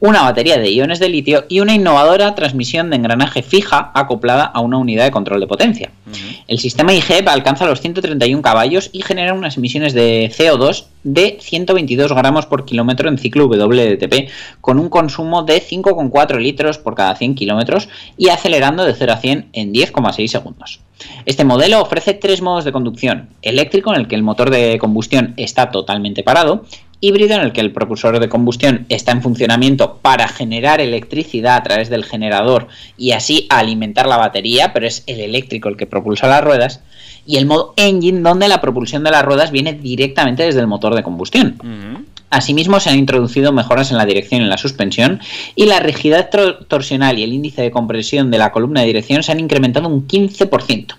una 0.00 0.22
batería 0.22 0.58
de 0.58 0.70
iones 0.70 0.98
de 0.98 1.08
litio 1.08 1.44
y 1.48 1.60
una 1.60 1.74
innovadora 1.74 2.34
transmisión 2.34 2.90
de 2.90 2.96
engranaje 2.96 3.42
fija 3.42 3.92
acoplada 3.94 4.44
a 4.44 4.60
una 4.60 4.78
unidad 4.78 5.04
de 5.04 5.10
control 5.10 5.40
de 5.40 5.46
potencia. 5.46 5.90
Uh 6.06 6.10
-huh. 6.10 6.44
El 6.48 6.58
sistema 6.58 6.94
IGEP 6.94 7.28
alcanza 7.28 7.66
los 7.66 7.80
131 7.80 8.42
caballos 8.42 8.90
y 8.92 9.02
genera 9.02 9.34
unas 9.34 9.56
emisiones 9.58 9.92
de 9.92 10.32
CO2 10.36 10.86
de 11.04 11.38
122 11.40 12.12
gramos 12.12 12.46
por 12.46 12.64
kilómetro 12.64 13.08
en 13.08 13.18
ciclo 13.18 13.46
WLTP, 13.46 14.30
con 14.60 14.78
un 14.78 14.88
consumo 14.88 15.42
de 15.42 15.62
5,4 15.62 16.38
litros 16.38 16.78
por 16.78 16.94
cada 16.94 17.14
100 17.14 17.34
kilómetros 17.34 17.88
y 18.16 18.28
acelerando 18.28 18.84
de 18.84 18.94
0 18.94 19.12
a 19.12 19.16
100 19.18 19.48
en 19.52 19.72
10,6 19.72 20.26
segundos. 20.28 20.80
Este 21.24 21.44
modelo 21.44 21.80
ofrece 21.80 22.14
tres 22.14 22.42
modos 22.42 22.64
de 22.64 22.72
conducción, 22.72 23.30
eléctrico 23.42 23.94
en 23.94 24.00
el 24.00 24.08
que 24.08 24.16
el 24.16 24.22
motor 24.22 24.50
de 24.50 24.78
combustión 24.78 25.34
está 25.36 25.70
totalmente 25.70 26.22
parado, 26.22 26.64
híbrido 27.00 27.34
en 27.34 27.42
el 27.42 27.52
que 27.52 27.60
el 27.60 27.72
propulsor 27.72 28.20
de 28.20 28.28
combustión 28.28 28.86
está 28.88 29.12
en 29.12 29.22
funcionamiento 29.22 29.98
para 30.02 30.28
generar 30.28 30.80
electricidad 30.80 31.56
a 31.56 31.62
través 31.62 31.88
del 31.90 32.04
generador 32.04 32.68
y 32.98 33.12
así 33.12 33.46
alimentar 33.48 34.06
la 34.06 34.18
batería, 34.18 34.72
pero 34.72 34.86
es 34.86 35.02
el 35.06 35.20
eléctrico 35.20 35.68
el 35.68 35.76
que 35.76 35.86
propulsa 35.86 36.28
las 36.28 36.44
ruedas, 36.44 36.80
y 37.26 37.36
el 37.36 37.46
modo 37.46 37.74
engine 37.76 38.20
donde 38.20 38.48
la 38.48 38.60
propulsión 38.60 39.04
de 39.04 39.10
las 39.10 39.24
ruedas 39.24 39.50
viene 39.50 39.74
directamente 39.74 40.42
desde 40.42 40.60
el 40.60 40.66
motor 40.66 40.94
de 40.94 41.02
combustión. 41.02 41.58
Uh 41.62 41.66
-huh. 41.66 42.04
Asimismo, 42.30 42.78
se 42.78 42.90
han 42.90 42.98
introducido 42.98 43.52
mejoras 43.52 43.90
en 43.90 43.98
la 43.98 44.06
dirección 44.06 44.40
y 44.40 44.44
en 44.44 44.50
la 44.50 44.58
suspensión, 44.58 45.20
y 45.56 45.66
la 45.66 45.80
rigidez 45.80 46.28
torsional 46.68 47.18
y 47.18 47.24
el 47.24 47.32
índice 47.32 47.60
de 47.60 47.72
compresión 47.72 48.30
de 48.30 48.38
la 48.38 48.52
columna 48.52 48.80
de 48.80 48.86
dirección 48.86 49.22
se 49.24 49.32
han 49.32 49.40
incrementado 49.40 49.88
un 49.88 50.06
15%. 50.06 50.94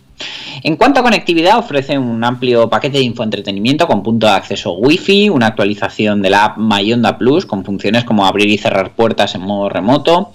En 0.64 0.76
cuanto 0.76 1.00
a 1.00 1.04
conectividad, 1.04 1.58
ofrece 1.58 1.98
un 1.98 2.24
amplio 2.24 2.70
paquete 2.70 3.00
de 3.00 3.04
infoentretenimiento 3.04 3.88
con 3.88 4.04
punto 4.04 4.28
de 4.28 4.34
acceso 4.34 4.74
Wi-Fi, 4.74 5.30
una 5.30 5.48
actualización 5.48 6.22
de 6.22 6.30
la 6.30 6.46
app 6.46 6.58
MyOnda 6.58 7.18
Plus 7.18 7.48
con 7.48 7.66
funciones 7.66 8.04
como 8.04 8.28
abrir 8.28 8.48
y 8.48 8.60
cerrar 8.60 8.92
puertas 8.92 9.34
en 9.34 9.42
modo 9.42 9.70
remoto, 9.70 10.34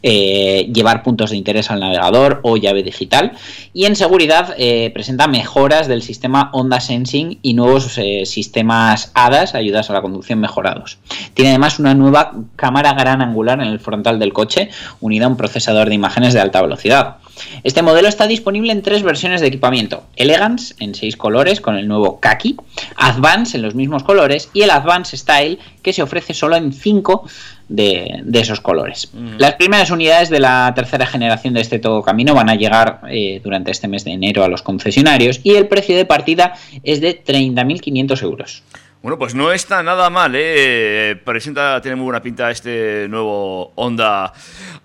eh, 0.00 0.70
llevar 0.72 1.02
puntos 1.02 1.30
de 1.30 1.36
interés 1.36 1.72
al 1.72 1.80
navegador 1.80 2.38
o 2.44 2.56
llave 2.56 2.84
digital. 2.84 3.32
Y 3.74 3.86
en 3.86 3.96
seguridad 3.96 4.54
eh, 4.56 4.92
presenta 4.94 5.26
mejoras 5.26 5.88
del 5.88 6.02
sistema 6.02 6.50
Onda 6.52 6.78
Sensing 6.78 7.40
y 7.42 7.54
nuevos 7.54 7.98
eh, 7.98 8.26
sistemas 8.26 9.10
ADAS, 9.14 9.56
ayudas 9.56 9.90
a 9.90 9.92
la 9.92 10.02
conducción 10.02 10.38
mejorados. 10.38 10.98
Tiene 11.34 11.50
además 11.50 11.80
una 11.80 11.94
nueva 11.94 12.32
cámara 12.54 12.92
gran 12.92 13.22
angular 13.22 13.60
en 13.60 13.66
el 13.66 13.80
frontal 13.80 14.20
del 14.20 14.32
coche, 14.32 14.70
unida 15.00 15.24
a 15.24 15.28
un 15.28 15.36
procesador 15.36 15.88
de 15.88 15.96
imágenes 15.96 16.32
de 16.32 16.40
alta 16.40 16.62
velocidad. 16.62 17.16
Este 17.64 17.82
modelo 17.82 18.08
está 18.08 18.26
disponible 18.26 18.72
en 18.72 18.82
tres 18.82 19.02
versiones 19.02 19.40
de 19.40 19.48
equipamiento: 19.48 20.04
Elegance 20.16 20.74
en 20.78 20.94
seis 20.94 21.16
colores 21.16 21.60
con 21.60 21.76
el 21.76 21.88
nuevo 21.88 22.20
Kaki, 22.20 22.56
Advance 22.96 23.56
en 23.56 23.62
los 23.62 23.74
mismos 23.74 24.02
colores 24.02 24.50
y 24.52 24.62
el 24.62 24.70
Advance 24.70 25.16
Style 25.16 25.58
que 25.82 25.92
se 25.92 26.02
ofrece 26.02 26.34
solo 26.34 26.56
en 26.56 26.72
cinco 26.72 27.28
de, 27.68 28.20
de 28.22 28.40
esos 28.40 28.60
colores. 28.60 29.10
Mm. 29.12 29.36
Las 29.38 29.54
primeras 29.54 29.90
unidades 29.90 30.30
de 30.30 30.40
la 30.40 30.72
tercera 30.74 31.06
generación 31.06 31.54
de 31.54 31.60
este 31.60 31.78
todo 31.78 32.02
camino 32.02 32.34
van 32.34 32.48
a 32.48 32.54
llegar 32.54 33.00
eh, 33.10 33.40
durante 33.42 33.70
este 33.70 33.88
mes 33.88 34.04
de 34.04 34.12
enero 34.12 34.44
a 34.44 34.48
los 34.48 34.62
concesionarios 34.62 35.40
y 35.42 35.54
el 35.54 35.68
precio 35.68 35.96
de 35.96 36.04
partida 36.04 36.54
es 36.82 37.00
de 37.00 37.22
30.500 37.22 38.22
euros. 38.22 38.62
Bueno, 39.00 39.16
pues 39.16 39.32
no 39.32 39.52
está 39.52 39.80
nada 39.84 40.10
mal, 40.10 40.32
¿eh? 40.34 41.14
Presenta, 41.24 41.80
tiene 41.80 41.94
muy 41.94 42.06
buena 42.06 42.20
pinta 42.20 42.50
este 42.50 43.06
nuevo 43.08 43.72
Honda 43.76 44.32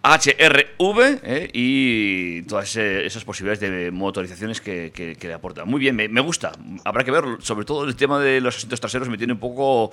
HRV 0.03 1.19
¿eh? 1.23 1.49
y 1.51 2.43
todas 2.43 2.75
esas 2.75 3.23
posibilidades 3.23 3.59
de 3.59 3.89
motorizaciones 3.89 4.61
que, 4.61 4.91
que, 4.93 5.27
le 5.27 5.33
aporta. 5.33 5.65
Muy 5.65 5.79
bien, 5.79 5.95
me, 5.95 6.07
me, 6.09 6.21
gusta. 6.21 6.51
Habrá 6.85 7.03
que 7.03 7.09
verlo. 7.09 7.41
Sobre 7.41 7.65
todo 7.65 7.85
el 7.85 7.95
tema 7.95 8.19
de 8.19 8.39
los 8.39 8.55
asientos 8.55 8.79
traseros 8.79 9.09
me 9.09 9.17
tiene 9.17 9.33
un 9.33 9.39
poco... 9.39 9.89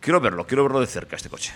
Quiero 0.00 0.20
verlo, 0.20 0.44
quiero 0.48 0.64
verlo 0.64 0.80
de 0.80 0.88
cerca 0.88 1.14
este 1.14 1.28
coche. 1.28 1.52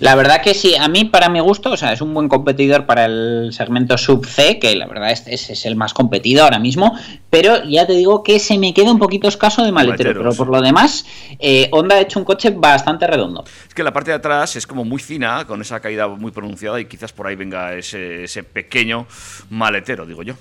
La 0.00 0.14
verdad 0.14 0.40
que 0.42 0.54
sí, 0.54 0.74
a 0.74 0.88
mí 0.88 1.04
para 1.04 1.28
mi 1.28 1.40
gusto, 1.40 1.70
o 1.70 1.76
sea, 1.76 1.92
es 1.92 2.00
un 2.00 2.14
buen 2.14 2.28
competidor 2.28 2.86
para 2.86 3.04
el 3.04 3.50
segmento 3.52 3.98
sub 3.98 4.26
C, 4.26 4.58
que 4.58 4.74
la 4.74 4.86
verdad 4.86 5.10
es, 5.10 5.26
es, 5.26 5.50
es 5.50 5.66
el 5.66 5.76
más 5.76 5.92
competido 5.92 6.42
ahora 6.42 6.58
mismo, 6.58 6.98
pero 7.28 7.62
ya 7.64 7.86
te 7.86 7.92
digo 7.92 8.22
que 8.22 8.40
se 8.40 8.58
me 8.58 8.72
queda 8.72 8.90
un 8.90 8.98
poquito 8.98 9.28
escaso 9.28 9.62
de 9.62 9.72
maletero, 9.72 10.10
Maleteros. 10.10 10.36
pero 10.36 10.46
por 10.46 10.56
lo 10.56 10.62
demás, 10.62 11.04
eh, 11.38 11.68
Honda 11.72 11.96
ha 11.96 12.00
hecho 12.00 12.18
un 12.18 12.24
coche 12.24 12.50
bastante 12.50 13.06
redondo. 13.06 13.44
Es 13.68 13.74
que 13.74 13.82
la 13.82 13.92
parte 13.92 14.10
de 14.10 14.16
atrás 14.16 14.56
es 14.56 14.66
como 14.66 14.84
muy 14.84 15.00
fina, 15.00 15.44
con 15.46 15.60
esa 15.60 15.80
caída 15.80 16.08
muy 16.08 16.32
pronunciada 16.32 16.80
y 16.80 16.86
quizás 16.86 17.12
por 17.12 17.26
ahí 17.26 17.36
venga 17.36 17.74
ese, 17.74 18.24
ese 18.24 18.42
pequeño 18.42 19.06
maletero, 19.50 20.06
digo 20.06 20.22
yo. 20.22 20.34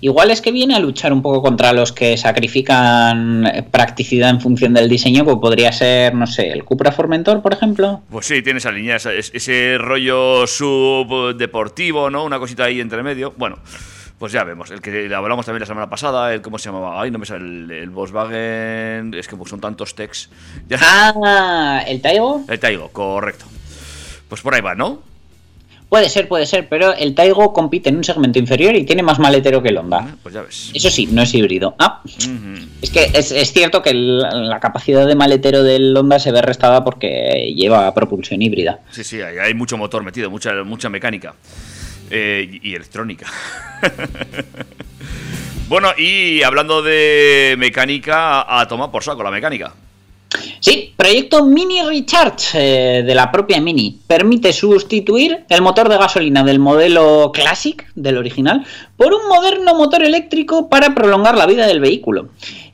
Igual 0.00 0.30
es 0.30 0.40
que 0.40 0.52
viene 0.52 0.74
a 0.74 0.78
luchar 0.78 1.12
un 1.12 1.22
poco 1.22 1.42
contra 1.42 1.72
los 1.72 1.92
que 1.92 2.16
sacrifican 2.16 3.66
practicidad 3.70 4.30
en 4.30 4.40
función 4.40 4.74
del 4.74 4.88
diseño, 4.88 5.24
como 5.24 5.40
podría 5.40 5.72
ser, 5.72 6.14
no 6.14 6.26
sé, 6.26 6.50
el 6.50 6.64
Cupra 6.64 6.92
Formentor, 6.92 7.42
por 7.42 7.52
ejemplo. 7.52 8.02
Pues 8.10 8.26
sí, 8.26 8.42
tiene 8.42 8.58
esa 8.58 8.70
línea, 8.70 8.96
ese, 8.96 9.18
ese 9.18 9.76
rollo 9.78 10.46
subdeportivo, 10.46 12.10
¿no? 12.10 12.24
Una 12.24 12.38
cosita 12.38 12.64
ahí 12.64 12.80
entre 12.80 13.02
medio. 13.02 13.34
Bueno, 13.36 13.58
pues 14.18 14.32
ya 14.32 14.44
vemos. 14.44 14.70
El 14.70 14.80
que 14.80 15.12
hablamos 15.14 15.46
también 15.46 15.60
la 15.60 15.66
semana 15.66 15.88
pasada, 15.88 16.34
el 16.34 16.42
cómo 16.42 16.58
se 16.58 16.68
llamaba. 16.70 17.00
Ay, 17.00 17.10
no 17.10 17.18
me 17.18 17.26
sale 17.26 17.44
el, 17.44 17.70
el 17.70 17.90
Volkswagen. 17.90 19.14
Es 19.14 19.28
que 19.28 19.36
son 19.46 19.60
tantos 19.60 19.94
techs. 19.94 20.28
Ya. 20.68 20.78
Ah, 20.80 21.82
¿el 21.86 22.00
Taigo? 22.00 22.44
El 22.48 22.58
Taigo, 22.58 22.88
correcto. 22.88 23.46
Pues 24.28 24.40
por 24.42 24.54
ahí 24.54 24.60
va, 24.60 24.74
¿no? 24.74 25.07
Puede 25.88 26.10
ser, 26.10 26.28
puede 26.28 26.44
ser, 26.44 26.68
pero 26.68 26.94
el 26.94 27.14
Taigo 27.14 27.54
compite 27.54 27.88
en 27.88 27.96
un 27.96 28.04
segmento 28.04 28.38
inferior 28.38 28.76
y 28.76 28.84
tiene 28.84 29.02
más 29.02 29.18
maletero 29.18 29.62
que 29.62 29.70
el 29.70 29.78
Honda. 29.78 30.16
Pues 30.22 30.34
ya 30.34 30.42
ves. 30.42 30.70
Eso 30.74 30.90
sí, 30.90 31.06
no 31.06 31.22
es 31.22 31.32
híbrido. 31.32 31.74
Ah, 31.78 32.02
uh 32.04 32.08
-huh. 32.08 32.68
es 32.82 32.90
que 32.90 33.04
es, 33.14 33.32
es, 33.32 33.52
cierto 33.52 33.80
que 33.80 33.90
el, 33.90 34.18
la 34.18 34.60
capacidad 34.60 35.06
de 35.06 35.14
maletero 35.14 35.62
del 35.62 35.96
Honda 35.96 36.18
se 36.18 36.30
ve 36.30 36.42
restada 36.42 36.84
porque 36.84 37.54
lleva 37.56 37.94
propulsión 37.94 38.42
híbrida. 38.42 38.80
Sí, 38.90 39.02
sí, 39.02 39.22
hay, 39.22 39.38
hay 39.38 39.54
mucho 39.54 39.78
motor 39.78 40.04
metido, 40.04 40.30
mucha, 40.30 40.52
mucha 40.62 40.90
mecánica 40.90 41.34
eh, 42.10 42.60
y, 42.62 42.70
y 42.70 42.74
electrónica. 42.74 43.26
bueno, 45.70 45.88
y 45.96 46.42
hablando 46.42 46.82
de 46.82 47.56
mecánica, 47.58 48.60
a 48.60 48.68
tomar 48.68 48.90
por 48.90 49.02
saco 49.02 49.22
la 49.22 49.30
mecánica. 49.30 49.72
Sí, 50.60 50.92
proyecto 50.96 51.44
Mini 51.44 51.80
Recharge 51.82 52.50
eh, 52.54 53.02
de 53.02 53.14
la 53.14 53.32
propia 53.32 53.60
Mini 53.60 53.98
permite 54.06 54.52
sustituir 54.52 55.44
el 55.48 55.62
motor 55.62 55.88
de 55.88 55.96
gasolina 55.96 56.42
del 56.42 56.58
modelo 56.58 57.32
Classic, 57.32 57.86
del 57.94 58.18
original, 58.18 58.66
por 58.96 59.14
un 59.14 59.26
moderno 59.28 59.74
motor 59.74 60.02
eléctrico 60.02 60.68
para 60.68 60.94
prolongar 60.94 61.36
la 61.36 61.46
vida 61.46 61.66
del 61.66 61.80
vehículo. 61.80 62.28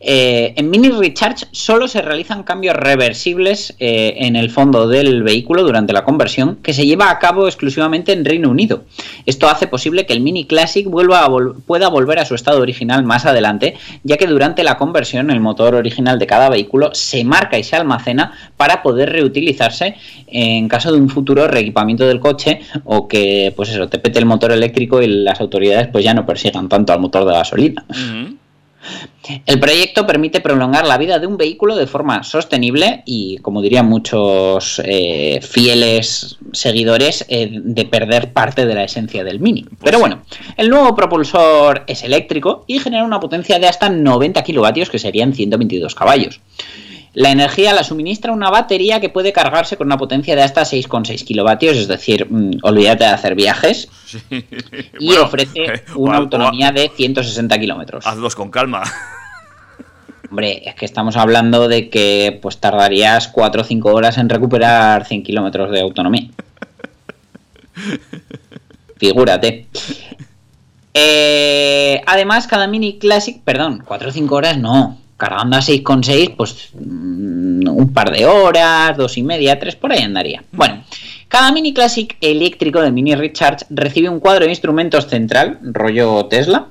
Eh, 0.07 0.53
en 0.57 0.69
Mini 0.69 0.91
Recharge 0.91 1.47
solo 1.51 1.89
se 1.89 2.03
realizan 2.03 2.43
cambios 2.43 2.77
reversibles 2.77 3.75
eh, 3.79 4.15
en 4.19 4.37
el 4.37 4.51
fondo 4.51 4.87
del 4.87 5.23
vehículo 5.23 5.63
durante 5.63 5.95
la 5.95 6.05
conversión 6.05 6.57
que 6.57 6.75
se 6.75 6.85
lleva 6.85 7.09
a 7.09 7.19
cabo 7.19 7.47
exclusivamente 7.47 8.13
en 8.13 8.23
Reino 8.27 8.51
Unido. 8.51 8.85
Esto 9.25 9.49
hace 9.49 9.67
posible 9.67 10.05
que 10.05 10.13
el 10.13 10.21
Mini 10.21 10.45
Classic 10.45 10.87
vuelva 10.87 11.27
pueda 11.67 11.89
volver 11.89 12.19
a 12.19 12.27
su 12.27 12.35
estado 12.35 12.61
original 12.61 13.03
más 13.03 13.25
adelante, 13.25 13.77
ya 14.03 14.19
que 14.19 14.27
durante 14.27 14.63
la 14.63 14.77
conversión 14.77 15.31
el 15.31 15.41
motor 15.41 15.75
original 15.75 16.19
de 16.19 16.27
cada 16.27 16.51
vehículo 16.51 16.91
se 16.93 17.25
marca 17.25 17.59
y 17.59 17.65
se 17.65 17.77
almacena 17.77 18.33
para 18.59 18.83
poder 18.83 19.11
reutilizarse 19.11 19.95
en 20.27 20.69
caso 20.69 20.93
de 20.93 20.99
un 20.99 21.09
futuro 21.09 21.49
reequipamiento 21.49 22.07
del 22.07 22.21
coche 22.21 22.61
o 22.85 23.09
que 23.09 23.55
pues 23.57 23.71
eso 23.71 23.89
te 23.89 23.99
pete 23.99 24.19
el 24.19 24.27
motor 24.27 24.53
eléctrico 24.53 25.01
y 25.01 25.07
las 25.07 25.41
autoridades 25.41 25.89
pues 25.89 26.05
ya 26.05 26.13
no 26.13 26.27
persigan 26.27 26.69
tanto 26.69 26.93
al 26.93 27.01
motor 27.01 27.25
de 27.25 27.33
gasolina. 27.33 27.85
El 29.47 29.59
proyecto 29.59 30.07
permite 30.07 30.41
prolongar 30.41 30.87
la 30.87 30.99
vida 30.99 31.19
de 31.19 31.27
un 31.27 31.37
vehículo 31.37 31.77
de 31.77 31.87
forma 31.87 32.23
sostenible 32.23 33.03
y, 33.07 33.39
como 33.39 33.63
dirían 33.63 33.87
muchos 33.87 34.81
eh, 34.85 35.41
fieles 35.43 36.39
seguidores, 36.53 37.25
eh, 37.29 37.51
de 37.51 37.85
perder 37.87 38.33
parte 38.33 38.67
de 38.67 38.75
la 38.75 38.85
esencia 38.85 39.25
del 39.25 39.41
Mini. 39.41 39.63
Pues 39.63 39.79
Pero 39.83 39.99
bueno, 39.99 40.23
el 40.57 40.69
nuevo 40.69 40.95
propulsor 40.95 41.85
es 41.87 42.03
eléctrico 42.03 42.65
y 42.67 42.79
genera 42.79 43.05
una 43.05 43.21
potencia 43.21 43.59
de 43.59 43.67
hasta 43.67 43.89
90 43.89 44.43
kilovatios, 44.43 44.91
que 44.91 44.99
serían 44.99 45.33
122 45.33 45.95
caballos. 45.95 46.41
La 47.15 47.31
energía 47.31 47.73
la 47.73 47.85
suministra 47.85 48.33
una 48.33 48.51
batería 48.51 49.01
que 49.01 49.09
puede 49.09 49.33
cargarse 49.33 49.77
con 49.77 49.87
una 49.87 49.97
potencia 49.97 50.35
de 50.35 50.43
hasta 50.43 50.63
6,6 50.63 51.25
kilovatios, 51.25 51.77
es 51.77 51.87
decir, 51.89 52.27
mm, 52.29 52.59
olvídate 52.63 53.05
de 53.05 53.11
hacer 53.11 53.35
viajes. 53.35 53.89
Y 54.99 55.07
Bueno, 55.07 55.23
ofrece 55.25 55.59
eh, 55.65 55.85
una 55.95 56.13
o- 56.13 56.21
o- 56.21 56.23
autonomía 56.23 56.73
de 56.73 56.91
160 56.95 57.59
kilómetros. 57.59 58.07
Hazlos 58.07 58.35
con 58.35 58.51
calma. 58.51 58.83
Hombre, 60.31 60.63
es 60.69 60.75
que 60.75 60.85
estamos 60.85 61.17
hablando 61.17 61.69
de 61.69 61.89
que 61.89 62.39
pues 62.43 62.59
tardarías 62.59 63.29
4 63.29 63.63
o 63.63 63.65
5 63.65 63.93
horas 63.95 64.19
en 64.19 64.29
recuperar 64.29 65.05
100 65.07 65.23
kilómetros 65.23 65.71
de 65.71 65.81
autonomía. 65.81 66.29
Figúrate. 68.97 69.67
Eh, 70.95 72.01
además, 72.07 72.47
cada 72.47 72.67
Mini 72.67 72.99
Classic, 72.99 73.41
perdón, 73.43 73.83
4 73.85 74.09
o 74.09 74.13
5 74.13 74.35
horas 74.35 74.59
no. 74.59 74.99
Cargando 75.17 75.57
a 75.57 75.61
6,6, 75.61 76.35
pues 76.37 76.71
mm, 76.75 77.69
un 77.69 77.93
par 77.93 78.11
de 78.11 78.27
horas, 78.27 78.97
dos 78.97 79.17
y 79.17 79.23
media, 79.23 79.59
tres 79.59 79.77
por 79.77 79.93
ahí 79.93 80.03
andaría. 80.03 80.43
Bueno, 80.53 80.83
cada 81.29 81.53
Mini 81.53 81.73
Classic 81.73 82.17
eléctrico 82.21 82.81
de 82.81 82.91
Mini 82.91 83.15
Recharge 83.15 83.67
recibe 83.71 84.09
un 84.09 84.21
cuadro 84.21 84.45
de 84.45 84.51
instrumentos 84.51 85.07
central, 85.07 85.59
rollo 85.63 86.27
Tesla, 86.27 86.69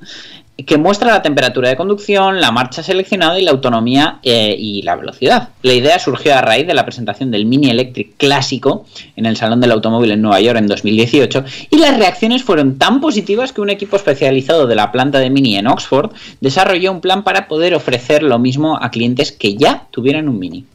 que 0.55 0.77
muestra 0.77 1.11
la 1.11 1.21
temperatura 1.21 1.69
de 1.69 1.75
conducción, 1.75 2.39
la 2.39 2.51
marcha 2.51 2.83
seleccionada 2.83 3.39
y 3.39 3.43
la 3.43 3.51
autonomía 3.51 4.19
eh, 4.21 4.55
y 4.57 4.83
la 4.83 4.95
velocidad. 4.95 5.49
La 5.63 5.73
idea 5.73 5.97
surgió 5.97 6.35
a 6.35 6.41
raíz 6.41 6.67
de 6.67 6.75
la 6.75 6.85
presentación 6.85 7.31
del 7.31 7.45
Mini 7.45 7.71
Electric 7.71 8.15
clásico 8.17 8.85
en 9.15 9.25
el 9.25 9.35
Salón 9.35 9.61
del 9.61 9.71
Automóvil 9.71 10.11
en 10.11 10.21
Nueva 10.21 10.39
York 10.41 10.59
en 10.59 10.67
2018 10.67 11.43
y 11.71 11.77
las 11.77 11.97
reacciones 11.97 12.43
fueron 12.43 12.77
tan 12.77 13.01
positivas 13.01 13.51
que 13.51 13.61
un 13.61 13.71
equipo 13.71 13.95
especializado 13.95 14.67
de 14.67 14.75
la 14.75 14.91
planta 14.91 15.19
de 15.19 15.31
Mini 15.31 15.57
en 15.57 15.67
Oxford 15.67 16.11
desarrolló 16.39 16.91
un 16.91 17.01
plan 17.01 17.23
para 17.23 17.47
poder 17.47 17.73
ofrecer 17.73 18.21
lo 18.21 18.37
mismo 18.37 18.77
a 18.79 18.91
clientes 18.91 19.31
que 19.31 19.55
ya 19.55 19.87
tuvieran 19.89 20.29
un 20.29 20.37
Mini. 20.37 20.65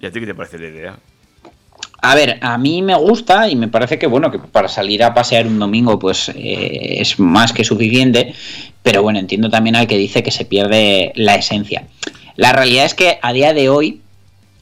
¿Y 0.00 0.06
a 0.06 0.10
ti 0.10 0.20
qué 0.20 0.26
te 0.26 0.34
parece 0.34 0.58
la 0.58 0.68
idea? 0.68 0.98
A 2.04 2.14
ver, 2.14 2.36
a 2.42 2.58
mí 2.58 2.82
me 2.82 2.94
gusta 2.94 3.48
y 3.48 3.56
me 3.56 3.68
parece 3.68 3.98
que 3.98 4.06
bueno, 4.06 4.30
que 4.30 4.38
para 4.38 4.68
salir 4.68 5.02
a 5.02 5.14
pasear 5.14 5.46
un 5.46 5.58
domingo 5.58 5.98
pues 5.98 6.28
eh, 6.28 6.96
es 7.00 7.18
más 7.18 7.54
que 7.54 7.64
suficiente, 7.64 8.34
pero 8.82 9.02
bueno, 9.02 9.18
entiendo 9.18 9.48
también 9.48 9.74
al 9.74 9.86
que 9.86 9.96
dice 9.96 10.22
que 10.22 10.30
se 10.30 10.44
pierde 10.44 11.12
la 11.14 11.36
esencia. 11.36 11.86
La 12.36 12.52
realidad 12.52 12.84
es 12.84 12.92
que 12.92 13.18
a 13.22 13.32
día 13.32 13.54
de 13.54 13.70
hoy, 13.70 14.02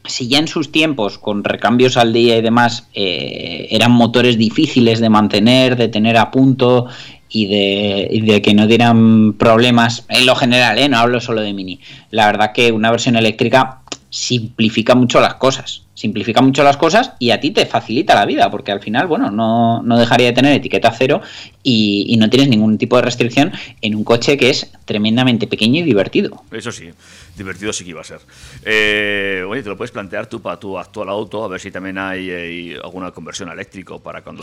si 0.05 0.29
ya 0.29 0.39
en 0.39 0.47
sus 0.47 0.71
tiempos, 0.71 1.19
con 1.19 1.43
recambios 1.43 1.97
al 1.97 2.13
día 2.13 2.37
y 2.37 2.43
demás, 2.43 2.87
eh, 2.95 3.67
eran 3.71 3.91
motores 3.91 4.39
difíciles 4.39 5.01
de 5.01 5.09
mantener, 5.09 5.77
de 5.77 5.89
tener 5.89 6.19
a 6.19 6.31
punto 6.31 6.87
y 7.29 7.47
de, 7.47 8.41
que 8.41 8.55
no 8.55 8.69
dieran 8.69 9.33
problemas, 9.33 10.05
en 10.09 10.27
lo 10.27 10.37
general, 10.37 10.79
¿eh? 10.79 10.89
no 10.89 10.99
hablo 10.99 11.21
solo 11.21 11.41
de 11.41 11.53
Mini, 11.53 11.81
la 12.13 12.27
verdad 12.27 12.53
que 12.53 12.71
una 12.71 12.93
versión 12.93 13.17
eléctrica 13.17 13.81
simplifica 14.11 14.95
mucho 14.95 15.21
las 15.21 15.35
cosas. 15.35 15.82
Simplifica 16.03 16.43
mucho 16.43 16.65
las 16.65 16.77
cosas 16.77 17.13
y 17.21 17.31
a 17.31 17.39
ti 17.39 17.53
te 17.53 17.65
facilita 17.65 18.17
la 18.17 18.27
vida, 18.27 18.51
porque 18.51 18.73
al 18.73 18.81
final, 18.81 19.07
bueno, 19.07 19.31
no, 19.31 19.85
no 19.85 19.97
dejaría 19.97 20.27
de 20.27 20.33
tener 20.33 20.53
etiqueta 20.53 20.91
cero 20.91 21.23
y, 21.63 22.07
y 22.09 22.17
no 22.17 22.29
tienes 22.29 22.49
ningún 22.49 22.77
tipo 22.77 22.97
de 22.97 23.03
restricción 23.03 23.53
en 23.81 23.95
un 23.95 24.03
coche 24.03 24.37
que 24.37 24.51
es 24.51 24.69
tremendamente 24.85 25.47
pequeño 25.47 25.79
y 25.79 25.85
divertido. 25.85 26.43
Eso 26.51 26.73
sí, 26.73 26.91
divertido 27.37 27.73
sí 27.73 27.85
que 27.85 27.91
iba 27.91 28.01
a 28.01 28.05
ser. 28.05 28.19
Eh, 28.65 29.45
oye, 29.49 29.63
te 29.63 29.69
lo 29.69 29.77
puedes 29.77 29.93
plantear 29.93 30.27
tú 30.27 30.43
para 30.43 30.59
tu 30.59 30.77
actual 30.77 31.09
auto, 31.09 31.45
a 31.45 31.49
ver 31.49 31.61
si 31.61 31.71
también 31.71 31.97
hay, 31.99 32.31
eh, 32.31 32.79
alguna 32.83 33.13
conversión 33.13 33.49
a 33.49 33.53
eléctrico 33.53 34.01
para 34.01 34.23
cuando... 34.23 34.43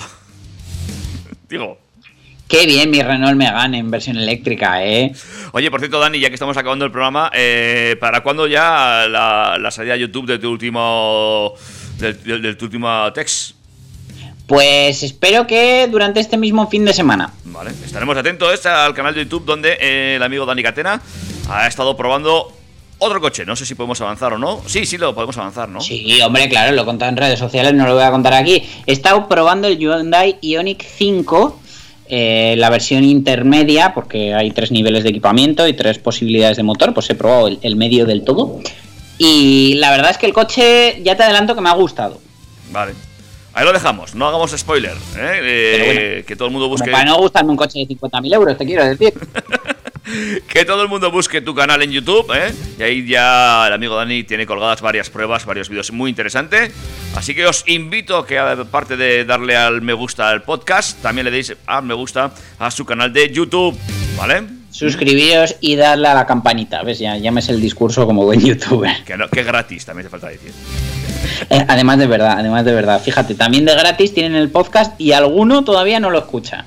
Digo, 1.49 1.77
Qué 2.49 2.65
bien 2.65 2.89
mi 2.89 3.01
Renault 3.01 3.37
Megane 3.37 3.77
en 3.77 3.91
versión 3.91 4.17
eléctrica, 4.17 4.83
¿eh? 4.83 5.13
Oye, 5.53 5.69
por 5.69 5.79
cierto, 5.79 5.99
Dani, 5.99 6.19
ya 6.19 6.29
que 6.29 6.33
estamos 6.33 6.57
acabando 6.57 6.83
el 6.83 6.91
programa, 6.91 7.29
eh, 7.33 7.95
¿para 8.01 8.21
cuándo 8.23 8.47
ya 8.47 9.05
la, 9.07 9.57
la 9.59 9.69
salida 9.71 9.93
a 9.93 9.97
YouTube 9.97 10.25
de 10.25 10.39
tu 10.39 10.49
último. 10.49 11.53
del, 11.99 12.21
del- 12.23 12.41
de 12.41 12.55
tu 12.55 12.65
último 12.65 13.13
text? 13.13 13.51
Pues 14.47 15.03
espero 15.03 15.45
que 15.45 15.87
durante 15.91 16.19
este 16.19 16.37
mismo 16.37 16.67
fin 16.67 16.83
de 16.85 16.91
semana. 16.93 17.31
Vale, 17.45 17.69
estaremos 17.85 18.17
atentos 18.17 18.65
al 18.65 18.95
canal 18.95 19.13
de 19.13 19.25
YouTube 19.25 19.45
donde 19.45 19.77
eh, 19.79 20.15
el 20.15 20.23
amigo 20.23 20.43
Dani 20.47 20.63
Catena 20.63 20.99
ha 21.51 21.67
estado 21.67 21.95
probando 21.95 22.51
otro 22.97 23.21
coche. 23.21 23.45
No 23.45 23.55
sé 23.55 23.63
si 23.67 23.75
podemos 23.75 24.01
avanzar 24.01 24.33
o 24.33 24.39
no. 24.39 24.63
Sí, 24.65 24.87
sí, 24.87 24.97
lo 24.97 25.13
podemos 25.13 25.37
avanzar, 25.37 25.69
¿no? 25.69 25.81
Sí, 25.81 26.19
hombre, 26.21 26.49
claro, 26.49 26.75
lo 26.75 26.81
he 26.81 26.85
contado 26.85 27.11
en 27.11 27.17
redes 27.17 27.37
sociales, 27.37 27.75
no 27.75 27.85
lo 27.85 27.93
voy 27.93 28.01
a 28.03 28.09
contar 28.09 28.33
aquí. 28.33 28.67
He 28.87 28.91
estado 28.91 29.27
probando 29.27 29.67
el 29.67 29.77
Hyundai 29.77 30.37
Ioniq 30.41 30.81
5, 30.97 31.61
eh, 32.09 32.55
la 32.57 32.69
versión 32.69 33.03
intermedia, 33.03 33.93
porque 33.93 34.33
hay 34.33 34.51
tres 34.51 34.71
niveles 34.71 35.03
de 35.03 35.09
equipamiento 35.09 35.67
y 35.67 35.73
tres 35.73 35.99
posibilidades 35.99 36.57
de 36.57 36.63
motor, 36.63 36.93
pues 36.93 37.09
he 37.09 37.15
probado 37.15 37.47
el, 37.47 37.59
el 37.61 37.75
medio 37.75 38.05
del 38.05 38.23
todo. 38.23 38.59
Y 39.17 39.75
la 39.75 39.91
verdad 39.91 40.11
es 40.11 40.17
que 40.17 40.25
el 40.25 40.33
coche, 40.33 41.01
ya 41.03 41.15
te 41.15 41.23
adelanto 41.23 41.55
que 41.55 41.61
me 41.61 41.69
ha 41.69 41.73
gustado. 41.73 42.19
Vale. 42.71 42.93
Ahí 43.53 43.65
lo 43.65 43.73
dejamos, 43.73 44.15
no 44.15 44.27
hagamos 44.27 44.51
spoiler. 44.51 44.95
¿eh? 45.17 45.39
Eh, 45.41 45.83
bueno, 45.85 46.25
que 46.27 46.35
todo 46.35 46.47
el 46.47 46.53
mundo 46.53 46.69
busque. 46.69 46.91
para 46.91 47.05
no 47.05 47.17
gustarme 47.17 47.51
un 47.51 47.57
coche 47.57 47.79
de 47.79 47.87
50.000 47.87 48.33
euros, 48.33 48.57
te 48.57 48.65
quiero 48.65 48.85
decir. 48.85 49.13
Que 50.47 50.65
todo 50.65 50.81
el 50.81 50.87
mundo 50.87 51.11
busque 51.11 51.41
tu 51.41 51.53
canal 51.53 51.81
en 51.81 51.91
YouTube, 51.91 52.31
¿eh? 52.33 52.53
Y 52.77 52.83
ahí 52.83 53.07
ya 53.07 53.67
el 53.67 53.73
amigo 53.73 53.95
Dani 53.95 54.23
tiene 54.23 54.45
colgadas 54.45 54.81
varias 54.81 55.09
pruebas, 55.09 55.45
varios 55.45 55.69
vídeos 55.69 55.91
muy 55.91 56.09
interesantes. 56.09 56.71
Así 57.15 57.35
que 57.35 57.45
os 57.45 57.63
invito 57.67 58.17
a 58.17 58.25
que, 58.25 58.39
aparte 58.39 58.97
de 58.97 59.25
darle 59.25 59.55
al 59.55 59.81
me 59.81 59.93
gusta 59.93 60.29
al 60.29 60.43
podcast, 60.43 61.01
también 61.01 61.25
le 61.25 61.31
deis 61.31 61.55
a 61.67 61.81
me 61.81 61.93
gusta 61.93 62.31
a 62.57 62.71
su 62.71 62.85
canal 62.85 63.13
de 63.13 63.31
YouTube, 63.31 63.77
¿vale? 64.17 64.43
Suscribíos 64.71 65.55
y 65.61 65.75
darle 65.75 66.07
a 66.07 66.13
la 66.13 66.25
campanita, 66.25 66.83
¿ves? 66.83 66.99
Ya, 66.99 67.17
ya 67.17 67.31
me 67.31 67.41
sé 67.41 67.51
el 67.51 67.61
discurso 67.61 68.05
como 68.05 68.25
buen 68.25 68.39
youtuber. 68.39 69.03
Que, 69.05 69.17
no, 69.17 69.27
que 69.29 69.43
gratis, 69.43 69.85
también 69.85 70.05
te 70.05 70.09
falta 70.09 70.27
decir. 70.27 70.51
Eh, 71.49 71.65
además 71.67 71.97
de 71.97 72.07
verdad, 72.07 72.35
además 72.37 72.65
de 72.65 72.73
verdad. 72.73 73.01
Fíjate, 73.01 73.35
también 73.35 73.65
de 73.65 73.73
gratis 73.73 74.13
tienen 74.13 74.35
el 74.35 74.49
podcast 74.49 74.99
y 74.99 75.11
alguno 75.11 75.63
todavía 75.63 75.99
no 75.99 76.09
lo 76.09 76.19
escucha. 76.19 76.65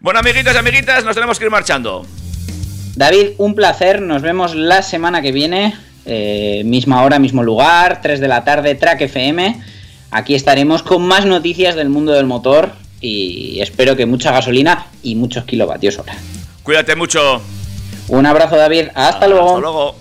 Bueno, 0.00 0.20
amiguitos 0.20 0.54
y 0.54 0.58
amiguitas, 0.58 1.04
nos 1.04 1.14
tenemos 1.14 1.38
que 1.38 1.44
ir 1.44 1.50
marchando. 1.50 2.04
David, 2.96 3.30
un 3.38 3.54
placer. 3.54 4.02
Nos 4.02 4.22
vemos 4.22 4.54
la 4.54 4.82
semana 4.82 5.22
que 5.22 5.32
viene. 5.32 5.74
eh, 6.04 6.62
misma 6.64 7.02
hora, 7.04 7.18
mismo 7.20 7.44
lugar, 7.44 8.00
3 8.02 8.18
de 8.20 8.26
la 8.28 8.42
tarde, 8.44 8.74
Track 8.74 9.02
FM. 9.02 9.62
Aquí 10.10 10.34
estaremos 10.34 10.82
con 10.82 11.02
más 11.06 11.24
noticias 11.26 11.76
del 11.76 11.88
mundo 11.90 12.12
del 12.12 12.26
motor 12.26 12.72
y 13.00 13.60
espero 13.60 13.94
que 13.96 14.04
mucha 14.04 14.32
gasolina 14.32 14.86
y 15.02 15.14
muchos 15.14 15.44
kilovatios 15.44 15.98
hora. 15.98 16.14
Cuídate 16.64 16.96
mucho. 16.96 17.40
Un 18.08 18.26
abrazo, 18.26 18.56
David. 18.56 18.88
Hasta 18.94 19.28
luego. 19.28 19.48
Hasta 19.50 19.60
luego. 19.60 19.96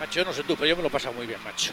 Macho, 0.00 0.20
yo 0.20 0.24
no 0.24 0.32
sé 0.32 0.42
tú, 0.42 0.54
pero 0.56 0.66
yo 0.68 0.76
me 0.76 0.82
lo 0.82 0.88
he 0.88 0.90
pasado 0.90 1.14
muy 1.14 1.26
bien, 1.26 1.38
macho. 1.44 1.72